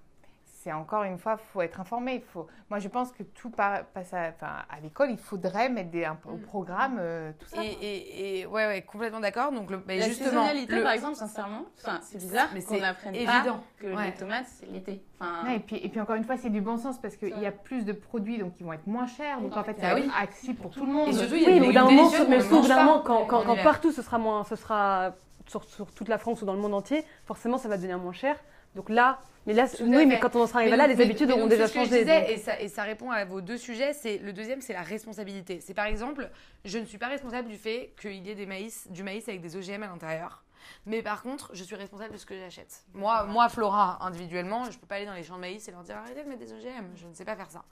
c'est 0.63 0.71
encore 0.71 1.03
une 1.03 1.17
fois, 1.17 1.35
faut 1.35 1.61
être 1.61 1.81
informé. 1.81 2.23
Faut, 2.31 2.47
moi, 2.69 2.79
je 2.79 2.87
pense 2.87 3.11
que 3.11 3.23
tout 3.23 3.49
par- 3.49 3.83
passe 3.87 4.13
à, 4.13 4.29
enfin, 4.29 4.53
à 4.69 4.79
l'école, 4.81 5.11
il 5.11 5.17
faudrait 5.17 5.67
mettre 5.69 5.91
des, 5.91 6.05
un, 6.05 6.17
au 6.25 6.37
Mm. 6.37 6.41
programme 6.41 6.97
euh, 7.01 7.31
tout 7.37 7.47
ça. 7.47 7.61
Et, 7.63 7.67
et, 7.67 8.39
et- 8.39 8.45
ouais, 8.45 8.65
ouais, 8.67 8.81
complètement 8.81 9.19
d'accord. 9.19 9.51
Donc, 9.51 9.69
le, 9.69 9.83
mais 9.85 9.97
La 9.99 10.07
justement, 10.07 10.29
saisonnalité, 10.29 10.75
le- 10.75 10.83
par 10.83 10.93
exemple, 10.93 11.15
sincèrement, 11.15 11.63
enfin, 11.77 11.99
c'est 12.01 12.17
bizarre 12.17 12.47
Mais 12.53 12.61
qu'on 12.61 12.75
c'est 12.75 12.79
n'apprenne 12.81 13.15
évident. 13.15 13.33
pas 13.57 13.63
que 13.79 13.87
Ouais. 13.93 14.05
les 14.05 14.13
tomates, 14.13 14.45
c'est 14.47 14.67
l'été. 14.67 15.03
Enfin, 15.19 15.43
Ouais, 15.45 15.55
et, 15.57 15.59
puis, 15.59 15.75
et 15.77 15.89
puis 15.89 15.99
encore 15.99 16.15
une 16.15 16.23
fois, 16.23 16.37
c'est 16.37 16.49
du 16.49 16.61
bon 16.61 16.77
sens 16.77 16.97
parce 16.97 17.17
qu'il 17.17 17.37
y 17.37 17.45
a 17.45 17.51
plus 17.51 17.83
de 17.83 17.91
produits, 17.91 18.37
donc 18.37 18.53
ils 18.59 18.65
vont 18.65 18.73
être 18.73 18.87
moins 18.87 19.07
chers. 19.07 19.41
Donc 19.41 19.57
en 19.57 19.63
fait, 19.63 19.75
Ah 19.79 19.81
ça 19.81 19.89
va 19.95 19.95
oui. 19.99 20.09
accessible 20.17 20.59
pour 20.59 20.71
tout 20.71 20.85
le 20.85 20.93
monde. 20.93 21.09
Et 21.09 21.13
surtout, 21.13 21.35
il 21.35 21.41
y 21.41 21.45
a 21.45 21.49
Oui, 21.49 21.59
des 21.59 21.67
mais 21.67 21.73
d'un 21.73 21.83
moment, 21.83 22.09
surtout, 22.09 22.67
d'un 22.67 22.83
moment, 22.85 23.01
quand, 23.01 23.55
partout 23.63 23.91
ce 23.91 24.01
sera 24.01 24.17
moins, 24.17 24.43
ce 24.45 24.55
sera 24.55 25.13
sur, 25.47 25.63
sur 25.65 25.91
toute 25.91 26.07
la 26.07 26.17
France 26.17 26.41
ou 26.41 26.45
dans 26.45 26.53
le 26.53 26.59
monde 26.59 26.73
entier, 26.73 27.03
forcément 27.25 27.57
ça 27.57 27.67
va 27.67 27.75
devenir 27.75 27.99
moins 27.99 28.13
cher. 28.13 28.37
Donc 28.75 28.89
là, 28.89 29.19
mais 29.45 29.53
là, 29.53 29.65
oui, 29.81 29.89
fait. 29.89 30.05
mais 30.05 30.19
quand 30.19 30.35
on 30.35 30.41
en 30.43 30.47
sera 30.47 30.59
arrivé 30.59 30.75
là, 30.77 30.87
les 30.87 30.95
mais- 30.95 31.03
habitudes 31.03 31.27
mais 31.27 31.33
auront 31.33 31.41
donc, 31.41 31.49
déjà 31.51 31.67
ce 31.67 31.73
que 31.73 31.79
je 31.79 31.85
changé. 31.85 31.99
disais, 31.99 32.21
donc. 32.21 32.29
et, 32.29 32.37
ça, 32.37 32.59
et 32.59 32.67
ça 32.69 32.83
répond 32.83 33.11
à 33.11 33.25
vos 33.25 33.41
deux 33.41 33.57
sujets. 33.57 33.93
C'est 33.93 34.17
le 34.17 34.33
deuxième, 34.33 34.61
c'est 34.61 34.73
la 34.73 34.81
responsabilité. 34.81 35.59
C'est 35.61 35.73
par 35.73 35.85
exemple, 35.85 36.29
je 36.65 36.77
ne 36.79 36.85
suis 36.85 36.97
pas 36.97 37.07
responsable 37.07 37.47
du 37.49 37.57
fait 37.57 37.93
qu'il 37.99 38.25
y 38.25 38.29
ait 38.31 38.35
des 38.35 38.45
maïs, 38.45 38.87
du 38.89 39.03
maïs 39.03 39.27
avec 39.27 39.41
des 39.41 39.55
OGM 39.55 39.83
à 39.83 39.87
l'intérieur. 39.87 40.43
Mais 40.85 41.01
par 41.03 41.21
contre, 41.23 41.51
je 41.53 41.61
suis 41.61 41.75
responsable 41.75 42.13
de 42.13 42.17
ce 42.17 42.25
que 42.25 42.39
j'achète. 42.39 42.85
Moi, 42.93 43.25
moi, 43.25 43.49
Flora, 43.49 43.97
individuellement, 44.05 44.63
je 44.71 44.79
peux 44.79 44.87
pas 44.87 44.95
aller 44.95 45.05
dans 45.05 45.13
les 45.13 45.23
champs 45.23 45.35
de 45.35 45.41
maïs 45.41 45.67
et 45.67 45.71
leur 45.71 45.83
dire 45.83 45.97
arrêtez 45.97 46.23
de 46.23 46.29
mettre 46.29 46.39
des 46.39 46.53
OGM. 46.53 46.93
Je 46.95 47.05
ne 47.05 47.13
sais 47.13 47.25
pas 47.25 47.35
faire 47.35 47.51
ça. 47.51 47.65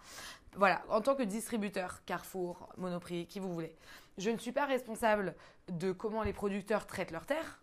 Voilà, 0.57 0.81
en 0.89 0.99
tant 0.99 1.15
que 1.15 1.23
distributeur, 1.23 2.01
Carrefour, 2.05 2.67
Monoprix, 2.77 3.27
qui 3.27 3.39
vous 3.39 3.53
voulez, 3.53 3.73
je 4.17 4.29
ne 4.29 4.37
suis 4.37 4.51
pas 4.51 4.65
responsable 4.65 5.35
de 5.69 5.93
comment 5.93 6.21
les 6.21 6.33
producteurs 6.33 6.85
traitent 6.85 7.11
leurs 7.11 7.25
terres, 7.25 7.61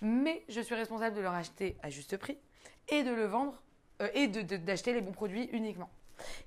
mais 0.00 0.42
je 0.48 0.62
suis 0.62 0.74
responsable 0.74 1.14
de 1.14 1.20
leur 1.20 1.34
acheter 1.34 1.76
à 1.82 1.90
juste 1.90 2.16
prix 2.16 2.38
et 2.88 3.02
de 3.02 3.10
le 3.12 3.24
vendre 3.26 3.62
euh, 4.02 4.08
et 4.14 4.28
de- 4.28 4.42
de- 4.42 4.56
d'acheter 4.56 4.92
les 4.92 5.00
bons 5.00 5.12
produits 5.12 5.44
uniquement. 5.52 5.90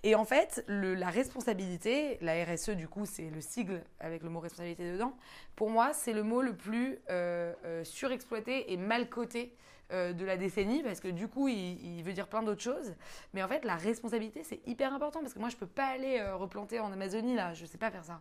Et 0.04 0.14
en 0.16 0.24
fait, 0.26 0.64
le- 0.68 0.94
la 0.94 1.10
responsabilité, 1.10 2.18
la 2.22 2.44
RSE 2.46 2.72
du 2.72 2.88
coup, 2.88 3.06
c'est 3.06 3.30
le 3.30 3.42
sigle 3.42 3.84
avec 4.00 4.22
le 4.24 4.30
mot 4.30 4.40
responsabilité 4.40 4.92
dedans. 4.92 5.16
Pour 5.56 5.70
moi, 5.72 5.94
c'est 5.94 6.14
le 6.14 6.24
mot 6.24 6.42
le 6.42 6.56
plus 6.56 7.00
euh, 7.10 7.54
euh, 7.66 7.84
surexploité 7.84 8.72
et 8.72 8.78
mal 8.78 9.10
coté 9.10 9.56
de 9.92 10.26
la 10.26 10.38
décennie 10.38 10.82
parce 10.82 11.00
que 11.00 11.08
du 11.08 11.28
coup, 11.28 11.48
il, 11.50 11.98
il 11.98 12.04
veut 12.04 12.14
dire 12.14 12.28
plein 12.28 12.42
d'autres 12.42 12.64
choses. 12.64 12.96
Mais 13.36 13.44
en 13.44 13.48
fait, 13.48 13.64
la 13.64 13.76
responsabilité, 13.76 14.44
c'est 14.44 14.60
hyper 14.68 14.92
important 14.92 15.20
parce 15.20 15.36
que 15.36 15.40
moi, 15.40 15.50
je 15.50 15.56
peux 15.56 15.68
pas 15.68 15.86
aller 15.86 16.20
replanter 16.32 16.80
en 16.80 16.92
Amazonie 16.92 17.36
là, 17.36 17.54
je 17.54 17.64
sais 17.68 17.78
pas 17.78 17.92
faire 17.92 18.04
ça. 18.04 18.20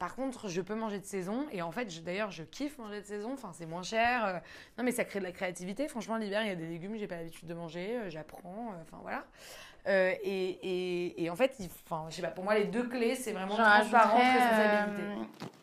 Par 0.00 0.14
contre, 0.16 0.48
je 0.48 0.62
peux 0.62 0.74
manger 0.74 0.98
de 0.98 1.04
saison 1.04 1.46
et 1.52 1.60
en 1.60 1.70
fait, 1.70 2.02
d'ailleurs, 2.02 2.30
je 2.30 2.42
kiffe 2.42 2.78
manger 2.78 3.02
de 3.02 3.06
saison. 3.06 3.34
Enfin, 3.34 3.50
c'est 3.52 3.66
moins 3.66 3.82
cher. 3.82 4.24
euh, 4.24 4.32
non, 4.78 4.82
mais 4.84 4.92
ça 4.92 5.04
crée 5.04 5.18
de 5.18 5.24
la 5.26 5.30
créativité. 5.30 5.88
Franchement, 5.88 6.16
l'hiver, 6.16 6.40
il 6.42 6.48
y 6.48 6.52
a 6.52 6.54
des 6.56 6.66
légumes 6.66 6.92
que 6.94 6.98
j'ai 6.98 7.06
pas 7.06 7.16
l'habitude 7.16 7.46
de 7.46 7.52
manger. 7.52 7.96
euh, 7.96 8.08
J'apprends. 8.10 8.72
euh, 8.72 8.82
Enfin, 8.82 8.96
voilà. 9.02 9.24
Euh, 9.88 10.12
et, 10.22 10.48
et, 10.62 11.22
et 11.24 11.28
en 11.30 11.36
fait, 11.36 11.54
il- 11.60 11.68
enfin, 11.86 12.06
je 12.08 12.16
sais 12.16 12.22
pas, 12.22 12.28
pour 12.28 12.44
moi, 12.44 12.54
les 12.54 12.64
deux 12.64 12.84
clés, 12.88 13.14
c'est 13.14 13.32
vraiment 13.32 13.56
transparence, 13.56 14.22
responsabilité. 14.22 15.02
euh, 15.02 15.16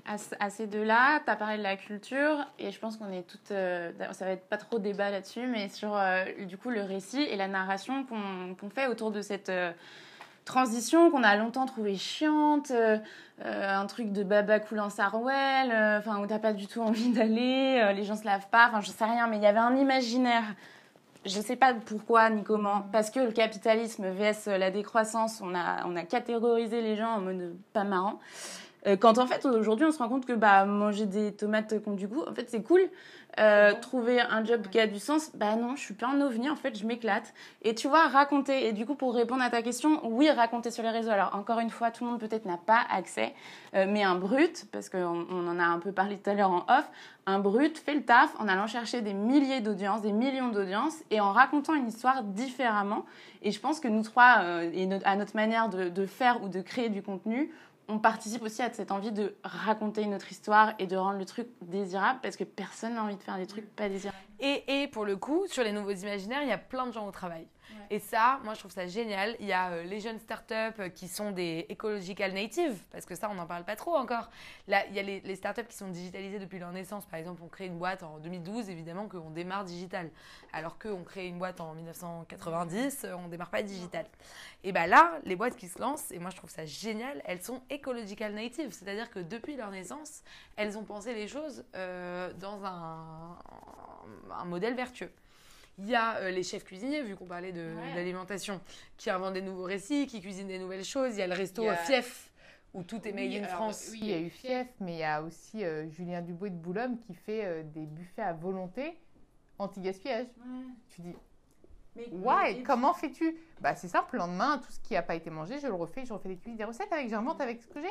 à, 0.05 0.17
ce- 0.19 0.35
à 0.39 0.49
ces 0.51 0.67
deux-là, 0.67 1.19
tu 1.25 1.31
as 1.31 1.35
parlé 1.35 1.57
de 1.57 1.63
la 1.63 1.75
culture 1.75 2.45
et 2.59 2.71
je 2.71 2.79
pense 2.79 2.97
qu'on 2.97 3.11
est 3.11 3.23
toutes. 3.27 3.49
euh, 3.51 3.91
ça 4.11 4.25
va 4.25 4.31
être 4.31 4.47
pas 4.47 4.57
trop 4.57 4.77
débat 4.77 5.09
là-dessus, 5.09 5.47
mais 5.47 5.67
sur 5.69 5.99
du 6.47 6.57
coup 6.59 6.69
le 6.69 6.81
récit 6.83 7.23
et 7.23 7.35
la 7.37 7.47
narration 7.47 8.05
qu'on 8.05 8.69
fait 8.69 8.85
autour 8.85 9.09
de 9.11 9.21
cette. 9.23 9.51
transition 10.45 11.11
qu'on 11.11 11.23
a 11.23 11.35
longtemps 11.35 11.65
trouvé 11.65 11.95
chiante, 11.95 12.71
un 13.43 13.85
truc 13.85 14.11
de 14.11 14.23
baba 14.23 14.59
coulant 14.59 14.89
sarouel, 14.89 15.71
euh, 15.71 15.99
enfin 15.99 16.19
où 16.19 16.27
t'as 16.27 16.39
pas 16.39 16.53
du 16.53 16.67
tout 16.67 16.81
envie 16.81 17.11
d'aller, 17.11 17.79
euh, 17.83 17.91
les 17.93 18.03
gens 18.03 18.15
se 18.15 18.25
lavent 18.25 18.49
pas, 18.49 18.67
enfin 18.67 18.81
je 18.81 18.89
sais 18.89 19.05
rien, 19.05 19.27
mais 19.27 19.37
il 19.37 19.43
y 19.43 19.47
avait 19.47 19.59
un 19.59 19.75
imaginaire. 19.75 20.43
Je 21.25 21.39
sais 21.41 21.55
pas 21.55 21.73
pourquoi 21.73 22.29
ni 22.29 22.43
comment, 22.43 22.83
parce 22.91 23.11
que 23.11 23.19
le 23.19 23.31
capitalisme 23.31 24.07
vs 24.09 24.57
la 24.57 24.71
décroissance, 24.71 25.41
on 25.41 25.53
a, 25.53 25.85
on 25.85 25.95
a 25.95 26.03
catégorisé 26.03 26.81
les 26.81 26.95
gens 26.95 27.09
en 27.09 27.21
mode 27.21 27.41
euh, 27.41 27.53
pas 27.73 27.83
marrant. 27.83 28.19
Euh, 28.87 28.95
quand 28.95 29.17
en 29.17 29.27
fait 29.27 29.45
aujourd'hui 29.45 29.85
on 29.85 29.91
se 29.91 29.99
rend 29.99 30.09
compte 30.09 30.25
que 30.25 30.33
bah, 30.33 30.65
manger 30.65 31.05
des 31.05 31.33
tomates 31.33 31.81
qui 31.81 31.89
ont 31.89 31.93
du 31.93 32.07
goût, 32.07 32.23
en 32.27 32.33
fait 32.33 32.49
c'est 32.49 32.63
cool. 32.63 32.81
Euh, 33.39 33.73
trouver 33.79 34.19
un 34.19 34.43
job 34.43 34.65
qui 34.71 34.79
a 34.79 34.87
du 34.87 34.97
sens, 34.97 35.29
bah 35.35 35.55
non, 35.55 35.75
je 35.75 35.81
suis 35.81 35.93
pas 35.93 36.07
un 36.07 36.21
ovni, 36.21 36.49
en 36.49 36.55
fait, 36.55 36.75
je 36.75 36.87
m'éclate. 36.87 37.35
Et 37.61 37.75
tu 37.75 37.87
vois, 37.87 38.07
raconter, 38.07 38.67
et 38.67 38.73
du 38.73 38.83
coup, 38.87 38.95
pour 38.95 39.13
répondre 39.13 39.43
à 39.43 39.51
ta 39.51 39.61
question, 39.61 39.99
oui, 40.07 40.27
raconter 40.31 40.71
sur 40.71 40.81
les 40.81 40.89
réseaux. 40.89 41.11
Alors, 41.11 41.35
encore 41.35 41.59
une 41.59 41.69
fois, 41.69 41.91
tout 41.91 42.03
le 42.03 42.09
monde 42.09 42.19
peut-être 42.19 42.45
n'a 42.45 42.57
pas 42.57 42.79
accès, 42.91 43.35
euh, 43.75 43.85
mais 43.87 44.01
un 44.03 44.15
brut, 44.15 44.65
parce 44.71 44.89
qu'on 44.89 45.27
on 45.29 45.47
en 45.47 45.59
a 45.59 45.63
un 45.65 45.77
peu 45.77 45.91
parlé 45.91 46.17
tout 46.17 46.31
à 46.31 46.33
l'heure 46.33 46.49
en 46.49 46.65
off, 46.67 46.89
un 47.27 47.37
brut 47.37 47.77
fait 47.77 47.93
le 47.93 48.03
taf 48.03 48.33
en 48.39 48.47
allant 48.47 48.65
chercher 48.65 49.01
des 49.01 49.13
milliers 49.13 49.61
d'audiences, 49.61 50.01
des 50.01 50.13
millions 50.13 50.49
d'audiences, 50.49 51.03
et 51.11 51.19
en 51.19 51.31
racontant 51.31 51.75
une 51.75 51.89
histoire 51.89 52.23
différemment. 52.23 53.05
Et 53.43 53.51
je 53.51 53.59
pense 53.59 53.79
que 53.79 53.87
nous 53.87 54.01
trois, 54.01 54.37
euh, 54.39 54.71
et 54.73 54.87
no- 54.87 54.97
à 55.05 55.15
notre 55.15 55.35
manière 55.35 55.69
de, 55.69 55.89
de 55.89 56.05
faire 56.07 56.41
ou 56.41 56.47
de 56.49 56.61
créer 56.61 56.89
du 56.89 57.03
contenu, 57.03 57.51
on 57.87 57.99
participe 57.99 58.41
aussi 58.41 58.61
à 58.61 58.71
cette 58.71 58.91
envie 58.91 59.11
de 59.11 59.35
raconter 59.43 60.01
une 60.01 60.13
autre 60.13 60.31
histoire 60.31 60.73
et 60.79 60.87
de 60.87 60.97
rendre 60.97 61.19
le 61.19 61.25
truc 61.25 61.47
désirable 61.61 62.19
parce 62.21 62.35
que 62.35 62.43
personne 62.43 62.95
n'a 62.95 63.03
envie 63.03 63.15
de 63.15 63.23
faire 63.23 63.37
des 63.37 63.47
trucs 63.47 63.73
pas 63.75 63.89
désirables. 63.89 64.17
Et, 64.39 64.83
et 64.83 64.87
pour 64.87 65.05
le 65.05 65.15
coup, 65.15 65.45
sur 65.47 65.63
les 65.63 65.71
nouveaux 65.71 65.91
imaginaires, 65.91 66.43
il 66.43 66.49
y 66.49 66.53
a 66.53 66.57
plein 66.57 66.85
de 66.85 66.91
gens 66.91 67.07
au 67.07 67.11
travail. 67.11 67.47
Et 67.89 67.99
ça, 67.99 68.39
moi, 68.43 68.53
je 68.53 68.59
trouve 68.59 68.71
ça 68.71 68.87
génial. 68.87 69.35
Il 69.39 69.45
y 69.45 69.53
a 69.53 69.71
euh, 69.71 69.83
les 69.83 69.99
jeunes 69.99 70.19
startups 70.19 70.53
euh, 70.79 70.89
qui 70.89 71.07
sont 71.07 71.31
des 71.31 71.65
ecological 71.71 72.33
natives, 72.33 72.77
parce 72.91 73.05
que 73.05 73.15
ça, 73.15 73.29
on 73.29 73.35
n'en 73.35 73.45
parle 73.45 73.63
pas 73.63 73.75
trop 73.75 73.95
encore. 73.95 74.29
Là, 74.67 74.85
il 74.87 74.95
y 74.95 74.99
a 74.99 75.03
les, 75.03 75.21
les 75.21 75.35
startups 75.35 75.65
qui 75.67 75.75
sont 75.75 75.87
digitalisées 75.89 76.39
depuis 76.39 76.59
leur 76.59 76.71
naissance. 76.71 77.05
Par 77.05 77.19
exemple, 77.19 77.41
on 77.43 77.47
crée 77.47 77.65
une 77.65 77.77
boîte 77.77 78.03
en 78.03 78.17
2012, 78.19 78.69
évidemment 78.69 79.07
qu'on 79.07 79.29
démarre 79.29 79.63
digital. 79.63 80.09
Alors 80.53 80.77
qu'on 80.79 81.03
crée 81.03 81.27
une 81.27 81.37
boîte 81.37 81.61
en 81.61 81.73
1990, 81.73 83.03
euh, 83.05 83.13
on 83.15 83.27
démarre 83.27 83.49
pas 83.49 83.63
digital. 83.63 84.05
Et 84.63 84.71
bien 84.71 84.87
là, 84.87 85.19
les 85.23 85.35
boîtes 85.35 85.55
qui 85.55 85.67
se 85.67 85.79
lancent, 85.79 86.11
et 86.11 86.19
moi, 86.19 86.29
je 86.29 86.37
trouve 86.37 86.49
ça 86.49 86.65
génial, 86.65 87.21
elles 87.25 87.41
sont 87.41 87.61
ecological 87.71 88.33
natives. 88.33 88.71
C'est-à-dire 88.71 89.09
que 89.09 89.19
depuis 89.19 89.55
leur 89.55 89.71
naissance, 89.71 90.23
elles 90.55 90.77
ont 90.77 90.83
pensé 90.83 91.13
les 91.13 91.27
choses 91.27 91.63
euh, 91.75 92.33
dans 92.33 92.65
un, 92.65 93.37
un 94.31 94.45
modèle 94.45 94.75
vertueux. 94.75 95.11
Il 95.79 95.87
y 95.89 95.95
a 95.95 96.17
euh, 96.17 96.31
les 96.31 96.43
chefs 96.43 96.63
cuisiniers, 96.63 97.03
vu 97.03 97.15
qu'on 97.15 97.25
parlait 97.27 97.51
de, 97.51 97.75
Ouais. 97.75 97.93
d'alimentation, 97.93 98.59
qui 98.97 99.09
inventent 99.09 99.33
des 99.35 99.41
nouveaux 99.41 99.63
récits, 99.65 100.07
qui 100.07 100.21
cuisinent 100.21 100.47
des 100.47 100.59
nouvelles 100.59 100.83
choses. 100.85 101.13
Il 101.15 101.19
y 101.19 101.21
a 101.21 101.27
le 101.27 101.35
resto 101.35 101.61
Il 101.61 101.65
y 101.65 101.69
a- 101.69 101.73
euh, 101.73 101.75
Fief, 101.75 102.31
où 102.73 102.83
tout 102.83 103.07
est 103.07 103.11
made 103.11 103.25
Oui, 103.29 103.37
in 103.37 103.43
alors, 103.43 103.55
France. 103.57 103.89
Oui, 103.91 103.99
il 104.01 104.07
y 104.09 104.13
a 104.13 104.19
eu 104.19 104.29
Fief, 104.29 104.67
mais 104.79 104.93
il 104.93 104.99
y 104.99 105.03
a 105.03 105.21
aussi 105.21 105.63
euh, 105.63 105.87
Julien 105.89 106.21
Dubois 106.21 106.49
de 106.49 106.55
Boulogne 106.55 106.97
qui 107.05 107.13
fait 107.13 107.45
euh, 107.45 107.63
des 107.63 107.85
buffets 107.85 108.23
à 108.23 108.33
volonté 108.33 108.97
anti-gaspillage. 109.59 110.27
Tu 110.89 111.01
dis, 111.01 111.15
ouais, 112.11 112.63
comment 112.63 112.93
fais-tu? 112.93 113.37
Bah 113.61 113.75
c'est 113.75 113.87
simple, 113.87 114.09
le 114.13 114.19
lendemain, 114.19 114.59
tout 114.59 114.71
ce 114.71 114.79
qui 114.79 114.93
n'a 114.93 115.01
pas 115.03 115.15
été 115.15 115.29
mangé, 115.29 115.59
je 115.59 115.67
le 115.67 115.73
refais, 115.73 116.05
je 116.05 116.13
refais 116.13 116.29
des 116.29 116.37
cuisines, 116.37 116.57
des 116.57 116.63
recettes 116.63 116.91
avec, 116.91 117.09
j'invente 117.09 117.39
avec 117.41 117.61
ce 117.61 117.67
que 117.67 117.81
j'ai. 117.81 117.87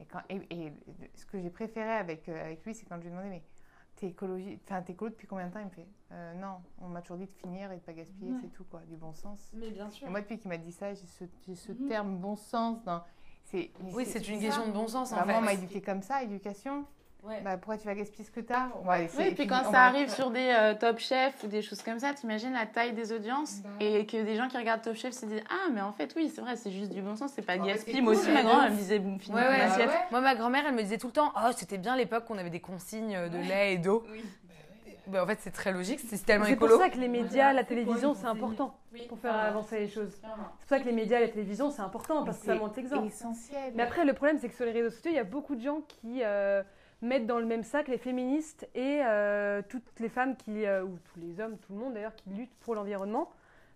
Et, 0.00 0.04
quand, 0.06 0.20
et, 0.28 0.40
et 0.50 0.72
ce 1.14 1.24
que 1.26 1.38
j'ai 1.40 1.50
préféré 1.50 1.92
avec, 1.92 2.28
euh, 2.28 2.44
avec 2.44 2.64
lui, 2.64 2.74
c'est 2.74 2.84
quand 2.86 2.96
je 2.96 3.02
lui 3.02 3.08
ai 3.08 3.10
demandé, 3.10 3.28
mais 3.28 3.42
t'es 4.02 4.08
écologie, 4.08 4.58
enfin 4.64 4.82
t'es 4.82 4.94
écolo 4.94 5.10
depuis 5.12 5.28
combien 5.28 5.46
de 5.46 5.52
temps? 5.52 5.60
Il 5.60 5.66
me 5.66 5.70
fait, 5.70 5.86
Euh, 6.10 6.34
non, 6.34 6.56
on 6.80 6.88
m'a 6.88 7.00
toujours 7.00 7.16
dit 7.18 7.26
de 7.26 7.32
finir 7.32 7.70
et 7.72 7.76
de 7.76 7.80
pas 7.80 7.92
gaspiller, 7.92 8.32
Ouais. 8.32 8.38
c'est 8.42 8.52
tout 8.52 8.64
quoi, 8.64 8.80
du 8.80 8.96
bon 8.96 9.14
sens. 9.14 9.50
Mais 9.54 9.70
bien 9.70 9.88
sûr. 9.88 10.06
Et 10.08 10.10
moi 10.10 10.20
depuis 10.20 10.38
qu'il 10.38 10.48
m'a 10.50 10.58
dit 10.58 10.72
ça, 10.72 10.92
j'ai 10.92 11.06
ce, 11.06 11.24
j'ai 11.46 11.54
ce 11.54 11.72
Mhm. 11.72 11.88
terme 11.88 12.18
bon 12.18 12.34
sens 12.36 12.82
dans. 12.84 13.02
Oui, 13.54 14.04
c'est 14.06 14.26
une 14.28 14.40
question 14.40 14.66
de 14.66 14.72
bon 14.72 14.88
sens, 14.88 15.12
en 15.12 15.16
Maman 15.16 15.34
fait. 15.40 15.44
m'a 15.44 15.52
éduqué 15.54 15.80
comme 15.82 16.02
ça, 16.02 16.22
éducation. 16.22 16.84
Ouais. 17.24 17.40
Bah, 17.44 17.56
pourquoi 17.56 17.76
tu 17.78 17.86
vas 17.86 17.94
gaspiller 17.94 18.24
ce 18.24 18.32
que 18.32 18.40
tu 18.40 18.52
as 18.52 18.68
ouais, 18.84 19.08
Oui, 19.16 19.24
et 19.28 19.34
puis 19.34 19.46
quand 19.46 19.70
ça 19.70 19.82
arrive 19.84 20.08
sur 20.10 20.30
des 20.32 20.52
euh, 20.58 20.74
Top 20.74 20.98
Chef 20.98 21.32
ou 21.44 21.46
des 21.46 21.62
choses 21.62 21.80
comme 21.80 22.00
ça, 22.00 22.12
t'imagines 22.14 22.52
la 22.52 22.66
taille 22.66 22.94
des 22.94 23.12
audiences 23.12 23.60
Bah. 23.62 23.68
et 23.78 24.06
que 24.06 24.20
des 24.24 24.34
gens 24.34 24.48
qui 24.48 24.56
regardent 24.56 24.82
Top 24.82 24.96
Chef 24.96 25.14
se 25.14 25.26
disent 25.26 25.44
Ah, 25.48 25.70
mais 25.72 25.80
en 25.82 25.92
fait, 25.92 26.12
oui, 26.16 26.32
c'est 26.34 26.40
vrai, 26.40 26.56
c'est 26.56 26.72
juste 26.72 26.90
du 26.92 27.00
bon 27.00 27.14
sens, 27.14 27.30
c'est 27.32 27.42
pas 27.46 27.52
fait, 27.52 27.60
gaspille. 27.60 27.94
c'est 27.94 28.00
Moi 28.00 28.14
cool, 28.14 28.22
aussi, 28.22 28.32
ma 28.32 28.42
grand-mère 28.42 28.60
de 28.62 28.66
elle 28.66 28.72
me 28.72 28.76
disait 28.78 28.98
Boum, 28.98 29.20
finis 29.20 29.36
Ouais, 29.36 29.42
ton 29.44 29.78
ouais. 29.78 29.88
Moi, 30.10 30.20
ma 30.20 30.34
grand-mère, 30.34 30.64
elle 30.66 30.74
me 30.74 30.82
disait 30.82 30.98
tout 30.98 31.06
le 31.06 31.12
temps 31.12 31.32
Oh, 31.36 31.50
c'était 31.56 31.78
bien 31.78 31.94
l'époque 31.94 32.24
qu'on 32.24 32.38
avait 32.38 32.50
des 32.50 32.58
consignes 32.60 33.14
euh, 33.14 33.28
de 33.28 33.38
lait 33.38 33.74
et 33.74 33.78
d'eau. 33.78 34.04
Bah, 35.06 35.22
en 35.22 35.26
fait, 35.26 35.38
c'est 35.40 35.50
très 35.50 35.72
logique, 35.72 36.00
c'est 36.00 36.24
tellement 36.24 36.44
C'est 36.46 36.56
pour 36.56 36.66
écolo. 36.68 36.80
ça 36.80 36.88
que 36.88 36.98
les 36.98 37.08
médias, 37.08 37.52
la 37.52 37.64
télévision, 37.64 38.14
c'est 38.14 38.26
important 38.26 38.76
Oui, 38.92 39.02
pour 39.08 39.18
faire 39.18 39.34
avancer 39.34 39.78
les 39.80 39.88
choses. 39.88 40.10
C'est 40.20 40.26
pour 40.28 40.68
ça 40.68 40.78
que 40.80 40.84
les 40.84 40.92
médias 40.92 41.20
la 41.20 41.28
télévision, 41.28 41.70
c'est 41.70 41.82
important 41.82 42.24
parce 42.24 42.38
que 42.38 42.46
ça 42.46 42.54
montre 42.56 42.74
l'exemple. 42.76 43.06
essentiel. 43.06 43.72
Mais 43.76 43.82
après, 43.84 44.04
le 44.04 44.12
problème, 44.12 44.38
c'est 44.40 44.48
que 44.48 44.54
sur 44.54 44.64
les 44.64 44.72
réseaux 44.72 44.90
sociaux, 44.90 45.10
il 45.12 45.16
y 45.16 45.20
a 45.20 45.24
beaucoup 45.24 45.54
de 45.56 45.60
gens 45.62 45.80
qui 45.86 46.20
euh, 46.22 46.62
mettent 47.02 47.26
dans 47.26 47.38
le 47.38 47.46
même 47.46 47.64
sac 47.64 47.88
les 47.88 47.98
féministes 47.98 48.68
et 48.74 49.00
euh, 49.04 49.60
toutes 49.68 50.00
les 50.00 50.08
femmes 50.08 50.36
qui, 50.36 50.64
euh, 50.64 50.84
ou 50.84 50.96
tous 51.12 51.18
les 51.20 51.40
hommes, 51.40 51.58
tout 51.58 51.72
le 51.72 51.78
monde 51.80 51.94
d'ailleurs, 51.94 52.14
qui 52.14 52.30
luttent 52.30 52.54
pour 52.60 52.74
l'environnement. 52.74 53.28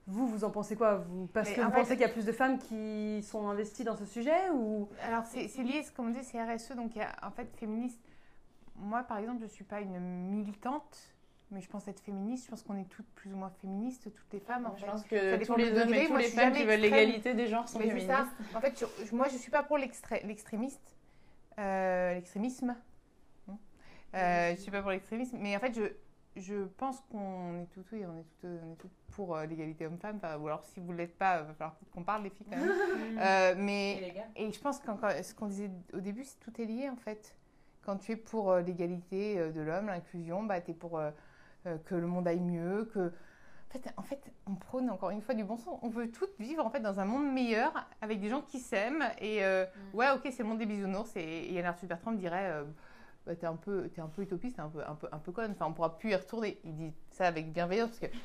Vous, 0.06 0.28
vous 0.28 0.44
en 0.44 0.50
pensez 0.50 0.76
quoi? 0.76 0.94
Vous, 1.08 1.26
Parce 1.26 1.48
Mais 1.48 1.56
que 1.56 1.60
vous 1.62 1.70
fait- 1.70 1.76
pensez 1.76 1.90
qu'il 1.94 2.02
y 2.02 2.04
a 2.04 2.08
plus 2.08 2.24
de 2.24 2.30
femmes 2.32 2.58
qui 2.58 3.20
sont 3.24 3.48
investies 3.48 3.82
dans 3.82 3.96
ce 3.96 4.04
sujet 4.06 4.50
ou? 4.54 4.88
Alors, 5.02 5.24
c'est 5.26 5.48
lié, 5.62 5.84
comme 5.96 6.06
on 6.06 6.10
dit, 6.10 6.22
c'est 6.22 6.40
RSE, 6.40 6.76
donc 6.76 6.94
il 6.94 6.98
y 6.98 7.02
a, 7.02 7.10
en 7.24 7.30
fait, 7.32 7.48
féministe. 7.56 8.00
Moi, 8.76 9.02
par 9.02 9.18
exemple, 9.18 9.38
je 9.40 9.44
ne 9.44 9.48
suis 9.50 9.64
pas 9.64 9.80
une 9.80 9.98
militante, 9.98 11.12
mais 11.50 11.60
je 11.60 11.68
pense 11.68 11.88
être 11.88 11.98
féministe. 12.00 12.44
Je 12.44 12.50
pense 12.50 12.62
qu'on 12.62 12.76
est 12.76 12.88
toutes 12.88 13.08
plus 13.16 13.32
ou 13.32 13.36
moins 13.36 13.50
féministes, 13.60 14.04
toutes 14.14 14.32
les 14.32 14.38
femmes. 14.38 14.66
En 14.66 14.76
Je 14.76 14.84
fait. 14.84 14.90
pense 14.92 15.02
que 15.04 15.44
tous 15.44 15.56
les 15.56 15.70
hommes 15.76 15.92
et 15.94 16.06
toutes 16.06 16.18
les 16.18 16.24
femmes 16.28 16.52
qui 16.52 16.64
veulent 16.64 16.78
l'égalité 16.78 17.34
des 17.34 17.48
genres 17.48 17.68
sont 17.68 17.80
féministes. 17.80 18.06
ça. 18.08 18.26
En 18.54 18.60
fait, 18.60 18.78
je- 18.78 19.12
moi, 19.14 19.26
je 19.26 19.34
ne 19.34 19.38
suis 19.38 19.50
pas 19.50 19.64
pour 19.64 19.76
l'extré- 19.78 20.22
l'extrémiste. 20.24 20.94
Euh, 21.58 22.14
l'extrémisme. 22.14 22.76
Euh, 24.14 24.54
je 24.54 24.60
suis 24.60 24.70
pas 24.70 24.82
pour 24.82 24.90
l'extrémisme, 24.90 25.36
mais 25.40 25.56
en 25.56 25.60
fait, 25.60 25.74
je, 25.74 25.92
je 26.36 26.64
pense 26.76 27.00
qu'on 27.10 27.60
est 27.60 27.66
tout, 27.66 27.84
oui, 27.92 28.04
on 28.06 28.16
est 28.18 28.26
tout, 28.40 28.46
on 28.64 28.72
est 28.72 28.76
tout 28.76 28.90
pour 29.12 29.34
euh, 29.34 29.46
l'égalité 29.46 29.86
homme-femme. 29.86 30.20
Ou 30.40 30.46
alors, 30.46 30.64
si 30.64 30.80
vous 30.80 30.92
ne 30.92 30.98
l'êtes 30.98 31.16
pas, 31.16 31.40
il 31.40 31.46
va 31.46 31.54
falloir 31.54 31.76
qu'on 31.92 32.04
parle, 32.04 32.24
les 32.24 32.30
filles, 32.30 32.46
quand 32.50 32.58
même. 32.58 32.70
Euh, 33.18 33.54
mais, 33.56 34.14
et, 34.36 34.52
je 34.52 34.60
pense 34.60 34.78
que 34.78 34.86
ce 35.22 35.34
qu'on 35.34 35.46
disait 35.46 35.70
au 35.94 36.00
début, 36.00 36.24
c'est 36.24 36.38
tout 36.38 36.60
est 36.60 36.66
lié, 36.66 36.90
en 36.90 36.96
fait. 36.96 37.34
Quand 37.82 37.96
tu 37.96 38.12
es 38.12 38.16
pour 38.16 38.52
euh, 38.52 38.60
l'égalité 38.60 39.36
de 39.52 39.60
l'homme, 39.60 39.86
l'inclusion, 39.86 40.42
bah, 40.42 40.60
tu 40.60 40.72
es 40.72 40.74
pour 40.74 41.00
que 41.64 41.94
le 41.94 42.06
monde 42.06 42.28
aille 42.28 42.40
mieux, 42.40 42.90
que... 42.92 43.12
En 43.68 43.72
fait, 43.72 43.92
en 43.96 44.02
fait, 44.02 44.32
on 44.46 44.54
prône 44.54 44.90
encore 44.90 45.10
une 45.10 45.20
fois 45.20 45.34
du 45.34 45.42
bon 45.42 45.56
sens. 45.56 45.78
On 45.82 45.88
veut 45.88 46.10
toutes 46.12 46.38
vivre 46.38 46.64
en 46.64 46.70
fait 46.70 46.78
dans 46.80 47.00
un 47.00 47.04
monde 47.04 47.32
meilleur 47.32 47.72
avec 48.00 48.20
des 48.20 48.28
gens 48.28 48.40
qui 48.40 48.60
s'aiment. 48.60 49.04
Et 49.20 49.44
euh, 49.44 49.66
ouais, 49.92 50.06
ok, 50.12 50.20
c'est 50.24 50.44
le 50.44 50.48
monde 50.48 50.58
des 50.58 50.66
bisounours. 50.66 51.16
Et, 51.16 51.52
Yann 51.52 51.66
Arthur 51.66 51.88
Bertrand 51.88 52.12
me 52.12 52.16
dirait, 52.16 52.62
bah, 53.26 53.34
t'es 53.34 53.46
un 53.46 53.56
peu, 53.56 53.88
t'es 53.88 54.00
un 54.00 54.06
peu 54.08 54.22
utopiste, 54.22 54.58
un 54.60 54.68
peu, 54.68 54.80
un 54.86 54.94
peu, 54.94 55.08
un 55.10 55.18
peu 55.18 55.32
conne. 55.32 55.50
Enfin, 55.52 55.66
on 55.66 55.72
pourra 55.72 55.98
plus 55.98 56.10
y 56.10 56.14
retourner. 56.14 56.58
Il 56.64 56.74
dit 56.74 56.92
ça 57.10 57.26
avec 57.26 57.52
bienveillance 57.52 57.90
parce 57.90 58.12
que 58.12 58.16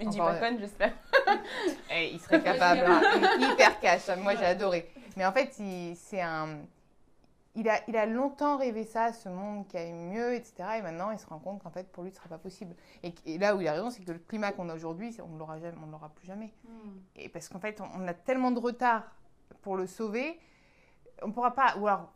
Il 0.00 0.08
dit 0.10 0.18
pas 0.18 0.38
conne, 0.38 0.58
j'espère. 0.58 0.92
eh, 1.90 2.10
il 2.12 2.20
serait 2.20 2.42
capable, 2.42 2.80
hein. 2.86 3.00
Hyper 3.40 3.80
cash. 3.80 4.08
hein. 4.08 4.16
Moi, 4.16 4.34
j'ai 4.36 4.44
adoré. 4.44 4.90
Mais 5.16 5.24
en 5.26 5.32
fait, 5.32 5.58
il, 5.58 5.94
c'est 5.96 6.20
un, 6.20 6.58
il 7.54 7.68
a, 7.68 7.80
il 7.88 7.96
a 7.96 8.06
longtemps 8.06 8.56
rêvé 8.58 8.84
ça, 8.84 9.12
ce 9.12 9.28
monde 9.28 9.66
qui 9.68 9.76
aille 9.76 9.92
mieux, 9.92 10.34
etc. 10.34 10.54
Et 10.78 10.82
maintenant, 10.82 11.10
il 11.10 11.18
se 11.18 11.26
rend 11.26 11.38
compte 11.38 11.62
qu'en 11.62 11.70
fait, 11.70 11.90
pour 11.92 12.02
lui, 12.02 12.10
ce 12.10 12.16
ne 12.16 12.18
sera 12.18 12.28
pas 12.28 12.38
possible. 12.38 12.74
Et, 13.02 13.14
et 13.26 13.38
là 13.38 13.54
où 13.54 13.60
il 13.60 13.68
a 13.68 13.72
raison, 13.72 13.90
c'est 13.90 14.02
que 14.02 14.12
le 14.12 14.18
climat 14.18 14.52
qu'on 14.52 14.68
a 14.68 14.74
aujourd'hui, 14.74 15.16
on 15.22 15.28
ne 15.34 15.38
l'aura 15.38 15.58
jamais, 15.58 15.76
on 15.82 15.86
ne 15.86 15.92
l'aura 15.92 16.08
plus 16.10 16.26
jamais. 16.26 16.52
Et 17.16 17.28
parce 17.28 17.48
qu'en 17.48 17.60
fait, 17.60 17.80
on, 17.80 18.02
on 18.02 18.08
a 18.08 18.14
tellement 18.14 18.50
de 18.50 18.58
retard 18.58 19.04
pour 19.60 19.76
le 19.76 19.86
sauver, 19.86 20.38
on 21.22 21.28
ne 21.28 21.32
pourra 21.32 21.54
pas. 21.54 21.76
Ou 21.78 21.86
alors, 21.86 22.10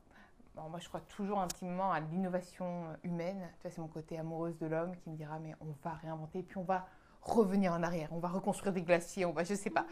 bon, 0.57 0.69
moi, 0.71 0.81
je 0.81 0.89
crois 0.89 1.01
toujours 1.01 1.41
intimement 1.41 1.93
à 1.93 2.01
l'innovation 2.01 2.85
humaine. 3.05 3.49
Tu 3.59 3.63
vois, 3.63 3.71
c'est 3.71 3.81
mon 3.81 3.89
côté 3.89 4.19
amoureuse 4.19 4.59
de 4.59 4.67
l'homme 4.67 4.97
qui 4.97 5.11
me 5.11 5.17
dira, 5.17 5.39
mais 5.39 5.55
on 5.61 5.67
va 5.85 5.93
réinventer, 5.95 6.43
puis 6.43 6.57
on 6.59 6.65
va 6.65 6.87
revenir 7.23 7.73
en 7.73 7.83
arrière, 7.83 8.09
on 8.13 8.19
va 8.19 8.29
reconstruire 8.29 8.73
des 8.73 8.83
glaciers, 8.83 9.25
on 9.25 9.33
va, 9.33 9.45
je 9.45 9.55
sais 9.55 9.71
pas. 9.71 9.87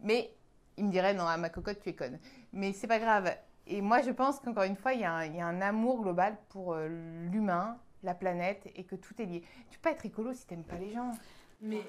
Mais 0.00 0.32
il 0.76 0.86
me 0.86 0.90
dirait, 0.90 1.14
non, 1.14 1.26
à 1.26 1.36
ma 1.36 1.48
cocotte, 1.50 1.80
tu 1.80 1.88
es 1.90 1.94
conne. 1.94 2.18
Mais 2.52 2.72
c'est 2.72 2.86
pas 2.86 2.98
grave. 2.98 3.30
Et 3.66 3.80
moi, 3.80 4.02
je 4.02 4.10
pense 4.10 4.40
qu'encore 4.40 4.64
une 4.64 4.76
fois, 4.76 4.92
il 4.94 5.00
y, 5.00 5.04
a 5.04 5.12
un, 5.12 5.24
il 5.26 5.36
y 5.36 5.40
a 5.40 5.46
un 5.46 5.60
amour 5.60 6.00
global 6.02 6.36
pour 6.48 6.74
euh, 6.74 6.88
l'humain, 7.30 7.78
la 8.02 8.14
planète, 8.14 8.66
et 8.74 8.84
que 8.84 8.96
tout 8.96 9.20
est 9.20 9.26
lié. 9.26 9.42
Tu 9.70 9.78
peux 9.78 9.90
pas 9.90 9.94
être 9.94 10.06
écolo 10.06 10.32
si 10.32 10.46
t'aimes 10.46 10.64
pas 10.64 10.76
les 10.76 10.92
gens. 10.92 11.12
Mais 11.60 11.82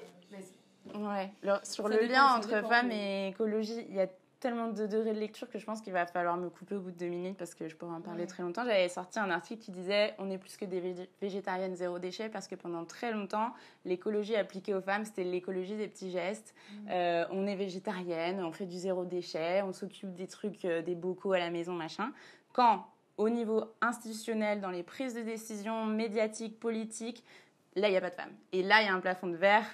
Ouais. 0.94 1.32
Le- 1.42 1.58
sur 1.62 1.84
Ça 1.88 1.94
le 1.94 2.00
dépend, 2.00 2.12
lien 2.12 2.34
entre 2.36 2.48
dépend, 2.48 2.68
femme 2.68 2.88
mais- 2.88 3.26
et 3.26 3.28
écologie, 3.28 3.86
il 3.88 3.94
y 3.94 4.00
a 4.00 4.08
tellement 4.42 4.68
de 4.68 4.86
degrés 4.88 5.14
de 5.14 5.20
lecture 5.20 5.48
que 5.48 5.58
je 5.60 5.64
pense 5.64 5.80
qu'il 5.80 5.92
va 5.92 6.04
falloir 6.04 6.36
me 6.36 6.50
couper 6.50 6.74
au 6.74 6.80
bout 6.80 6.90
de 6.90 6.96
deux 6.98 7.06
minutes 7.06 7.36
parce 7.38 7.54
que 7.54 7.68
je 7.68 7.76
pourrais 7.76 7.94
en 7.94 8.00
parler 8.00 8.22
Ouais. 8.22 8.26
très 8.26 8.42
longtemps. 8.42 8.64
J'avais 8.64 8.88
sorti 8.88 9.20
un 9.20 9.30
article 9.30 9.62
qui 9.62 9.70
disait 9.70 10.14
on 10.18 10.28
est 10.30 10.36
plus 10.38 10.56
que 10.56 10.64
des 10.64 10.80
végé- 10.80 11.08
végétariennes 11.20 11.76
zéro 11.76 12.00
déchet 12.00 12.28
parce 12.28 12.48
que 12.48 12.56
pendant 12.56 12.84
très 12.84 13.12
longtemps, 13.12 13.52
l'écologie 13.84 14.34
appliquée 14.34 14.74
aux 14.74 14.80
femmes, 14.80 15.04
c'était 15.04 15.22
l'écologie 15.22 15.76
des 15.76 15.86
petits 15.86 16.10
gestes. 16.10 16.54
Euh, 16.90 17.24
on 17.30 17.46
est 17.46 17.54
végétarienne, 17.54 18.42
on 18.42 18.50
fait 18.50 18.66
du 18.66 18.76
zéro 18.76 19.04
déchet, 19.04 19.62
on 19.62 19.72
s'occupe 19.72 20.12
des 20.14 20.26
trucs, 20.26 20.64
euh, 20.64 20.82
des 20.82 20.96
bocaux 20.96 21.32
à 21.34 21.38
la 21.38 21.50
maison, 21.50 21.72
machin. 21.72 22.12
Quand 22.52 22.86
au 23.18 23.28
niveau 23.28 23.64
institutionnel, 23.80 24.60
dans 24.60 24.70
les 24.70 24.82
prises 24.82 25.14
de 25.14 25.20
décision 25.22 25.84
médiatiques, 25.86 26.58
politiques, 26.58 27.22
là, 27.76 27.86
il 27.88 27.92
n'y 27.92 27.96
a 27.96 28.00
pas 28.00 28.10
de 28.10 28.14
femmes. 28.16 28.32
Et 28.52 28.62
là, 28.62 28.80
il 28.82 28.86
y 28.86 28.88
a 28.88 28.94
un 28.94 29.00
plafond 29.00 29.28
de 29.28 29.36
verre. 29.36 29.66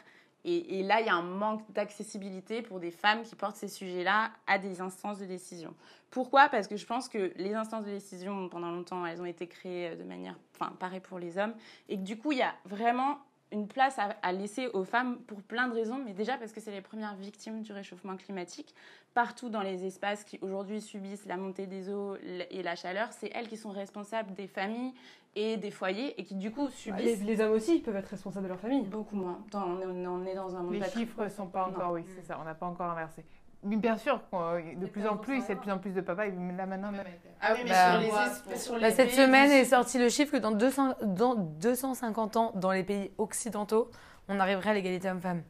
Et, 0.50 0.82
là, 0.82 1.00
il 1.00 1.06
y 1.06 1.10
a 1.10 1.14
un 1.14 1.22
manque 1.22 1.70
d'accessibilité 1.72 2.62
pour 2.62 2.80
des 2.80 2.90
femmes 2.90 3.22
qui 3.22 3.34
portent 3.34 3.56
ces 3.56 3.68
sujets-là 3.68 4.30
à 4.46 4.58
des 4.58 4.80
instances 4.80 5.18
de 5.18 5.26
décision. 5.26 5.74
Pourquoi? 6.10 6.48
Parce 6.48 6.66
que 6.66 6.76
je 6.76 6.86
pense 6.86 7.08
que 7.08 7.32
les 7.36 7.54
instances 7.54 7.84
de 7.84 7.90
décision, 7.90 8.48
pendant 8.48 8.70
longtemps, 8.70 9.04
elles 9.04 9.20
ont 9.20 9.26
été 9.26 9.46
créées 9.46 9.94
de 9.94 10.04
manière, 10.04 10.36
enfin, 10.54 10.72
pareil 10.78 11.00
pour 11.00 11.18
les 11.18 11.36
hommes, 11.36 11.54
et 11.90 11.96
que 11.96 12.02
du 12.02 12.16
coup, 12.16 12.32
il 12.32 12.38
y 12.38 12.42
a 12.42 12.54
vraiment 12.64 13.18
une 13.52 13.68
place 13.68 13.98
à, 13.98 14.16
à 14.22 14.32
laisser 14.32 14.68
aux 14.68 14.84
femmes 14.84 15.18
pour 15.26 15.42
plein 15.42 15.68
de 15.68 15.74
raisons, 15.74 16.00
mais 16.02 16.12
déjà 16.12 16.36
parce 16.38 16.52
que 16.52 16.60
c'est 16.60 16.70
les 16.70 16.80
premières 16.80 17.14
victimes 17.14 17.62
du 17.62 17.72
réchauffement 17.72 18.16
climatique. 18.16 18.74
Partout 19.14 19.48
dans 19.50 19.62
les 19.62 19.84
espaces 19.84 20.24
qui 20.24 20.38
aujourd'hui 20.42 20.80
subissent 20.80 21.26
la 21.26 21.36
montée 21.36 21.66
des 21.66 21.90
eaux 21.90 22.16
et 22.50 22.62
la 22.62 22.76
chaleur, 22.76 23.08
c'est 23.12 23.30
elles 23.34 23.48
qui 23.48 23.56
sont 23.56 23.70
responsables 23.70 24.32
des 24.34 24.46
familles 24.46 24.92
et 25.38 25.56
des 25.56 25.70
foyers 25.70 26.20
et 26.20 26.24
qui 26.24 26.34
du 26.34 26.50
coup 26.50 26.66
les, 26.66 26.72
subissent 26.72 27.22
les 27.22 27.40
hommes 27.40 27.52
aussi, 27.52 27.76
ils 27.76 27.82
peuvent 27.82 27.94
être 27.96 28.08
responsables 28.08 28.44
de 28.44 28.48
leur 28.48 28.58
famille. 28.60 28.82
beaucoup 28.82 29.14
moins. 29.16 29.38
Dans- 29.52 29.64
on, 29.64 29.80
est, 29.80 30.06
on 30.06 30.24
est 30.26 30.34
dans 30.34 30.56
un 30.56 30.62
monde 30.62 30.72
Les 30.72 30.80
patri- 30.80 31.00
chiffres 31.00 31.22
ne 31.24 31.28
sont 31.28 31.46
pas 31.46 31.62
Non. 31.66 31.68
encore, 31.76 31.92
oui, 31.92 32.04
c'est 32.14 32.26
ça, 32.26 32.38
on 32.40 32.44
n'a 32.44 32.54
pas 32.54 32.66
encore 32.66 32.90
inversé. 32.90 33.24
Mais 33.62 33.76
bien 33.76 33.96
sûr, 33.96 34.20
qu'on- 34.30 34.54
de 34.76 34.86
plus 34.86 35.06
en 35.06 35.16
plus, 35.16 35.36
il 35.38 35.48
y 35.48 35.52
a 35.52 35.54
de 35.54 35.60
plus 35.60 35.70
en 35.72 35.78
plus 35.78 35.92
de 35.92 36.00
papas, 36.00 36.26
et 36.26 36.30
là 36.56 36.66
maintenant, 36.66 36.90
même. 36.92 37.04
Ah 37.40 37.52
oui, 37.54 37.60
mais 37.64 37.70
Bah, 37.70 37.92
sur 37.92 38.00
les, 38.00 38.06
moi, 38.08 38.24
es- 38.50 38.56
sur 38.56 38.74
les 38.76 38.80
Là, 38.80 38.90
cette 38.90 39.08
pays 39.08 39.16
semaine 39.16 39.50
est 39.50 39.64
sorti 39.64 39.98
le 39.98 40.08
chiffre 40.08 40.32
que 40.32 40.36
dans, 40.36 40.52
200 40.52 40.94
dans 41.02 41.34
250 41.34 42.36
ans, 42.36 42.52
dans 42.56 42.70
les 42.72 42.84
pays 42.84 43.10
occidentaux, 43.18 43.90
on 44.28 44.38
arriverait 44.40 44.70
à 44.70 44.74
l'égalité 44.74 45.08
homme-femme. 45.10 45.42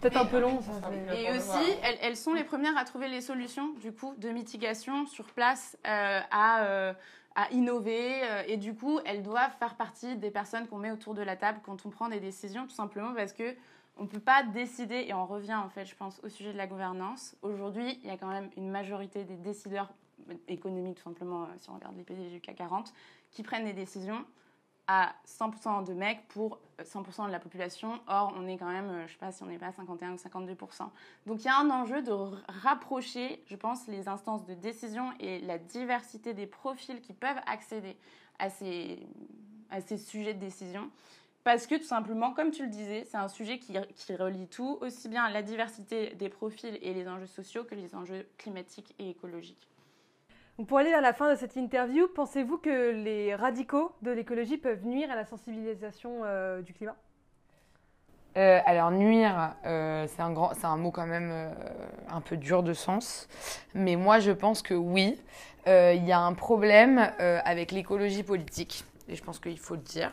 Peut-être 0.00 0.16
un 0.18 0.26
peu 0.26 0.40
long, 0.40 0.60
ça. 0.60 0.72
mais- 0.90 1.22
Et 1.22 1.30
aussi, 1.30 1.72
elles, 1.82 1.96
elles 2.02 2.16
sont 2.16 2.34
les 2.34 2.44
premières 2.44 2.76
à 2.76 2.84
trouver 2.84 3.08
les 3.08 3.20
solutions, 3.20 3.72
du 3.80 3.92
coup, 3.92 4.14
de 4.18 4.28
mitigation 4.30 5.06
sur 5.06 5.26
place, 5.26 5.78
euh, 5.86 6.20
à, 6.30 6.64
euh, 6.64 6.92
à 7.36 7.52
innover. 7.52 8.24
euh, 8.24 8.42
et 8.48 8.56
du 8.56 8.74
coup, 8.74 8.98
elles 9.04 9.22
doivent 9.22 9.56
faire 9.58 9.76
partie 9.76 10.16
des 10.16 10.30
personnes 10.30 10.66
qu'on 10.66 10.78
met 10.78 10.90
autour 10.90 11.14
de 11.14 11.22
la 11.22 11.36
table 11.36 11.60
quand 11.62 11.86
on 11.86 11.90
prend 11.90 12.08
des 12.08 12.18
décisions, 12.18 12.64
tout 12.64 12.74
simplement 12.74 13.14
parce 13.14 13.32
que 13.32 13.54
on 13.98 14.02
ne 14.02 14.08
peut 14.08 14.20
pas 14.20 14.42
décider, 14.42 15.06
et 15.08 15.14
on 15.14 15.24
revient 15.24 15.54
en 15.54 15.70
fait, 15.70 15.86
je 15.86 15.94
pense, 15.94 16.20
au 16.22 16.28
sujet 16.28 16.52
de 16.52 16.58
la 16.58 16.66
gouvernance. 16.66 17.34
Aujourd'hui, 17.42 17.98
il 18.02 18.08
y 18.08 18.10
a 18.10 18.18
quand 18.18 18.28
même 18.28 18.50
une 18.56 18.70
majorité 18.70 19.24
des 19.24 19.36
décideurs 19.36 19.90
économiques, 20.48 20.96
tout 20.96 21.04
simplement, 21.04 21.44
euh, 21.44 21.46
si 21.58 21.70
on 21.70 21.74
regarde 21.74 21.96
les 21.96 22.02
PDG 22.02 22.30
du 22.30 22.40
CAC 22.40 22.56
40, 22.56 22.92
qui 23.30 23.42
prennent 23.42 23.64
des 23.64 23.72
décisions 23.72 24.24
à 24.88 25.14
100% 25.26 25.84
de 25.84 25.92
mecs 25.92 26.26
pour 26.28 26.58
euh, 26.80 26.84
100% 26.84 27.26
de 27.26 27.32
la 27.32 27.40
population. 27.40 28.00
Or, 28.06 28.32
on 28.36 28.46
est 28.46 28.56
quand 28.56 28.70
même, 28.70 28.88
euh, 28.88 29.06
je 29.06 29.12
sais 29.12 29.18
pas 29.18 29.32
si 29.32 29.42
on 29.42 29.46
n'est 29.46 29.58
pas 29.58 29.66
à 29.66 29.72
51 29.72 30.12
ou 30.12 30.16
52%. 30.16 30.88
Donc, 31.26 31.42
il 31.42 31.46
y 31.46 31.48
a 31.48 31.58
un 31.58 31.70
enjeu 31.70 32.02
de 32.02 32.12
rapprocher, 32.62 33.42
je 33.46 33.56
pense, 33.56 33.86
les 33.88 34.08
instances 34.08 34.44
de 34.46 34.54
décision 34.54 35.12
et 35.18 35.40
la 35.40 35.58
diversité 35.58 36.34
des 36.34 36.46
profils 36.46 37.00
qui 37.00 37.12
peuvent 37.12 37.40
accéder 37.46 37.96
à 38.38 38.50
ces, 38.50 39.00
à 39.70 39.80
ces 39.80 39.98
sujets 39.98 40.34
de 40.34 40.40
décision. 40.40 40.90
Parce 41.42 41.66
que 41.66 41.76
tout 41.76 41.84
simplement, 41.84 42.32
comme 42.32 42.50
tu 42.50 42.64
le 42.64 42.70
disais, 42.70 43.06
c'est 43.08 43.16
un 43.16 43.28
sujet 43.28 43.58
qui 43.60 43.78
relie 44.16 44.48
tout, 44.48 44.78
aussi 44.80 45.08
bien 45.08 45.30
la 45.30 45.42
diversité 45.42 46.10
des 46.16 46.28
profils 46.28 46.76
et 46.82 46.92
les 46.92 47.06
enjeux 47.06 47.28
sociaux 47.28 47.62
que 47.62 47.76
les 47.76 47.94
enjeux 47.94 48.26
climatiques 48.36 48.96
et 48.98 49.10
écologiques. 49.10 49.68
Pour 50.64 50.78
aller 50.78 50.90
vers 50.90 51.02
la 51.02 51.12
fin 51.12 51.30
de 51.30 51.36
cette 51.36 51.54
interview, 51.56 52.08
pensez-vous 52.08 52.56
que 52.56 52.92
les 52.92 53.34
radicaux 53.34 53.92
de 54.00 54.10
l'écologie 54.10 54.56
peuvent 54.56 54.86
nuire 54.86 55.10
à 55.10 55.14
la 55.14 55.26
sensibilisation 55.26 56.22
euh, 56.24 56.62
du 56.62 56.72
climat? 56.72 56.96
Euh, 58.38 58.60
alors 58.64 58.90
nuire, 58.90 59.54
euh, 59.66 60.06
c'est 60.06 60.22
un 60.22 60.76
mot 60.76 60.90
quand 60.90 61.06
même 61.06 61.30
euh, 61.30 61.50
un 62.10 62.22
peu 62.22 62.38
dur 62.38 62.62
de 62.62 62.72
sens, 62.72 63.28
mais 63.74 63.96
moi 63.96 64.18
je 64.18 64.30
pense 64.30 64.62
que 64.62 64.74
oui, 64.74 65.20
il 65.66 66.04
y 66.06 66.12
a 66.12 66.20
un 66.20 66.32
problème 66.32 67.10
avec 67.18 67.72
l'écologie 67.72 68.22
politique. 68.22 68.84
Et 69.08 69.14
je 69.14 69.22
pense 69.22 69.38
qu'il 69.38 69.58
faut 69.58 69.74
le 69.74 69.80
dire. 69.80 70.10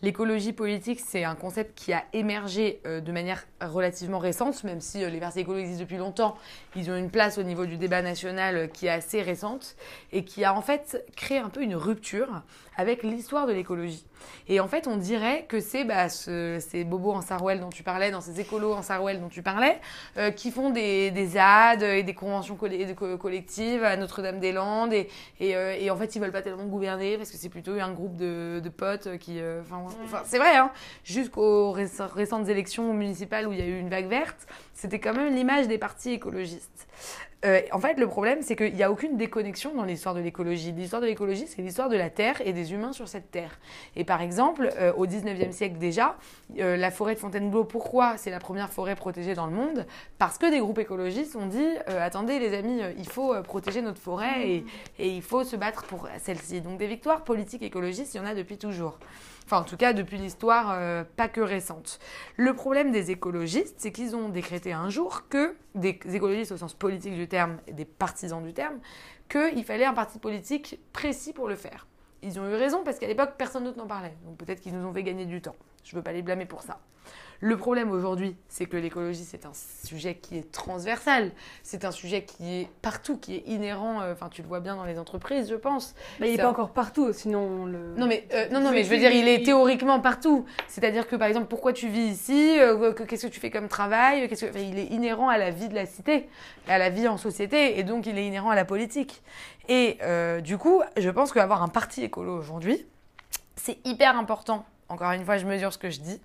L'écologie 0.00 0.52
politique, 0.52 1.00
c'est 1.00 1.24
un 1.24 1.34
concept 1.34 1.76
qui 1.76 1.92
a 1.92 2.04
émergé 2.12 2.80
euh, 2.86 3.00
de 3.00 3.10
manière 3.10 3.44
relativement 3.60 4.18
récente, 4.18 4.62
même 4.62 4.80
si 4.80 5.02
euh, 5.02 5.10
les 5.10 5.18
partis 5.18 5.40
écolo 5.40 5.58
existent 5.58 5.82
depuis 5.82 5.96
longtemps. 5.96 6.36
Ils 6.76 6.88
ont 6.90 6.96
une 6.96 7.10
place 7.10 7.38
au 7.38 7.42
niveau 7.42 7.66
du 7.66 7.76
débat 7.76 8.00
national 8.00 8.56
euh, 8.56 8.66
qui 8.68 8.86
est 8.86 8.90
assez 8.90 9.22
récente 9.22 9.74
et 10.12 10.24
qui 10.24 10.44
a 10.44 10.54
en 10.54 10.62
fait 10.62 11.04
créé 11.16 11.38
un 11.38 11.48
peu 11.48 11.62
une 11.62 11.74
rupture 11.74 12.42
avec 12.78 13.02
l'histoire 13.02 13.46
de 13.46 13.52
l'écologie. 13.52 14.06
Et 14.48 14.60
en 14.60 14.68
fait, 14.68 14.86
on 14.86 14.96
dirait 14.96 15.44
que 15.48 15.60
c'est 15.60 15.84
bah, 15.84 16.08
ce- 16.08 16.58
ces 16.60 16.84
bobos 16.84 17.12
en 17.12 17.20
Sarwell 17.20 17.60
dont 17.60 17.68
tu 17.70 17.82
parlais, 17.82 18.10
dans 18.10 18.20
ces 18.20 18.40
écolos 18.40 18.72
en 18.72 18.82
Sarwell 18.82 19.20
dont 19.20 19.28
tu 19.28 19.42
parlais, 19.42 19.78
euh, 20.16 20.30
qui 20.30 20.50
font 20.50 20.70
des, 20.70 21.10
des 21.10 21.26
ZAD 21.26 21.82
et 21.82 22.02
des 22.04 22.14
conventions 22.14 22.54
coll- 22.56 23.18
collectives 23.18 23.82
à 23.84 23.96
Notre-Dame-des-Landes. 23.96 24.92
Et, 24.92 25.08
et, 25.40 25.56
euh, 25.56 25.76
et 25.78 25.90
en 25.90 25.96
fait, 25.96 26.14
ils 26.16 26.20
veulent 26.20 26.32
pas 26.32 26.40
tellement 26.42 26.64
gouverner 26.66 27.16
parce 27.18 27.30
que 27.30 27.36
c'est 27.36 27.48
plutôt 27.48 27.72
un 27.72 27.92
groupe 27.92 28.16
de, 28.16 28.60
de 28.62 28.68
potes 28.68 29.18
qui. 29.18 29.40
euh, 29.40 29.60
Enfin, 29.60 29.82
enfin, 30.04 30.22
c'est 30.24 30.38
vrai, 30.38 30.56
hein, 30.56 30.70
jusqu'aux 31.04 31.74
réc- 31.74 32.00
récentes 32.14 32.48
élections 32.48 32.94
municipales 32.94 33.46
où 33.48 33.52
il 33.52 33.58
y 33.58 33.62
a 33.62 33.66
eu 33.66 33.78
une 33.78 33.90
vague 33.90 34.06
verte, 34.08 34.46
c'était 34.72 35.00
quand 35.00 35.14
même 35.14 35.34
l'image 35.34 35.66
des 35.66 35.78
partis 35.78 36.12
écologistes. 36.12 36.86
Euh, 37.44 37.60
en 37.72 37.78
fait, 37.78 37.94
le 37.98 38.08
problème, 38.08 38.42
c'est 38.42 38.56
qu'il 38.56 38.74
n'y 38.74 38.82
a 38.82 38.90
aucune 38.90 39.16
déconnexion 39.16 39.72
dans 39.74 39.84
l'histoire 39.84 40.14
de 40.14 40.20
l'écologie. 40.20 40.72
L'histoire 40.72 41.00
de 41.00 41.06
l'écologie, 41.06 41.46
c'est 41.46 41.62
l'histoire 41.62 41.88
de 41.88 41.96
la 41.96 42.10
Terre 42.10 42.40
et 42.44 42.52
des 42.52 42.72
humains 42.72 42.92
sur 42.92 43.06
cette 43.06 43.30
Terre. 43.30 43.58
Et 43.94 44.04
par 44.04 44.22
exemple, 44.22 44.70
euh, 44.78 44.92
au 44.94 45.06
19e 45.06 45.52
siècle 45.52 45.78
déjà, 45.78 46.16
euh, 46.58 46.76
la 46.76 46.90
forêt 46.90 47.14
de 47.14 47.20
Fontainebleau, 47.20 47.64
pourquoi 47.64 48.16
c'est 48.16 48.30
la 48.30 48.40
première 48.40 48.70
forêt 48.70 48.96
protégée 48.96 49.34
dans 49.34 49.46
le 49.46 49.52
monde? 49.52 49.86
Parce 50.18 50.36
que 50.36 50.50
des 50.50 50.58
groupes 50.58 50.80
écologistes 50.80 51.36
ont 51.36 51.46
dit 51.46 51.68
attendez, 51.86 52.38
les 52.40 52.54
amis, 52.54 52.80
il 52.96 53.08
faut 53.08 53.34
protéger 53.42 53.82
notre 53.82 54.00
forêt 54.00 54.48
et, 54.48 54.64
et 54.98 55.08
il 55.08 55.22
faut 55.22 55.44
se 55.44 55.54
battre 55.54 55.84
pour 55.84 56.08
celle-ci. 56.18 56.60
Donc 56.60 56.78
des 56.78 56.86
victoires 56.86 57.22
politiques 57.22 57.62
écologistes, 57.62 58.14
il 58.14 58.18
y 58.18 58.20
en 58.20 58.26
a 58.26 58.34
depuis 58.34 58.58
toujours. 58.58 58.98
Enfin, 59.48 59.62
en 59.62 59.64
tout 59.64 59.78
cas, 59.78 59.94
depuis 59.94 60.18
l'histoire, 60.18 60.72
euh, 60.72 61.04
pas 61.16 61.26
que 61.26 61.40
récente. 61.40 62.00
Le 62.36 62.52
problème 62.52 62.92
des 62.92 63.10
écologistes, 63.10 63.76
c'est 63.78 63.92
qu'ils 63.92 64.14
ont 64.14 64.28
décrété 64.28 64.74
un 64.74 64.90
jour 64.90 65.26
que, 65.30 65.56
des 65.74 65.98
écologistes 66.12 66.52
au 66.52 66.58
sens 66.58 66.74
politique 66.74 67.14
du 67.14 67.28
terme, 67.28 67.56
et 67.66 67.72
des 67.72 67.86
partisans 67.86 68.44
du 68.44 68.52
terme, 68.52 68.78
qu'il 69.30 69.64
fallait 69.64 69.86
un 69.86 69.94
parti 69.94 70.18
politique 70.18 70.78
précis 70.92 71.32
pour 71.32 71.48
le 71.48 71.56
faire. 71.56 71.86
ils 72.20 72.38
ont 72.38 72.46
eu 72.46 72.56
raison 72.56 72.84
parce 72.84 72.98
qu'à 72.98 73.06
l'époque, 73.06 73.36
personne 73.38 73.64
d'autre 73.64 73.78
n'en 73.78 73.86
parlait. 73.86 74.14
Donc 74.26 74.36
peut-être 74.36 74.60
qu'ils 74.60 74.78
nous 74.78 74.86
ont 74.86 74.92
fait 74.92 75.02
gagner 75.02 75.24
du 75.24 75.40
temps. 75.40 75.56
Je 75.82 75.96
ne 75.96 76.00
veux 76.00 76.02
pas 76.02 76.12
les 76.12 76.20
blâmer 76.20 76.44
pour 76.44 76.60
ça. 76.60 76.78
Le 77.40 77.56
problème 77.56 77.92
aujourd'hui, 77.92 78.34
c'est 78.48 78.66
que 78.66 78.76
l'écologie, 78.76 79.24
c'est 79.24 79.46
un 79.46 79.52
sujet 79.84 80.16
qui 80.16 80.36
est 80.38 80.50
transversal. 80.50 81.30
C'est 81.62 81.84
un 81.84 81.92
sujet 81.92 82.24
qui 82.24 82.62
est 82.62 82.68
partout, 82.82 83.16
qui 83.16 83.36
est 83.36 83.44
inhérent. 83.46 84.00
euh, 84.00 84.12
Enfin, 84.12 84.28
tu 84.28 84.42
le 84.42 84.48
vois 84.48 84.58
bien 84.58 84.74
dans 84.74 84.84
les 84.84 84.98
entreprises, 84.98 85.48
je 85.48 85.54
pense. 85.54 85.94
Bah, 86.18 86.26
il 86.26 86.32
n'est 86.32 86.38
pas 86.42 86.50
encore 86.50 86.70
partout, 86.72 87.12
sinon 87.12 87.38
on 87.40 87.66
le. 87.66 87.94
Non 87.96 88.06
mais, 88.06 88.26
euh, 88.32 88.48
non, 88.48 88.60
non, 88.60 88.72
mais 88.72 88.82
je 88.82 88.90
veux 88.90 88.98
dire, 88.98 89.12
il 89.12 89.28
est 89.28 89.44
théoriquement 89.44 90.00
partout. 90.00 90.46
C'est-à-dire 90.66 91.06
que, 91.06 91.14
par 91.14 91.28
exemple, 91.28 91.46
pourquoi 91.46 91.72
tu 91.72 91.88
vis 91.88 92.08
ici 92.08 92.58
euh, 92.58 92.92
que- 92.92 93.04
Qu'est-ce 93.04 93.28
que 93.28 93.32
tu 93.32 93.38
fais 93.38 93.50
comme 93.50 93.68
travail 93.68 94.28
qu'est-ce 94.28 94.46
que... 94.46 94.50
enfin, 94.50 94.58
Il 94.58 94.76
est 94.76 94.86
inhérent 94.86 95.28
à 95.28 95.38
la 95.38 95.50
vie 95.52 95.68
de 95.68 95.74
la 95.76 95.86
cité, 95.86 96.28
à 96.66 96.78
la 96.78 96.90
vie 96.90 97.06
en 97.06 97.18
société, 97.18 97.78
et 97.78 97.84
donc 97.84 98.06
il 98.06 98.18
est 98.18 98.26
inhérent 98.26 98.50
à 98.50 98.56
la 98.56 98.64
politique. 98.64 99.22
Et 99.68 99.98
euh, 100.02 100.40
du 100.40 100.58
coup, 100.58 100.82
je 100.96 101.08
pense 101.10 101.30
qu'avoir 101.32 101.62
un 101.62 101.68
parti 101.68 102.02
écolo 102.02 102.36
aujourd'hui, 102.36 102.84
c'est 103.54 103.78
hyper 103.86 104.18
important. 104.18 104.64
Encore 104.88 105.12
une 105.12 105.24
fois, 105.24 105.36
je 105.36 105.44
mesure 105.46 105.72
ce 105.72 105.78
que 105.78 105.90
je 105.90 106.00
dis, 106.00 106.20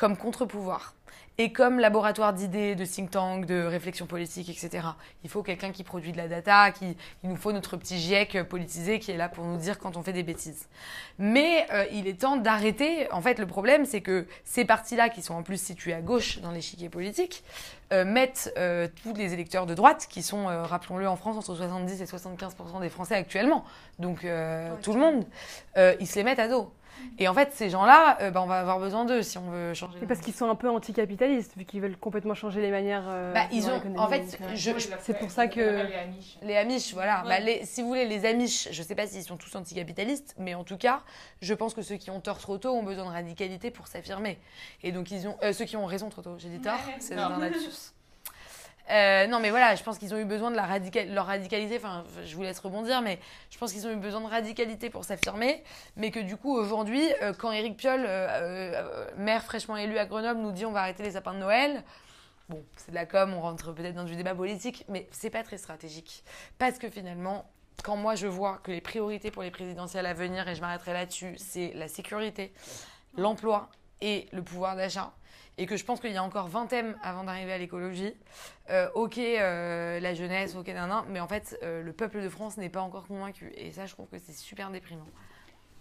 comme 0.00 0.16
contre-pouvoir. 0.16 0.94
Et 1.36 1.52
comme 1.52 1.78
laboratoire 1.78 2.32
d'idées, 2.32 2.74
de 2.74 2.86
think 2.86 3.10
tank, 3.10 3.44
de 3.44 3.64
réflexion 3.64 4.06
politique, 4.06 4.48
etc. 4.48 4.88
Il 5.24 5.30
faut 5.30 5.42
quelqu'un 5.42 5.72
qui 5.72 5.84
produit 5.84 6.12
de 6.12 6.16
la 6.16 6.26
data, 6.26 6.70
qui, 6.70 6.96
il 7.22 7.28
nous 7.28 7.36
faut 7.36 7.52
notre 7.52 7.76
petit 7.76 7.98
GIEC 7.98 8.42
politisé 8.44 8.98
qui 8.98 9.10
est 9.10 9.18
là 9.18 9.28
pour 9.28 9.44
nous 9.44 9.58
dire 9.58 9.78
quand 9.78 9.98
on 9.98 10.02
fait 10.02 10.14
des 10.14 10.22
bêtises. 10.22 10.68
Mais 11.18 11.66
euh, 11.70 11.84
il 11.92 12.08
est 12.08 12.20
temps 12.20 12.38
d'arrêter. 12.38 13.12
En 13.12 13.20
fait, 13.20 13.38
le 13.38 13.46
problème, 13.46 13.84
c'est 13.84 14.00
que 14.00 14.26
ces 14.44 14.64
partis-là, 14.64 15.10
qui 15.10 15.20
sont 15.20 15.34
en 15.34 15.42
plus 15.42 15.60
situés 15.60 15.92
à 15.92 16.00
gauche 16.00 16.40
dans 16.40 16.50
l'échiquier 16.50 16.88
politique, 16.88 17.44
euh, 17.92 18.06
mettent 18.06 18.54
euh, 18.56 18.88
tous 19.02 19.12
les 19.12 19.34
électeurs 19.34 19.66
de 19.66 19.74
droite, 19.74 20.06
qui 20.08 20.22
sont, 20.22 20.46
rappelons-le, 20.46 21.06
en 21.08 21.16
France, 21.16 21.36
entre 21.36 21.54
70 21.54 22.00
et 22.00 22.06
75 22.06 22.56
des 22.80 22.88
Français 22.88 23.16
actuellement, 23.16 23.64
donc 23.98 24.26
tout 24.82 24.92
le 24.94 24.98
monde, 24.98 25.26
ils 25.76 26.06
se 26.06 26.16
les 26.16 26.24
mettent 26.24 26.38
à 26.38 26.48
dos. 26.48 26.72
Et 27.18 27.28
en 27.28 27.34
fait, 27.34 27.52
ces 27.52 27.68
gens-là, 27.70 28.18
euh, 28.22 28.30
bah, 28.30 28.40
on 28.42 28.46
va 28.46 28.60
avoir 28.60 28.78
besoin 28.78 29.04
d'eux 29.04 29.22
si 29.22 29.36
on 29.38 29.50
veut 29.50 29.74
changer. 29.74 29.98
Et 30.02 30.06
parce 30.06 30.20
qu'ils 30.20 30.32
sont 30.34 30.48
un 30.48 30.54
peu 30.54 30.70
anticapitalistes, 30.70 31.56
vu 31.56 31.64
qu'ils 31.64 31.80
veulent 31.80 31.96
complètement 31.96 32.34
changer 32.34 32.60
les 32.60 32.70
manières. 32.70 33.04
euh, 33.08 33.32
Bah, 33.34 33.44
ils 33.52 33.68
ont, 33.68 33.80
en 33.98 34.08
fait, 34.08 34.22
euh, 34.40 34.46
je, 34.54 34.70
je- 34.78 34.88
C'est 35.00 35.18
pour 35.18 35.30
ça 35.30 35.46
que- 35.48 35.86
Les 36.42 36.56
Amish, 36.56 36.94
voilà. 36.94 37.22
Bah, 37.26 37.38
les- 37.40 37.64
si 37.66 37.82
vous 37.82 37.88
voulez, 37.88 38.06
les 38.06 38.24
Amish, 38.24 38.68
je 38.70 38.82
sais 38.82 38.94
pas 38.94 39.06
s'ils 39.06 39.22
sont 39.24 39.36
tous 39.36 39.54
anticapitalistes, 39.56 40.34
mais 40.38 40.54
en 40.54 40.64
tout 40.64 40.76
cas, 40.78 41.02
je 41.42 41.52
pense 41.54 41.74
que 41.74 41.82
ceux 41.82 41.96
qui 41.96 42.10
ont 42.10 42.20
tort 42.20 42.38
trop 42.38 42.58
tôt 42.58 42.70
ont 42.74 42.82
besoin 42.82 43.04
de 43.04 43.10
radicalité 43.10 43.70
pour 43.70 43.86
s'affirmer. 43.86 44.38
Et 44.82 44.92
donc, 44.92 45.10
ils 45.10 45.28
ont, 45.28 45.36
euh, 45.42 45.52
ceux 45.52 45.64
qui 45.66 45.76
ont 45.76 45.86
raison 45.86 46.08
trop 46.08 46.22
tôt, 46.22 46.36
j'ai 46.38 46.48
dit 46.48 46.60
tort, 46.60 46.78
c'est 47.00 47.16
non. 47.16 47.22
un 47.24 47.38
lapsus. 47.38 47.92
Euh, 48.90 49.26
non, 49.26 49.40
mais 49.40 49.50
voilà, 49.50 49.74
je 49.74 49.82
pense 49.82 49.98
qu'ils 49.98 50.12
ont 50.14 50.18
eu 50.18 50.24
besoin 50.24 50.50
de 50.50 50.56
leur 50.56 51.26
radicalité. 51.26 51.76
Enfin, 51.76 52.04
je 52.24 52.34
vous 52.34 52.42
laisse 52.42 52.58
rebondir, 52.58 53.02
mais 53.02 53.18
je 53.50 53.58
pense 53.58 53.72
qu'ils 53.72 53.86
ont 53.86 53.92
eu 53.92 53.96
besoin 53.96 54.20
de 54.20 54.26
radicalité 54.26 54.90
pour 54.90 55.04
s'affirmer. 55.04 55.62
Mais 55.96 56.10
que 56.10 56.20
du 56.20 56.36
coup, 56.36 56.56
aujourd'hui, 56.56 57.02
euh, 57.22 57.32
quand 57.32 57.52
Éric 57.52 57.76
Piolle, 57.76 58.04
euh, 58.06 59.06
maire 59.16 59.44
fraîchement 59.44 59.76
élu 59.76 59.96
à 59.98 60.06
Grenoble, 60.06 60.40
nous 60.40 60.52
dit 60.52 60.66
on 60.66 60.72
va 60.72 60.80
arrêter 60.80 61.02
les 61.02 61.12
sapins 61.12 61.34
de 61.34 61.38
Noël, 61.38 61.84
Bon, 62.50 62.64
c'est 62.76 62.90
de 62.90 62.96
la 62.96 63.06
com, 63.06 63.32
on 63.32 63.40
rentre 63.40 63.72
peut-être 63.72 63.94
dans 63.94 64.02
du 64.02 64.16
débat 64.16 64.34
politique, 64.34 64.84
mais 64.88 65.06
c'est 65.12 65.30
pas 65.30 65.44
très 65.44 65.56
stratégique. 65.56 66.24
Parce 66.58 66.80
que 66.80 66.90
finalement, 66.90 67.48
quand 67.84 67.94
moi 67.94 68.16
je 68.16 68.26
vois 68.26 68.58
que 68.64 68.72
les 68.72 68.80
priorités 68.80 69.30
pour 69.30 69.44
les 69.44 69.52
présidentielles 69.52 70.04
à 70.04 70.14
venir, 70.14 70.48
et 70.48 70.56
je 70.56 70.60
m'arrêterai 70.60 70.92
là-dessus, 70.92 71.34
c'est 71.36 71.72
la 71.76 71.86
sécurité, 71.86 72.52
l'emploi 73.16 73.68
et 74.00 74.26
le 74.32 74.42
pouvoir 74.42 74.74
d'achat, 74.74 75.12
et 75.60 75.66
que 75.66 75.76
je 75.76 75.84
pense 75.84 76.00
qu'il 76.00 76.10
y 76.12 76.16
a 76.16 76.22
encore 76.24 76.48
20 76.48 76.66
thèmes 76.68 76.96
avant 77.02 77.22
d'arriver 77.22 77.52
à 77.52 77.58
l'écologie, 77.58 78.14
euh, 78.70 78.88
ok, 78.94 79.18
euh, 79.18 80.00
la 80.00 80.14
jeunesse, 80.14 80.56
ok, 80.56 80.66
nan, 80.68 80.88
nan, 80.88 81.04
mais 81.10 81.20
en 81.20 81.28
fait, 81.28 81.58
euh, 81.62 81.82
le 81.82 81.92
peuple 81.92 82.22
de 82.22 82.30
France 82.30 82.56
n'est 82.56 82.70
pas 82.70 82.80
encore 82.80 83.06
convaincu. 83.06 83.52
Et 83.54 83.70
ça, 83.70 83.84
je 83.84 83.92
trouve 83.92 84.06
que 84.08 84.18
c'est 84.18 84.32
super 84.32 84.70
déprimant. 84.70 85.04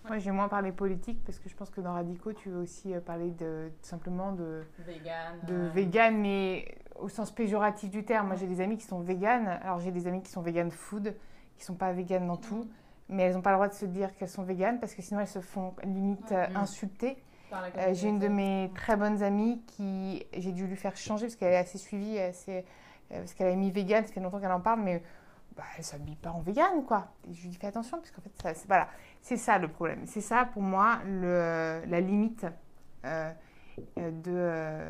Moi, 0.07 0.17
j'ai 0.17 0.31
moins 0.31 0.49
parlé 0.49 0.73
politique 0.73 1.23
parce 1.25 1.39
que 1.39 1.47
je 1.47 1.55
pense 1.55 1.69
que 1.69 1.79
dans 1.79 1.93
Radicaux, 1.93 2.33
tu 2.33 2.49
veux 2.49 2.59
aussi 2.61 2.93
parler 3.05 3.31
de, 3.31 3.71
simplement 3.81 4.33
de, 4.33 4.63
Vegan. 4.79 5.39
de 5.47 5.53
euh, 5.53 5.69
vegan, 5.73 6.17
mais 6.17 6.77
au 6.99 7.07
sens 7.07 7.31
péjoratif 7.31 7.89
du 7.89 8.03
terme. 8.03 8.27
Moi, 8.27 8.35
j'ai 8.35 8.47
des 8.47 8.59
amis 8.59 8.77
qui 8.77 8.85
sont 8.85 8.99
véganes. 8.99 9.47
Alors, 9.63 9.79
j'ai 9.79 9.91
des 9.91 10.07
amis 10.07 10.21
qui 10.21 10.29
sont 10.31 10.41
vegan 10.41 10.71
food, 10.71 11.15
qui 11.57 11.63
sont 11.63 11.75
pas 11.75 11.93
véganes 11.93 12.27
dans 12.27 12.37
tout, 12.37 12.69
mais 13.07 13.23
elles 13.23 13.33
n'ont 13.35 13.41
pas 13.41 13.51
le 13.51 13.55
droit 13.57 13.67
de 13.69 13.73
se 13.73 13.85
dire 13.85 14.13
qu'elles 14.15 14.29
sont 14.29 14.43
véganes 14.43 14.79
parce 14.81 14.93
que 14.93 15.01
sinon, 15.01 15.21
elles 15.21 15.27
se 15.27 15.39
font 15.39 15.73
limite 15.85 16.31
Mhm. 16.31 16.55
insulter. 16.57 17.17
Euh, 17.77 17.93
j'ai 17.93 18.09
une 18.09 18.19
de 18.19 18.27
mes 18.27 18.71
très 18.75 18.95
bonnes 18.97 19.23
amies 19.23 19.61
qui, 19.67 20.25
j'ai 20.37 20.51
dû 20.51 20.67
lui 20.67 20.75
faire 20.75 20.95
changer 20.95 21.25
parce 21.27 21.35
qu'elle 21.35 21.53
est 21.53 21.57
assez 21.57 21.77
suivie, 21.77 22.19
assez, 22.19 22.65
euh, 23.11 23.19
parce 23.19 23.33
qu'elle 23.33 23.47
a 23.47 23.55
mis 23.55 23.71
vegan, 23.71 24.05
ça 24.05 24.13
fait 24.13 24.19
longtemps 24.19 24.39
qu'elle 24.39 24.51
en 24.51 24.59
parle, 24.61 24.81
mais 24.81 25.01
bah, 25.55 25.63
elle 25.77 25.83
s'habille 25.83 26.15
pas 26.15 26.31
en 26.31 26.41
vegan, 26.41 26.83
quoi. 26.85 27.07
Et 27.29 27.33
je 27.33 27.41
lui 27.43 27.49
dis 27.49 27.57
fais 27.57 27.67
attention, 27.67 27.97
parce 27.97 28.11
qu'en 28.11 28.21
fait, 28.21 28.31
ça, 28.41 28.53
c'est, 28.53 28.67
voilà, 28.67 28.87
c'est 29.21 29.37
ça 29.37 29.57
le 29.57 29.67
problème. 29.67 30.01
C'est 30.05 30.21
ça 30.21 30.45
pour 30.45 30.61
moi 30.61 30.99
le, 31.05 31.81
la 31.87 31.99
limite 32.01 32.45
euh, 33.05 33.31
de, 33.97 34.83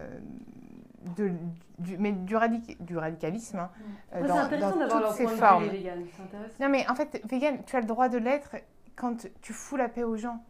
de, 1.16 1.32
du, 1.80 1.98
mais 1.98 2.12
du, 2.12 2.36
radic- 2.36 2.78
du 2.84 2.98
radicalisme 2.98 3.60
hein, 3.60 3.70
Ouais, 4.14 4.28
dans, 4.28 4.36
c'est 4.36 4.40
intéressant 4.42 4.70
dans 4.72 4.78
d'avoir 4.80 5.08
toutes 5.08 5.18
ses 5.18 5.28
formes. 5.28 5.64
C'est 5.70 6.24
intéressant. 6.24 6.54
Non, 6.60 6.70
mais 6.70 6.90
en 6.90 6.96
fait, 6.96 7.22
vegan, 7.30 7.64
tu 7.66 7.76
as 7.76 7.80
le 7.82 7.86
droit 7.86 8.10
de 8.10 8.18
l'être 8.18 8.56
quand 8.96 9.28
tu 9.42 9.54
fous 9.54 9.78
la 9.78 9.88
paix 9.90 10.04
aux 10.04 10.18
gens. 10.18 10.44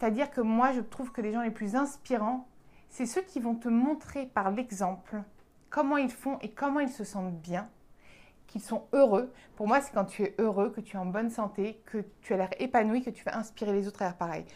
C'est-à-dire 0.00 0.30
que 0.30 0.40
moi, 0.40 0.72
je 0.72 0.80
trouve 0.80 1.12
que 1.12 1.20
les 1.20 1.30
gens 1.30 1.42
les 1.42 1.50
plus 1.50 1.76
inspirants, 1.76 2.48
c'est 2.88 3.04
ceux 3.04 3.20
qui 3.20 3.38
vont 3.38 3.54
te 3.54 3.68
montrer 3.68 4.26
par 4.26 4.50
l'exemple 4.50 5.22
comment 5.68 5.98
ils 5.98 6.10
font 6.10 6.38
et 6.40 6.50
comment 6.50 6.80
ils 6.80 6.88
se 6.88 7.04
sentent 7.04 7.38
bien, 7.38 7.68
qu'ils 8.46 8.62
sont 8.62 8.86
heureux. 8.94 9.30
Pour 9.56 9.68
moi, 9.68 9.82
c'est 9.82 9.92
quand 9.92 10.06
tu 10.06 10.22
es 10.22 10.34
heureux, 10.38 10.70
que 10.70 10.80
tu 10.80 10.96
es 10.96 10.98
en 10.98 11.04
bonne 11.04 11.28
santé, 11.28 11.82
que 11.84 12.02
tu 12.22 12.32
as 12.32 12.38
l'air 12.38 12.48
épanoui, 12.58 13.02
que 13.02 13.10
tu 13.10 13.22
vas 13.24 13.36
inspirer 13.36 13.72
les 13.74 13.86
autres 13.86 14.00
à 14.00 14.06
faire 14.06 14.16
pareil. 14.16 14.46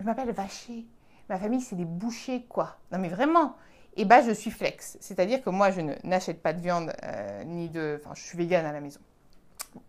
Je 0.00 0.04
m'appelle 0.04 0.30
Vacher. 0.32 0.86
Ma 1.28 1.38
famille, 1.38 1.60
c'est 1.60 1.76
des 1.76 1.84
bouchers, 1.84 2.46
quoi. 2.48 2.78
Non, 2.90 2.98
mais 2.98 3.08
vraiment. 3.08 3.56
Et 3.96 4.06
bah, 4.06 4.22
je 4.22 4.30
suis 4.30 4.50
flex. 4.50 4.96
C'est-à-dire 5.00 5.42
que 5.42 5.50
moi, 5.50 5.70
je 5.70 5.82
n'achète 6.04 6.42
pas 6.42 6.54
de 6.54 6.60
viande, 6.60 6.92
euh, 7.04 7.44
ni 7.44 7.68
de. 7.68 8.00
Enfin, 8.00 8.14
je 8.14 8.22
suis 8.22 8.38
végane 8.38 8.64
à 8.64 8.72
la 8.72 8.80
maison. 8.80 9.00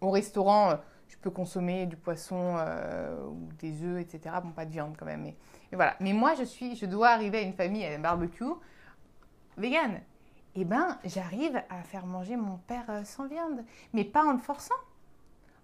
Au 0.01 0.11
restaurant, 0.11 0.71
euh, 0.71 0.75
je 1.07 1.17
peux 1.17 1.31
consommer 1.31 1.85
du 1.85 1.95
poisson 1.95 2.55
euh, 2.57 3.25
ou 3.27 3.49
des 3.59 3.83
œufs, 3.83 4.01
etc. 4.01 4.35
Bon, 4.43 4.51
pas 4.51 4.65
de 4.65 4.71
viande 4.71 4.95
quand 4.97 5.05
même. 5.05 5.21
Mais, 5.21 5.35
voilà. 5.71 5.95
Mais 5.99 6.13
moi, 6.13 6.33
je 6.35 6.43
suis, 6.43 6.75
je 6.75 6.85
dois 6.85 7.09
arriver 7.09 7.39
à 7.39 7.41
une 7.41 7.53
famille 7.53 7.85
à 7.85 7.93
un 7.93 7.99
barbecue 7.99 8.43
vegan. 9.57 10.01
Eh 10.55 10.65
ben, 10.65 10.97
j'arrive 11.05 11.61
à 11.69 11.83
faire 11.83 12.05
manger 12.05 12.35
mon 12.35 12.57
père 12.57 12.85
euh, 12.89 13.03
sans 13.03 13.27
viande, 13.27 13.63
mais 13.93 14.03
pas 14.03 14.23
en 14.23 14.33
le 14.33 14.39
forçant, 14.39 14.73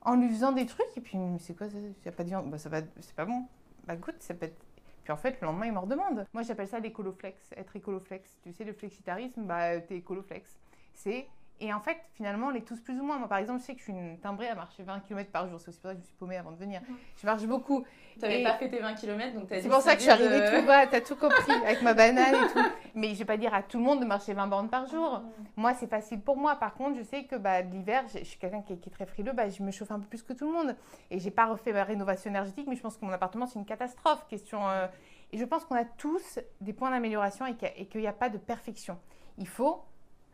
en 0.01 0.15
lui 0.15 0.29
faisant 0.29 0.51
des 0.51 0.65
trucs. 0.65 0.85
Et 0.95 1.01
puis, 1.01 1.17
c'est 1.39 1.57
quoi 1.57 1.67
Il 1.67 1.81
n'y 1.81 2.07
a 2.07 2.11
pas 2.11 2.23
de 2.23 2.29
viande, 2.29 2.49
bah, 2.49 2.57
ça 2.57 2.69
va, 2.69 2.81
c'est 2.99 3.15
pas 3.15 3.25
bon. 3.25 3.45
Bah 3.85 3.95
goûte, 3.95 4.21
ça 4.21 4.33
peut 4.33 4.45
être. 4.45 4.65
Puis 5.03 5.11
en 5.11 5.17
fait, 5.17 5.41
le 5.41 5.47
lendemain, 5.47 5.65
il 5.65 5.73
me 5.73 5.79
redemande. 5.79 6.25
Moi, 6.33 6.43
j'appelle 6.43 6.67
ça 6.67 6.79
l'écoloflex, 6.79 7.51
être 7.57 7.75
écoloflex. 7.75 8.37
Tu 8.43 8.53
sais, 8.53 8.63
le 8.63 8.71
flexitarisme, 8.71 9.43
bah, 9.43 9.81
t'es 9.81 9.97
écoloflex. 9.97 10.57
C'est 10.93 11.27
et 11.59 11.73
en 11.73 11.79
fait, 11.79 11.97
finalement, 12.15 12.47
on 12.47 12.53
est 12.53 12.65
tous 12.67 12.79
plus 12.81 12.99
ou 12.99 13.03
moins. 13.03 13.17
Moi, 13.17 13.27
par 13.29 13.37
exemple, 13.37 13.59
je 13.61 13.65
sais 13.65 13.73
que 13.73 13.79
je 13.79 13.83
suis 13.85 13.93
une 13.93 14.19
timbrée 14.19 14.47
à 14.49 14.55
marcher 14.55 14.83
20 14.83 14.99
km 15.01 15.31
par 15.31 15.47
jour. 15.47 15.59
C'est 15.59 15.69
aussi 15.69 15.79
pour 15.79 15.89
ça 15.89 15.93
que 15.93 15.99
je 15.99 16.03
me 16.03 16.07
suis 16.07 16.15
paumée 16.15 16.37
avant 16.37 16.51
de 16.51 16.57
venir. 16.57 16.81
Je 17.15 17.25
marche 17.25 17.43
beaucoup. 17.45 17.85
T'avais 18.19 18.41
Et- 18.41 18.43
pas 18.43 18.55
fait 18.55 18.69
tes 18.69 18.79
20 18.79 18.93
km, 18.95 19.33
donc 19.33 19.47
t'as 19.47 19.61
C'est 19.61 19.69
pour 19.69 19.81
ça 19.81 19.93
que 19.93 19.99
je 19.99 20.03
suis 20.03 20.11
arrivée 20.11 20.41
de- 20.41 20.59
tout 20.59 20.65
bas, 20.67 20.85
t'as 20.87 21.01
tout 21.01 21.15
compris, 21.15 21.51
avec 21.65 21.81
ma 21.81 21.93
banane 21.93 22.35
et 22.35 22.47
tout. 22.53 22.59
Mais 22.95 23.09
je 23.13 23.19
vais 23.19 23.25
pas 23.25 23.37
dire 23.37 23.53
à 23.53 23.63
tout 23.63 23.77
le 23.77 23.83
monde 23.83 24.01
de 24.01 24.05
marcher 24.05 24.33
20 24.33 24.47
bornes 24.47 24.69
par 24.69 24.87
jour. 24.87 25.21
Moi, 25.55 25.73
c'est 25.73 25.87
facile 25.87 26.19
pour 26.21 26.37
moi. 26.37 26.55
Par 26.57 26.73
contre, 26.73 26.97
je 26.97 27.03
sais 27.03 27.23
que 27.23 27.35
bah, 27.37 27.61
l'hiver, 27.61 28.03
je 28.13 28.19
je 28.19 28.23
suis 28.25 28.39
quelqu'un 28.39 28.61
qui, 28.61 28.73
est- 28.73 28.77
qui 28.77 28.89
est 28.89 28.93
très 28.93 29.05
frileux, 29.05 29.31
bah, 29.33 29.47
je 29.49 29.63
me 29.63 29.71
chauffe 29.71 29.91
un 29.91 29.99
peu 29.99 30.07
plus 30.07 30.21
que 30.23 30.33
tout 30.33 30.45
le 30.45 30.53
monde. 30.53 30.75
Et 31.11 31.19
j'ai 31.19 31.31
pas 31.31 31.45
refait 31.45 31.71
ma 31.73 31.83
rénovation 31.83 32.29
énergétique, 32.29 32.67
mais 32.67 32.75
je 32.75 32.81
pense 32.81 32.97
que 32.97 33.05
mon 33.05 33.11
appartement, 33.11 33.45
c'est 33.47 33.57
une 33.59 33.65
catastrophe. 33.65 34.25
Question, 34.27 34.67
euh, 34.67 34.87
Et 35.31 35.37
je 35.39 35.45
pense 35.45 35.65
qu'on 35.65 35.75
a 35.75 35.85
tous 35.85 36.39
des 36.61 36.73
points 36.73 36.91
d'amélioration 36.91 37.47
et 37.47 37.55
qu'il 37.55 37.67
y 37.67 37.71
a- 37.71 37.77
et 37.79 37.85
qu'il 37.87 38.01
n'y 38.01 38.07
a 38.07 38.13
pas 38.13 38.29
de 38.29 38.37
perfection. 38.37 38.99
Il 39.39 39.47
faut 39.47 39.81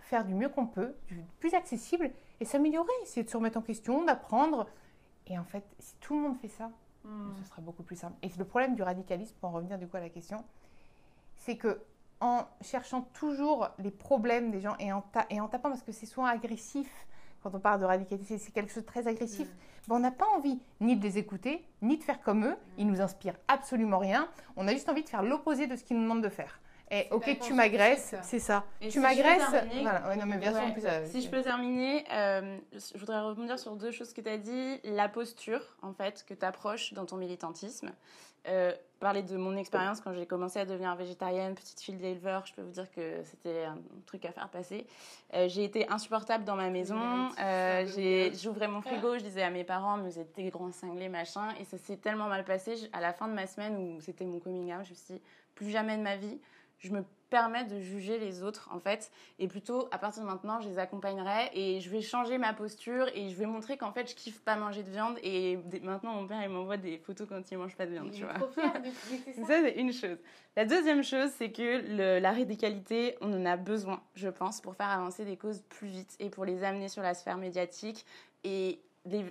faire 0.09 0.25
du 0.25 0.33
mieux 0.33 0.49
qu'on 0.49 0.65
peut, 0.65 0.95
du 1.07 1.23
plus 1.39 1.53
accessible 1.53 2.09
et 2.39 2.45
s'améliorer, 2.45 2.89
essayer 3.03 3.23
de 3.23 3.29
se 3.29 3.37
remettre 3.37 3.57
en 3.59 3.61
question, 3.61 4.03
d'apprendre. 4.03 4.67
Et 5.27 5.37
en 5.37 5.43
fait, 5.43 5.63
si 5.77 5.93
tout 5.99 6.15
le 6.15 6.21
monde 6.21 6.35
fait 6.37 6.47
ça, 6.47 6.71
ce 7.43 7.49
sera 7.49 7.61
beaucoup 7.61 7.83
plus 7.83 7.95
simple. 7.95 8.15
Et 8.23 8.29
le 8.37 8.43
problème 8.45 8.75
du 8.75 8.81
radicalisme, 8.81 9.35
pour 9.39 9.49
en 9.49 9.53
revenir 9.53 9.77
du 9.77 9.87
coup 9.87 9.97
à 9.97 9.99
la 9.99 10.09
question, 10.09 10.43
c'est 11.37 11.55
que 11.57 11.79
en 12.21 12.43
cherchant 12.61 13.03
toujours 13.13 13.69
les 13.77 13.91
problèmes 13.91 14.51
des 14.51 14.59
gens 14.61 14.75
et 14.79 14.91
en, 14.91 15.01
ta- 15.01 15.25
et 15.29 15.39
en 15.39 15.47
tapant, 15.47 15.69
parce 15.69 15.83
que 15.83 15.91
c'est 15.93 16.05
souvent 16.05 16.25
agressif 16.27 16.91
quand 17.41 17.55
on 17.55 17.59
parle 17.59 17.79
de 17.79 17.85
radicalité, 17.85 18.37
c'est- 18.37 18.51
quelque 18.51 18.73
chose 18.73 18.83
de 18.83 18.87
très 18.87 19.07
agressif, 19.07 19.47
ben, 19.87 19.95
on 19.95 19.99
n'a 19.99 20.11
pas 20.11 20.27
envie 20.35 20.59
ni 20.81 20.97
de 20.97 21.03
les 21.03 21.17
écouter, 21.17 21.63
ni 21.81 21.97
de 21.97 22.03
faire 22.03 22.21
comme 22.21 22.45
eux. 22.45 22.57
Ils 22.77 22.85
nous 22.87 22.99
inspirent 22.99 23.37
absolument 23.47 23.99
rien. 23.99 24.27
On 24.57 24.67
a 24.67 24.73
juste 24.73 24.89
envie 24.89 25.03
de 25.03 25.09
faire 25.09 25.23
l'opposé 25.23 25.65
de 25.67 25.75
ce 25.77 25.83
qu'ils 25.85 25.95
nous 25.95 26.03
demandent 26.03 26.23
de 26.23 26.29
faire. 26.29 26.59
Et 26.91 27.05
C'est 27.07 27.11
ok, 27.13 27.39
tu 27.39 27.53
m'agresses, 27.53 28.15
c'est 28.23 28.39
ça. 28.39 28.63
Et 28.81 28.85
tu 28.85 28.93
si 28.93 28.99
m'agresses. 28.99 29.49
terminer- 29.51 29.81
Voilà. 29.83 30.07
Ouais, 30.07 30.15
non, 30.15 30.25
mais 30.25 30.37
bien 30.37 30.51
sûr, 30.53 30.61
en 30.61 30.65
Ouais. 30.67 30.73
plus. 30.73 30.85
euh, 30.85 31.05
Si 31.05 31.21
je 31.21 31.29
peux 31.29 31.41
terminer, 31.43 32.03
euh, 32.11 32.57
je 32.73 32.97
voudrais 32.97 33.21
rebondir 33.21 33.59
sur 33.59 33.75
deux 33.75 33.91
choses 33.91 34.11
que 34.13 34.21
tu 34.21 34.29
as 34.29 34.37
dit. 34.37 34.79
La 34.83 35.07
posture, 35.07 35.61
en 35.83 35.93
fait, 35.93 36.25
que 36.27 36.33
tu 36.33 36.45
approches 36.45 36.93
dans 36.93 37.05
ton 37.05 37.17
militantisme. 37.17 37.91
Euh, 38.47 38.73
parler 39.01 39.21
de 39.21 39.35
mon 39.35 39.55
expérience 39.57 39.99
quand 40.01 40.13
j'ai 40.13 40.25
commencé 40.25 40.59
à 40.59 40.65
devenir 40.65 40.95
végétarienne, 40.95 41.53
petite 41.55 41.79
fille 41.81 41.95
d'éleveur, 41.95 42.45
je 42.45 42.53
peux 42.53 42.61
vous 42.61 42.71
dire 42.71 42.89
que 42.91 43.21
c'était 43.25 43.65
un 43.65 43.77
truc 44.05 44.23
à 44.25 44.31
faire 44.31 44.47
passer. 44.49 44.87
Euh, 45.33 45.47
j'ai 45.49 45.65
été 45.65 45.87
insupportable 45.89 46.45
dans 46.45 46.55
ma 46.55 46.69
maison. 46.69 47.29
Euh, 47.39 48.31
J'ouvrais 48.41 48.67
mon 48.69 48.81
frigo, 48.81 49.17
je 49.17 49.23
disais 49.23 49.43
à 49.43 49.49
mes 49.49 49.65
parents, 49.65 49.97
mais 49.97 50.09
vous 50.09 50.19
êtes 50.19 50.33
des 50.35 50.49
grands 50.49 50.71
cinglés, 50.71 51.09
machin. 51.09 51.49
Et 51.59 51.65
ça 51.65 51.77
s'est 51.77 51.97
tellement 51.97 52.27
mal 52.27 52.45
passé. 52.45 52.75
À 52.93 53.01
la 53.01 53.11
fin 53.13 53.27
de 53.27 53.33
ma 53.33 53.45
semaine 53.45 53.75
où 53.77 54.01
c'était 54.01 54.25
mon 54.25 54.39
coming 54.39 54.73
out, 54.73 54.85
je 54.85 54.91
me 54.91 54.95
suis 54.95 55.13
dit, 55.15 55.21
plus 55.53 55.69
jamais 55.69 55.97
de 55.97 56.01
ma 56.01 56.15
vie, 56.15 56.39
je 56.79 56.91
me 56.91 57.03
permets 57.29 57.63
de 57.65 57.79
juger 57.79 58.17
les 58.17 58.41
autres, 58.41 58.69
en 58.73 58.79
fait. 58.79 59.11
Et 59.37 59.47
plutôt, 59.47 59.87
à 59.91 59.99
partir 59.99 60.23
de 60.23 60.27
maintenant, 60.27 60.59
je 60.61 60.67
les 60.67 60.79
accompagnerai 60.79 61.51
et 61.53 61.79
je 61.79 61.89
vais 61.91 62.01
changer 62.01 62.39
ma 62.39 62.53
posture 62.53 63.07
et 63.13 63.29
je 63.29 63.35
vais 63.35 63.45
montrer 63.45 63.77
qu'en 63.77 63.91
fait, 63.91 64.09
je 64.09 64.15
kiffe 64.15 64.39
pas 64.41 64.55
manger 64.55 64.81
de 64.81 64.89
viande. 64.89 65.19
Et 65.21 65.59
maintenant, 65.83 66.13
mon 66.15 66.25
père, 66.27 66.41
il 66.41 66.49
m'envoie 66.49 66.77
des 66.77 66.97
photos 66.97 67.27
quand 67.29 67.51
il 67.51 67.57
mange 67.59 67.75
pas 67.75 67.85
de 67.85 67.91
viande, 67.91 68.11
tu 68.11 68.23
vois. 68.23 68.33
Donc 68.33 69.45
ça, 69.47 69.61
c'est 69.61 69.75
une 69.75 69.93
chose. 69.93 70.17
La 70.55 70.65
deuxième 70.65 71.03
chose, 71.03 71.29
c'est 71.37 71.51
que 71.51 71.81
le- 71.95 72.19
la 72.19 72.31
radicalité, 72.31 73.15
on 73.21 73.31
en 73.31 73.45
a 73.45 73.57
besoin, 73.57 74.01
je 74.15 74.29
pense, 74.29 74.59
pour 74.59 74.75
faire 74.75 74.89
avancer 74.89 75.23
des 75.23 75.37
causes 75.37 75.61
plus 75.69 75.87
vite 75.87 76.15
et 76.19 76.31
pour 76.31 76.45
les 76.45 76.63
amener 76.63 76.87
sur 76.89 77.03
la 77.03 77.13
sphère 77.13 77.37
médiatique. 77.37 78.05
Et 78.43 78.79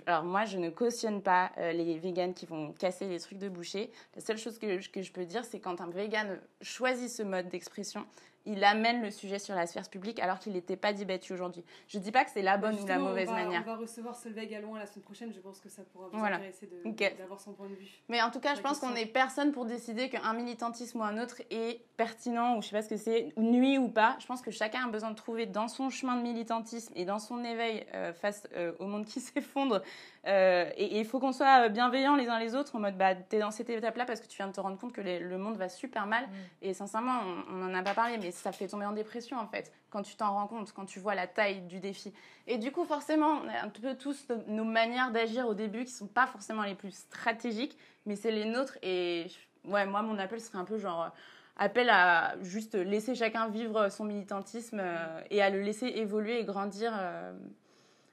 alors 0.05 0.23
moi, 0.23 0.45
je 0.45 0.57
ne 0.57 0.69
cautionne 0.69 1.21
pas 1.21 1.51
euh, 1.57 1.71
les 1.71 1.97
véganes 1.97 2.33
qui 2.33 2.45
vont 2.45 2.73
casser 2.73 3.07
les 3.07 3.19
trucs 3.19 3.37
de 3.37 3.49
boucher. 3.49 3.91
La 4.15 4.21
seule 4.21 4.37
chose 4.37 4.57
que, 4.57 4.85
que 4.89 5.01
je 5.01 5.11
peux 5.11 5.25
dire, 5.25 5.45
c'est 5.45 5.59
quand 5.59 5.79
un 5.81 5.89
végane 5.89 6.39
choisit 6.61 7.09
ce 7.09 7.23
mode 7.23 7.49
d'expression, 7.49 8.05
il 8.45 8.63
amène 8.63 9.01
le 9.01 9.11
sujet 9.11 9.39
sur 9.39 9.55
la 9.55 9.67
sphère 9.67 9.87
publique 9.89 10.19
alors 10.19 10.39
qu'il 10.39 10.53
n'était 10.53 10.75
pas 10.77 10.93
débattu 10.93 11.33
aujourd'hui. 11.33 11.63
Je 11.87 11.97
ne 11.97 12.03
dis 12.03 12.11
pas 12.11 12.23
que 12.23 12.31
c'est 12.31 12.41
la 12.41 12.57
bonne 12.57 12.79
ou 12.79 12.85
la 12.85 12.99
mauvaise 12.99 13.29
on 13.29 13.33
va, 13.33 13.43
manière. 13.43 13.61
On 13.65 13.69
va 13.69 13.75
recevoir 13.75 14.15
Solveig 14.15 14.47
Galoin 14.47 14.79
la 14.79 14.85
semaine 14.85 15.03
prochaine. 15.03 15.31
Je 15.33 15.39
pense 15.39 15.59
que 15.59 15.69
ça 15.69 15.83
pourra 15.83 16.07
vous 16.07 16.17
Voilà. 16.19 16.37
intéresser 16.37 16.69
d'avoir 17.17 17.39
son 17.39 17.53
point 17.53 17.67
de 17.67 17.75
vue. 17.75 17.87
Mais 18.07 18.21
en 18.21 18.31
tout 18.31 18.39
cas, 18.39 18.55
je 18.55 18.61
pense 18.61 18.79
qu'on 18.79 18.91
n'est 18.91 19.05
personne 19.05 19.51
pour 19.51 19.65
décider 19.65 20.09
qu'un 20.09 20.33
militantisme 20.33 20.99
ou 20.99 21.03
un 21.03 21.21
autre 21.21 21.41
est 21.49 21.81
pertinent 21.97 22.57
ou 22.57 22.61
je 22.61 22.67
sais 22.67 22.75
pas 22.75 22.81
ce 22.81 22.89
que 22.89 22.97
c'est, 22.97 23.33
nuit 23.37 23.77
ou 23.77 23.89
pas. 23.89 24.15
Je 24.19 24.25
pense 24.25 24.41
que 24.41 24.51
chacun 24.51 24.85
a 24.85 24.89
besoin 24.89 25.11
de 25.11 25.15
trouver 25.15 25.45
dans 25.45 25.67
son 25.67 25.89
chemin 25.89 26.15
de 26.15 26.21
militantisme 26.21 26.93
et 26.95 27.05
dans 27.05 27.19
son 27.19 27.43
éveil 27.43 27.85
euh, 27.93 28.13
face 28.13 28.47
euh, 28.55 28.71
au 28.79 28.85
monde 28.85 29.05
qui 29.05 29.19
s'effondre. 29.19 29.81
Euh, 30.27 30.69
et 30.75 30.85
et 30.97 30.99
il 30.99 31.05
faut 31.05 31.19
qu'on 31.19 31.31
soit 31.31 31.69
bienveillants 31.69 32.15
les 32.15 32.27
uns 32.27 32.39
les 32.39 32.53
autres 32.55 32.75
en 32.75 32.79
mode 32.79 32.97
bah 32.97 33.15
t'es 33.15 33.39
dans 33.39 33.51
cette 33.51 33.69
étape-là 33.69 34.05
parce 34.05 34.19
que 34.19 34.27
tu 34.27 34.35
viens 34.37 34.47
de 34.47 34.51
te 34.53 34.59
rendre 34.59 34.77
compte 34.77 34.91
que 34.93 35.01
les- 35.01 35.19
le 35.19 35.37
monde 35.37 35.55
va 35.57 35.69
super 35.69 36.05
mal. 36.07 36.27
Et 36.61 36.73
sincèrement, 36.73 37.21
on 37.49 37.53
n'en 37.53 37.73
a 37.73 37.81
pas 37.83 37.93
parlé, 37.93 38.17
mais 38.17 38.31
ça 38.31 38.51
fait 38.51 38.67
tomber 38.67 38.85
en 38.85 38.91
dépression 38.91 39.37
en 39.37 39.47
fait 39.47 39.71
quand 39.89 40.01
tu 40.03 40.15
t'en 40.15 40.33
rends 40.33 40.47
compte, 40.47 40.71
quand 40.73 40.85
tu 40.85 40.99
vois 40.99 41.15
la 41.15 41.25
taille 41.27 41.61
du 41.61 41.79
défi. 41.79 42.13
Et 42.47 42.57
du 42.57 42.71
coup, 42.71 42.83
forcément, 42.85 43.41
on 43.43 43.47
a 43.49 43.63
un 43.65 43.69
peu 43.69 43.95
tous 43.95 44.27
nos- 44.29 44.43
nos 44.47 44.63
manières 44.63 45.11
d'agir 45.11 45.47
au 45.47 45.53
début 45.53 45.85
qui 45.85 45.91
sont 45.91 46.07
pas 46.07 46.27
forcément 46.27 46.63
les 46.63 46.75
plus 46.75 46.91
stratégiques, 46.91 47.77
mais 48.05 48.15
c'est 48.15 48.31
les 48.31 48.45
nôtres. 48.45 48.77
Et 48.83 49.27
ouais, 49.65 49.85
moi, 49.85 50.01
mon 50.01 50.17
appel 50.19 50.41
serait 50.41 50.57
un 50.57 50.65
peu 50.65 50.77
genre 50.77 51.03
euh, 51.03 51.09
appel 51.57 51.89
à 51.89 52.35
juste 52.41 52.75
laisser 52.75 53.15
chacun 53.15 53.47
vivre 53.47 53.89
son 53.89 54.03
militantisme 54.05 54.79
euh, 54.81 55.21
et 55.29 55.41
à 55.41 55.49
le 55.49 55.61
laisser 55.61 55.87
évoluer 55.87 56.39
et 56.39 56.43
grandir 56.45 56.91
euh, 56.95 57.31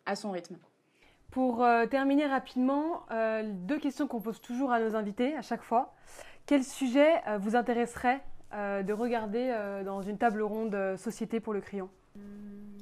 à 0.06 0.16
son 0.16 0.30
rythme. 0.30 0.56
Pour 1.30 1.62
euh, 1.62 1.86
terminer 1.86 2.26
rapidement, 2.26 3.02
euh, 3.10 3.42
deux 3.44 3.78
questions 3.78 4.06
qu'on 4.06 4.20
pose 4.20 4.40
toujours 4.40 4.72
à 4.72 4.80
nos 4.80 4.94
invités 4.96 5.36
à 5.36 5.42
chaque 5.42 5.62
fois. 5.62 5.94
Quel 6.46 6.64
sujet 6.64 7.14
euh, 7.28 7.38
vous 7.38 7.56
intéresserait 7.56 8.20
euh, 8.54 8.82
de 8.82 8.92
regarder 8.92 9.50
euh, 9.52 9.82
dans 9.84 10.00
une 10.02 10.16
table 10.16 10.40
ronde 10.42 10.96
Société 10.96 11.40
pour 11.40 11.52
le 11.52 11.60
crayon? 11.60 11.90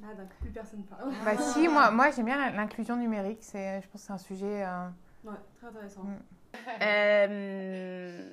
Ah, 0.04 0.14
d'un 0.14 0.24
coup, 0.24 0.36
plus 0.40 0.50
personne 0.50 0.84
parle. 0.84 1.10
Bah 1.24 1.36
si, 1.38 1.66
moi, 1.74 1.90
moi 1.90 2.10
j'aime 2.10 2.26
bien 2.26 2.50
l'inclusion 2.52 2.96
numérique. 2.96 3.38
C'est, 3.40 3.80
je 3.80 3.88
pense 3.88 4.02
que 4.02 4.06
c'est 4.06 4.12
un 4.12 4.18
sujet. 4.18 4.64
euh, 4.64 4.88
Ouais, 5.24 5.34
très 5.58 5.66
intéressant. 5.68 6.02
Mm. 6.04 6.18
Euh, 6.82 8.30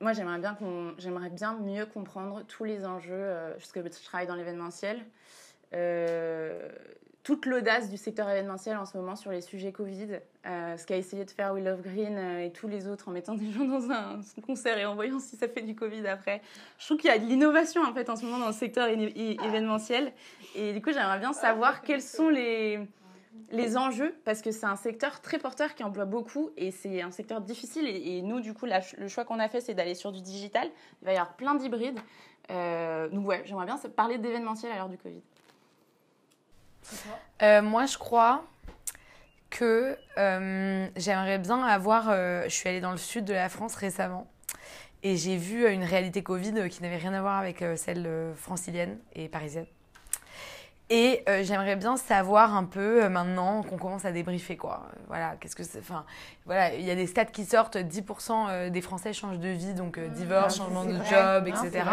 moi, 0.00 0.12
j'aimerais 0.12 0.38
bien, 0.38 0.54
qu'on, 0.54 0.92
j'aimerais 0.98 1.30
bien 1.30 1.54
mieux 1.54 1.86
comprendre 1.86 2.42
tous 2.42 2.64
les 2.64 2.84
enjeux, 2.84 3.14
euh, 3.14 3.54
puisque 3.56 3.82
je 3.82 4.04
travaille 4.04 4.26
dans 4.26 4.34
l'événementiel. 4.34 5.00
Toute 7.26 7.44
l'audace 7.46 7.90
du 7.90 7.96
secteur 7.96 8.30
événementiel 8.30 8.76
en 8.76 8.86
ce 8.86 8.96
moment 8.96 9.16
sur 9.16 9.32
les 9.32 9.40
sujets 9.40 9.72
Covid, 9.72 10.20
euh, 10.46 10.76
ce 10.76 10.86
qu'a 10.86 10.96
essayé 10.96 11.24
de 11.24 11.30
faire 11.32 11.52
We 11.54 11.64
Love 11.64 11.82
Green 11.82 12.16
euh, 12.16 12.44
et 12.44 12.52
tous 12.52 12.68
les 12.68 12.86
autres 12.86 13.08
en 13.08 13.10
mettant 13.10 13.34
des 13.34 13.50
gens 13.50 13.64
dans 13.64 13.90
un 13.90 14.20
concert 14.46 14.78
et 14.78 14.84
en 14.86 14.94
voyant 14.94 15.18
si 15.18 15.34
ça 15.34 15.48
fait 15.48 15.62
du 15.62 15.74
Covid 15.74 16.06
après. 16.06 16.40
Je 16.78 16.84
trouve 16.86 16.98
qu'il 16.98 17.10
y 17.10 17.12
a 17.12 17.18
de 17.18 17.24
l'innovation 17.24 17.82
en 17.82 17.92
fait 17.92 18.08
en 18.10 18.14
ce 18.14 18.24
moment 18.24 18.38
dans 18.38 18.46
le 18.46 18.52
secteur 18.52 18.86
événementiel 18.86 20.12
et 20.54 20.72
du 20.72 20.80
coup 20.80 20.92
j'aimerais 20.92 21.18
bien 21.18 21.32
savoir 21.32 21.82
quels 21.82 22.00
sont 22.00 22.28
les, 22.28 22.78
les 23.50 23.76
enjeux 23.76 24.14
parce 24.24 24.40
que 24.40 24.52
c'est 24.52 24.66
un 24.66 24.76
secteur 24.76 25.20
très 25.20 25.40
porteur 25.40 25.74
qui 25.74 25.82
emploie 25.82 26.04
beaucoup 26.04 26.50
et 26.56 26.70
c'est 26.70 27.02
un 27.02 27.10
secteur 27.10 27.40
difficile 27.40 27.88
et, 27.88 28.18
et 28.18 28.22
nous 28.22 28.38
du 28.38 28.54
coup 28.54 28.66
la- 28.66 28.82
le 28.98 29.08
choix 29.08 29.24
qu'on 29.24 29.40
a 29.40 29.48
fait 29.48 29.60
c'est 29.60 29.74
d'aller 29.74 29.96
sur 29.96 30.12
du 30.12 30.20
digital. 30.20 30.68
Il 31.02 31.06
va 31.06 31.12
y 31.12 31.16
avoir 31.16 31.34
plein 31.34 31.56
d'hybrides. 31.56 31.98
Euh, 32.52 33.08
donc 33.08 33.26
ouais, 33.26 33.42
j'aimerais 33.46 33.66
bien 33.66 33.76
parler 33.96 34.18
d'événementiel 34.18 34.70
à 34.70 34.76
l'heure 34.76 34.88
du 34.88 34.96
Covid. 34.98 35.20
Euh, 37.42 37.62
moi, 37.62 37.86
je 37.86 37.98
crois 37.98 38.44
que 39.50 39.96
euh, 40.18 40.88
j'aimerais 40.96 41.38
bien 41.38 41.62
avoir. 41.62 42.08
euh, 42.08 42.44
je 42.44 42.50
suis 42.50 42.68
allée 42.68 42.80
dans 42.80 42.92
le 42.92 42.96
sud 42.96 43.24
de 43.24 43.34
la 43.34 43.48
France 43.48 43.74
récemment 43.74 44.26
et 45.02 45.16
j'ai 45.16 45.36
vu 45.36 45.70
une 45.70 45.84
réalité 45.84 46.22
Covid 46.22 46.68
qui 46.68 46.82
n'avait 46.82 46.96
rien 46.96 47.12
à 47.12 47.20
voir 47.20 47.38
avec 47.38 47.62
celle 47.76 48.08
francilienne 48.34 48.98
et 49.14 49.28
parisienne. 49.28 49.66
Et 50.88 51.24
euh, 51.28 51.42
j'aimerais 51.42 51.74
bien 51.74 51.96
savoir 51.96 52.54
un 52.54 52.62
peu 52.62 53.02
euh, 53.02 53.08
maintenant 53.08 53.64
qu'on 53.64 53.76
commence 53.76 54.04
à 54.04 54.12
débriefer 54.12 54.56
quoi. 54.56 54.86
Euh, 54.86 54.98
Voilà, 55.08 55.34
qu'est-ce 55.40 55.56
que 55.56 55.64
c'est. 55.64 55.80
Enfin, 55.80 56.04
voilà, 56.44 56.74
il 56.74 56.84
y 56.84 56.92
a 56.92 56.94
des 56.94 57.08
stats 57.08 57.24
qui 57.24 57.44
sortent. 57.44 57.76
10% 57.76 58.46
euh, 58.48 58.70
des 58.70 58.80
Français 58.80 59.12
changent 59.12 59.40
de 59.40 59.48
vie, 59.48 59.74
donc 59.74 59.98
euh, 59.98 60.06
divorce, 60.06 60.54
Ah, 60.54 60.62
changement 60.62 60.84
de 60.84 60.92
vrai. 60.92 61.08
job, 61.10 61.48
Non, 61.48 61.64
etc. 61.64 61.84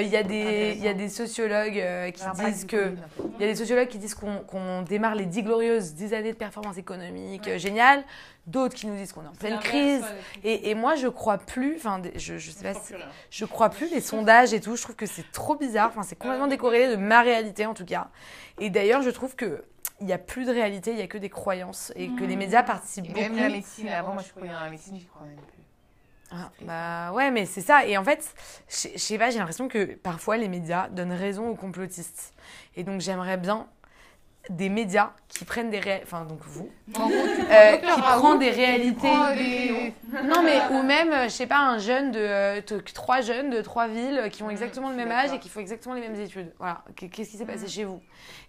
Il 0.00 0.08
y 0.08 0.16
a 0.16 0.24
des, 0.24 0.74
il 0.76 0.82
y 0.82 0.88
a 0.88 0.94
des 0.94 1.08
sociologues 1.08 1.80
qui 2.12 2.24
disent 2.44 2.64
que 2.66 2.92
il 3.38 3.40
y 3.40 3.44
a 3.44 3.46
des 3.46 3.54
sociologues 3.56 3.88
qui 3.88 3.98
disent 3.98 4.14
qu'on 4.16 4.38
qu'on 4.38 4.82
démarre 4.82 5.14
les 5.14 5.26
10 5.26 5.44
glorieuses, 5.44 5.94
10 5.94 6.12
années 6.14 6.32
de 6.32 6.36
performance 6.38 6.78
économique 6.78 7.46
euh, 7.46 7.58
géniales. 7.58 8.02
D'autres 8.46 8.74
qui 8.74 8.88
nous 8.88 8.96
disent 8.96 9.12
qu'on 9.12 9.22
est 9.24 9.28
en 9.28 9.32
pleine 9.32 9.60
crise. 9.60 10.04
Et, 10.42 10.70
et 10.70 10.74
moi, 10.74 10.96
je 10.96 11.06
crois 11.06 11.38
plus, 11.38 11.76
enfin, 11.76 12.00
des- 12.00 12.18
je, 12.18 12.38
je 12.38 12.50
sais 12.50 12.64
pas, 12.64 12.74
si- 12.74 12.92
je 13.30 13.44
crois 13.44 13.68
plus 13.70 13.88
les 13.90 14.00
sondages 14.00 14.52
et 14.52 14.60
tout. 14.60 14.74
Je 14.74 14.82
trouve 14.82 14.96
que 14.96 15.06
c'est 15.06 15.30
trop 15.30 15.54
bizarre. 15.54 15.88
Enfin, 15.90 16.02
c'est 16.02 16.16
complètement 16.16 16.48
décorrélé 16.48 16.88
de 16.88 16.96
ma 16.96 17.22
réalité 17.22 17.66
en 17.66 17.74
tout 17.74 17.84
cas. 17.84 18.08
Et 18.58 18.68
d'ailleurs, 18.68 19.02
je 19.02 19.10
trouve 19.10 19.36
que 19.36 19.64
il 20.00 20.08
y 20.08 20.12
a 20.12 20.18
plus 20.18 20.44
de 20.46 20.50
réalité, 20.50 20.90
il 20.90 20.98
y 20.98 21.02
a 21.02 21.06
que 21.06 21.18
des 21.18 21.28
croyances 21.30 21.92
et 21.94 22.08
que 22.08 22.24
les 22.24 22.34
médias 22.34 22.64
participent 22.64 23.04
Et 23.04 23.08
beaucoup. 23.10 23.20
même 23.20 23.36
la 23.36 23.48
médecine, 23.50 23.88
avant 23.88 24.14
moi 24.14 24.22
je 24.26 24.30
croyais 24.32 24.52
dans 24.52 24.58
la 24.58 24.70
médecine, 24.70 24.96
j'y 24.98 25.04
crois 25.06 25.24
même 25.24 25.36
plus. 25.36 25.62
Ah, 26.32 26.50
bah 26.62 27.12
ouais, 27.12 27.30
mais 27.30 27.46
c'est 27.46 27.60
ça. 27.60 27.86
Et 27.86 27.96
en 27.96 28.02
fait, 28.02 28.34
je 28.68 28.88
sais 28.98 29.18
pas, 29.18 29.30
j'ai 29.30 29.38
l'impression 29.38 29.68
que 29.68 29.94
parfois 29.94 30.36
les 30.38 30.48
médias 30.48 30.88
donnent 30.88 31.12
raison 31.12 31.48
aux 31.50 31.54
complotistes. 31.54 32.32
Et 32.74 32.82
donc 32.82 33.00
j'aimerais 33.00 33.36
bien 33.36 33.68
des 34.50 34.68
médias 34.68 35.10
qui 35.28 35.44
prennent 35.44 35.70
des 35.70 35.78
réalités, 35.78 36.04
enfin 36.06 36.24
donc 36.24 36.40
vous, 36.42 36.68
En 36.94 37.08
gros, 37.08 37.26
tu 37.36 37.40
euh, 37.50 37.76
qui 37.76 38.00
prend 38.00 38.34
des 38.34 38.50
réalités. 38.50 39.08
des- 39.36 39.94
Non 40.24 40.42
mais 40.42 40.58
ou 40.72 40.82
même, 40.82 41.12
euh, 41.12 41.24
je 41.24 41.28
sais 41.30 41.46
pas, 41.46 41.58
un 41.60 41.78
jeune 41.78 42.10
de 42.10 42.18
euh, 42.20 42.60
trois 42.92 43.20
jeunes 43.20 43.50
de 43.50 43.60
trois 43.62 43.86
villes 43.88 44.18
euh, 44.18 44.28
qui 44.28 44.42
ont 44.42 44.50
exactement 44.50 44.90
le 44.90 44.96
même 44.96 45.10
âge 45.12 45.32
et 45.32 45.38
qui 45.38 45.48
font 45.48 45.60
exactement 45.60 45.94
les 45.94 46.00
mêmes 46.02 46.20
études. 46.20 46.52
Voilà, 46.58 46.82
Qu- 46.96 47.08
qu'est-ce 47.08 47.30
qui 47.30 47.36
s'est 47.36 47.46
passé 47.46 47.68
chez 47.68 47.84
vous? 47.84 48.00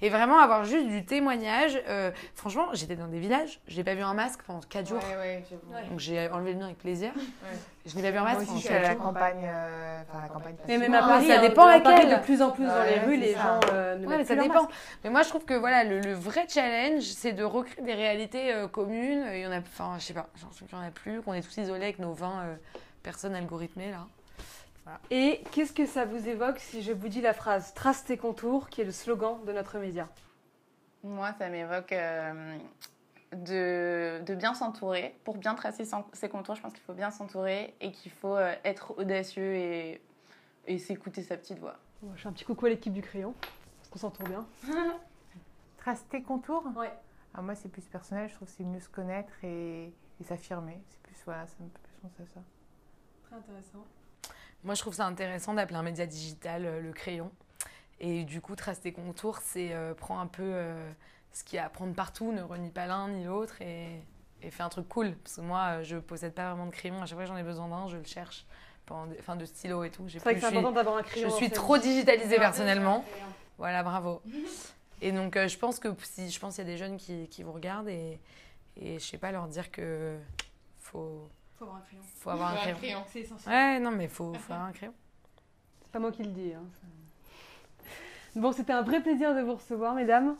Et 0.01 0.09
vraiment 0.09 0.39
avoir 0.39 0.65
juste 0.65 0.87
du 0.87 1.05
témoignage. 1.05 1.79
euh, 1.87 2.11
franchement, 2.35 2.67
j'étais 2.73 2.95
dans 2.95 3.07
des 3.07 3.19
villages, 3.19 3.59
j'ai 3.67 3.83
pas 3.83 3.93
vu 3.93 4.01
un 4.01 4.13
masque 4.15 4.41
pendant 4.45 4.61
quatre 4.61 4.89
jours. 4.89 4.99
Ouais, 5.11 5.17
ouais, 5.17 5.43
j'avoue. 5.49 5.89
Donc 5.89 5.99
j'ai 5.99 6.27
enlevé 6.29 6.53
le 6.53 6.59
mien 6.59 6.65
avec 6.65 6.79
plaisir. 6.79 7.11
Ouais. 7.15 7.57
Je 7.85 7.95
n'ai 7.97 8.01
pas 8.03 8.11
vu 8.11 8.17
un 8.17 8.21
Moi 8.21 8.33
masque 8.33 8.41
aussi, 8.49 8.55
je 8.61 8.65
suis 8.65 8.69
à 8.69 8.77
quatre 8.79 8.83
la 8.87 8.93
jours. 8.93 9.01
campagne. 9.03 9.41
euh, 9.43 10.01
Enfin, 10.09 10.21
la 10.21 10.29
campagne. 10.29 10.55
Mais 10.67 10.77
même 10.77 10.93
à. 10.93 10.99
Paris, 10.99 11.27
ça 11.27 11.37
hein, 11.39 11.41
dépend 11.41 11.65
à 11.67 11.77
laquelle. 11.79 12.09
de 12.17 12.23
plus 12.23 12.41
en 12.41 12.51
plus 12.51 12.65
dans 12.65 12.83
les 12.83 12.99
rues, 12.99 13.17
les 13.17 13.33
ça. 13.33 13.41
gens 13.41 13.59
euh, 13.73 13.95
ne 13.97 14.07
mais 14.07 14.17
mettent 14.17 14.27
ça 14.27 14.35
dépend. 14.35 14.63
masque. 14.63 14.69
Mais 15.03 15.09
moi, 15.09 15.21
je 15.23 15.29
trouve 15.29 15.43
que 15.45 15.53
voilà, 15.53 15.83
le, 15.83 15.99
le 15.99 16.13
vrai 16.13 16.45
challenge, 16.47 17.01
c'est 17.03 17.33
de 17.33 17.43
recréer 17.43 17.83
des 17.83 17.93
réalités 17.93 18.53
euh, 18.53 18.67
communes. 18.69 19.25
Il 19.33 19.39
y 19.39 19.47
en 19.47 19.51
a, 19.51 19.59
enfin, 19.59 19.95
je 19.99 20.03
sais 20.05 20.13
pas, 20.13 20.29
y 20.71 20.75
en 20.75 20.79
a 20.81 20.91
plus, 20.91 21.21
qu'on 21.21 21.33
est 21.33 21.41
tous 21.41 21.57
isolés 21.57 21.83
avec 21.83 21.99
nos 21.99 22.13
20 22.13 22.31
euh, 22.45 22.55
personnes 23.03 23.35
algorithmées 23.35 23.91
là. 23.91 24.07
Et 25.11 25.41
qu'est-ce 25.51 25.71
que 25.73 25.85
ça 25.85 26.03
vous 26.05 26.27
évoque 26.27 26.59
si 26.59 26.81
je 26.83 26.91
vous 26.91 27.07
dis 27.07 27.21
la 27.21 27.33
phrase 27.33 27.73
Trace 27.73 28.03
tes 28.03 28.17
contours, 28.17 28.69
qui 28.69 28.81
est 28.81 28.85
le 28.85 28.91
slogan 28.91 29.37
de 29.45 29.51
notre 29.53 29.77
média? 29.77 30.07
Moi, 31.03 31.31
ça 31.39 31.47
m'évoque 31.49 31.91
euh, 31.93 32.55
de, 33.35 34.21
de 34.25 34.35
bien 34.35 34.53
s'entourer. 34.53 35.15
Pour 35.23 35.37
bien 35.37 35.55
tracer 35.55 35.85
ses 36.13 36.29
contours, 36.29 36.55
je 36.55 36.61
pense 36.61 36.73
qu'il 36.73 36.83
faut 36.83 36.93
bien 36.93 37.11
s'entourer 37.11 37.73
et 37.81 37.91
qu'il 37.91 38.11
faut 38.11 38.35
euh, 38.35 38.53
être 38.63 38.97
audacieux 38.97 39.55
et, 39.55 40.01
et 40.67 40.77
s'écouter 40.77 41.23
sa 41.23 41.37
petite 41.37 41.59
voix. 41.59 41.77
Bon, 42.01 42.11
Je 42.15 42.21
fais 42.21 42.27
un 42.29 42.33
petit 42.33 42.45
coucou 42.45 42.65
à 42.65 42.69
l'équipe 42.69 42.93
du 42.93 43.01
crayon, 43.01 43.33
parce 43.77 43.89
qu'on 43.89 43.99
s'entoure 43.99 44.27
bien. 44.27 44.45
Trace 45.77 46.05
tes 46.09 46.21
contours? 46.21 46.65
Ouais. 46.75 46.93
Ah, 47.33 47.41
Moi, 47.41 47.55
c'est 47.55 47.69
plus 47.69 47.81
personnel. 47.83 48.29
Je 48.29 48.35
trouve 48.35 48.47
que 48.47 48.53
c'est 48.55 48.63
mieux 48.63 48.79
se 48.79 48.89
connaître 48.89 49.33
et, 49.43 49.85
et 49.85 50.23
s'affirmer. 50.23 50.79
C'est 50.89 50.99
plus, 51.01 51.15
voilà, 51.25 51.45
ça 51.47 51.55
me 51.59 51.69
fait 51.69 51.79
plus 51.79 51.93
penser 52.01 52.23
à 52.23 52.33
ça. 52.33 52.41
Très 53.27 53.35
intéressant. 53.35 53.85
Moi, 54.63 54.75
je 54.75 54.81
trouve 54.81 54.93
ça 54.93 55.05
intéressant 55.05 55.53
d'appeler 55.53 55.77
un 55.77 55.83
média 55.83 56.05
digital 56.05 56.65
euh, 56.65 56.79
le 56.79 56.93
crayon. 56.93 57.31
Et 57.99 58.23
du 58.23 58.39
coup, 58.41 58.55
trace 58.55 58.79
tes 58.81 58.93
contours, 58.93 59.37
c'est 59.39 59.73
euh, 59.73 59.93
prends 59.93 60.19
un 60.19 60.27
peu 60.27 60.43
euh, 60.43 60.91
ce 61.33 61.43
qu'il 61.43 61.57
y 61.57 61.59
a 61.59 61.65
à 61.65 61.69
prendre 61.69 61.93
partout, 61.93 62.31
ne 62.31 62.41
renie 62.41 62.69
pas 62.71 62.85
l'un 62.85 63.07
ni 63.09 63.23
l'autre 63.25 63.61
et, 63.61 63.87
et 64.41 64.51
fais 64.51 64.63
un 64.63 64.69
truc 64.69 64.87
cool. 64.87 65.13
Parce 65.23 65.35
que 65.37 65.41
moi, 65.41 65.79
euh, 65.79 65.83
je 65.83 65.97
possède 65.97 66.33
pas 66.33 66.49
vraiment 66.49 66.67
de 66.67 66.71
crayon. 66.71 67.01
À 67.01 67.05
chaque 67.05 67.15
fois 67.17 67.23
que 67.23 67.29
j'en 67.29 67.37
ai 67.37 67.43
besoin 67.43 67.67
d'un, 67.67 67.87
je 67.87 67.97
le 67.97 68.03
cherche. 68.05 68.45
Pendant 68.85 69.07
des- 69.07 69.17
Enfin, 69.19 69.35
de 69.35 69.45
stylo 69.45 69.83
et 69.83 69.89
tout. 69.89 70.07
C'est 70.09 70.19
vrai 70.19 70.35
que 70.35 70.39
c'est 70.39 70.45
je 70.45 70.49
suis- 70.51 70.57
important 70.57 70.75
d'avoir 70.75 70.97
un 70.97 71.03
je 71.03 71.07
crayon. 71.07 71.29
dans 71.29 71.35
suis 71.35 71.49
trop 71.49 71.77
digitalisée 71.77 72.35
personnellement. 72.37 73.03
Voilà, 73.57 73.81
bravo. 73.83 74.21
Et 75.01 75.11
donc, 75.11 75.35
euh, 75.35 75.47
je 75.49 75.57
pense 75.57 75.79
que 75.79 75.89
si 76.03 76.29
je 76.29 76.39
pense 76.39 76.55
qu'il 76.55 76.63
y 76.65 76.67
a 76.67 76.71
des 76.71 76.77
jeunes 76.77 76.97
qui, 76.97 77.27
qui 77.27 77.43
vous 77.43 77.51
regardent 77.51 77.89
et, 77.89 78.19
et 78.77 78.99
je 78.99 79.03
sais 79.05 79.17
pas 79.17 79.31
leur 79.33 79.47
dire 79.47 79.69
que 79.71 80.17
faut, 80.79 81.27
Faut 81.57 81.65
avoir 81.65 81.77
un 81.77 81.81
crayon. 81.81 82.01
faut 82.19 82.29
avoir 82.29 82.51
un 82.53 82.73
crayon. 82.73 83.03
C'est 83.11 83.19
essentiel. 83.21 83.53
Ouais, 83.53 83.79
non, 83.79 83.91
mais 83.91 84.07
faut, 84.07 84.33
faut 84.33 84.53
avoir 84.53 84.67
un 84.69 84.71
crayon. 84.71 84.93
C'est 85.83 85.91
pas 85.91 85.99
moi 85.99 86.11
qui 86.11 86.23
le 86.23 86.31
dis. 86.31 86.53
hein. 86.53 86.63
Bon, 88.35 88.51
c'était 88.51 88.73
un 88.73 88.81
vrai 88.81 89.01
plaisir 89.01 89.35
de 89.35 89.41
vous 89.41 89.55
recevoir, 89.55 89.93
mesdames. 89.93 90.35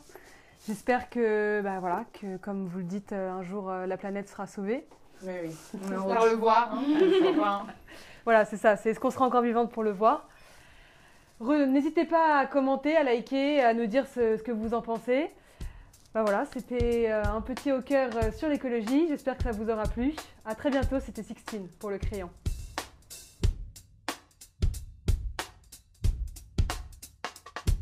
J'espère 0.66 1.10
que, 1.10 1.60
bah, 1.62 1.78
voilà, 1.78 2.04
que, 2.14 2.38
comme 2.38 2.66
vous 2.66 2.78
le 2.78 2.84
dites, 2.84 3.12
euh, 3.12 3.30
un 3.30 3.42
jour 3.42 3.70
euh, 3.70 3.84
la 3.86 3.98
planète 3.98 4.28
sera 4.30 4.46
sauvée. 4.46 4.86
Oui, 5.22 5.32
oui. 5.44 5.56
On 5.74 5.92
espère 5.92 6.24
le 6.24 6.36
voir. 6.36 6.78
voir. 7.34 7.66
Voilà, 8.24 8.46
c'est 8.46 8.56
ça. 8.56 8.76
C'est 8.76 8.88
est-ce 8.90 9.00
qu'on 9.00 9.10
sera 9.10 9.26
encore 9.26 9.42
vivante 9.42 9.70
pour 9.70 9.82
le 9.82 9.90
voir. 9.90 10.26
N'hésitez 11.40 12.06
pas 12.06 12.38
à 12.38 12.46
commenter, 12.46 12.96
à 12.96 13.02
liker, 13.02 13.62
à 13.62 13.74
nous 13.74 13.86
dire 13.86 14.06
ce, 14.06 14.38
ce 14.38 14.42
que 14.42 14.50
vous 14.50 14.72
en 14.72 14.80
pensez. 14.80 15.30
Bah 16.14 16.22
voilà, 16.22 16.46
c'était 16.50 17.10
euh, 17.10 17.22
un 17.22 17.42
petit 17.42 17.70
au 17.70 17.82
cœur 17.82 18.10
sur 18.34 18.48
l'écologie. 18.48 19.08
J'espère 19.08 19.36
que 19.36 19.42
ça 19.42 19.50
vous 19.50 19.68
aura 19.68 19.82
plu. 19.82 20.14
À 20.46 20.54
très 20.54 20.70
bientôt. 20.70 21.00
C'était 21.00 21.22
Sixtine 21.22 21.68
pour 21.78 21.90
le 21.90 21.98
crayon. 21.98 22.30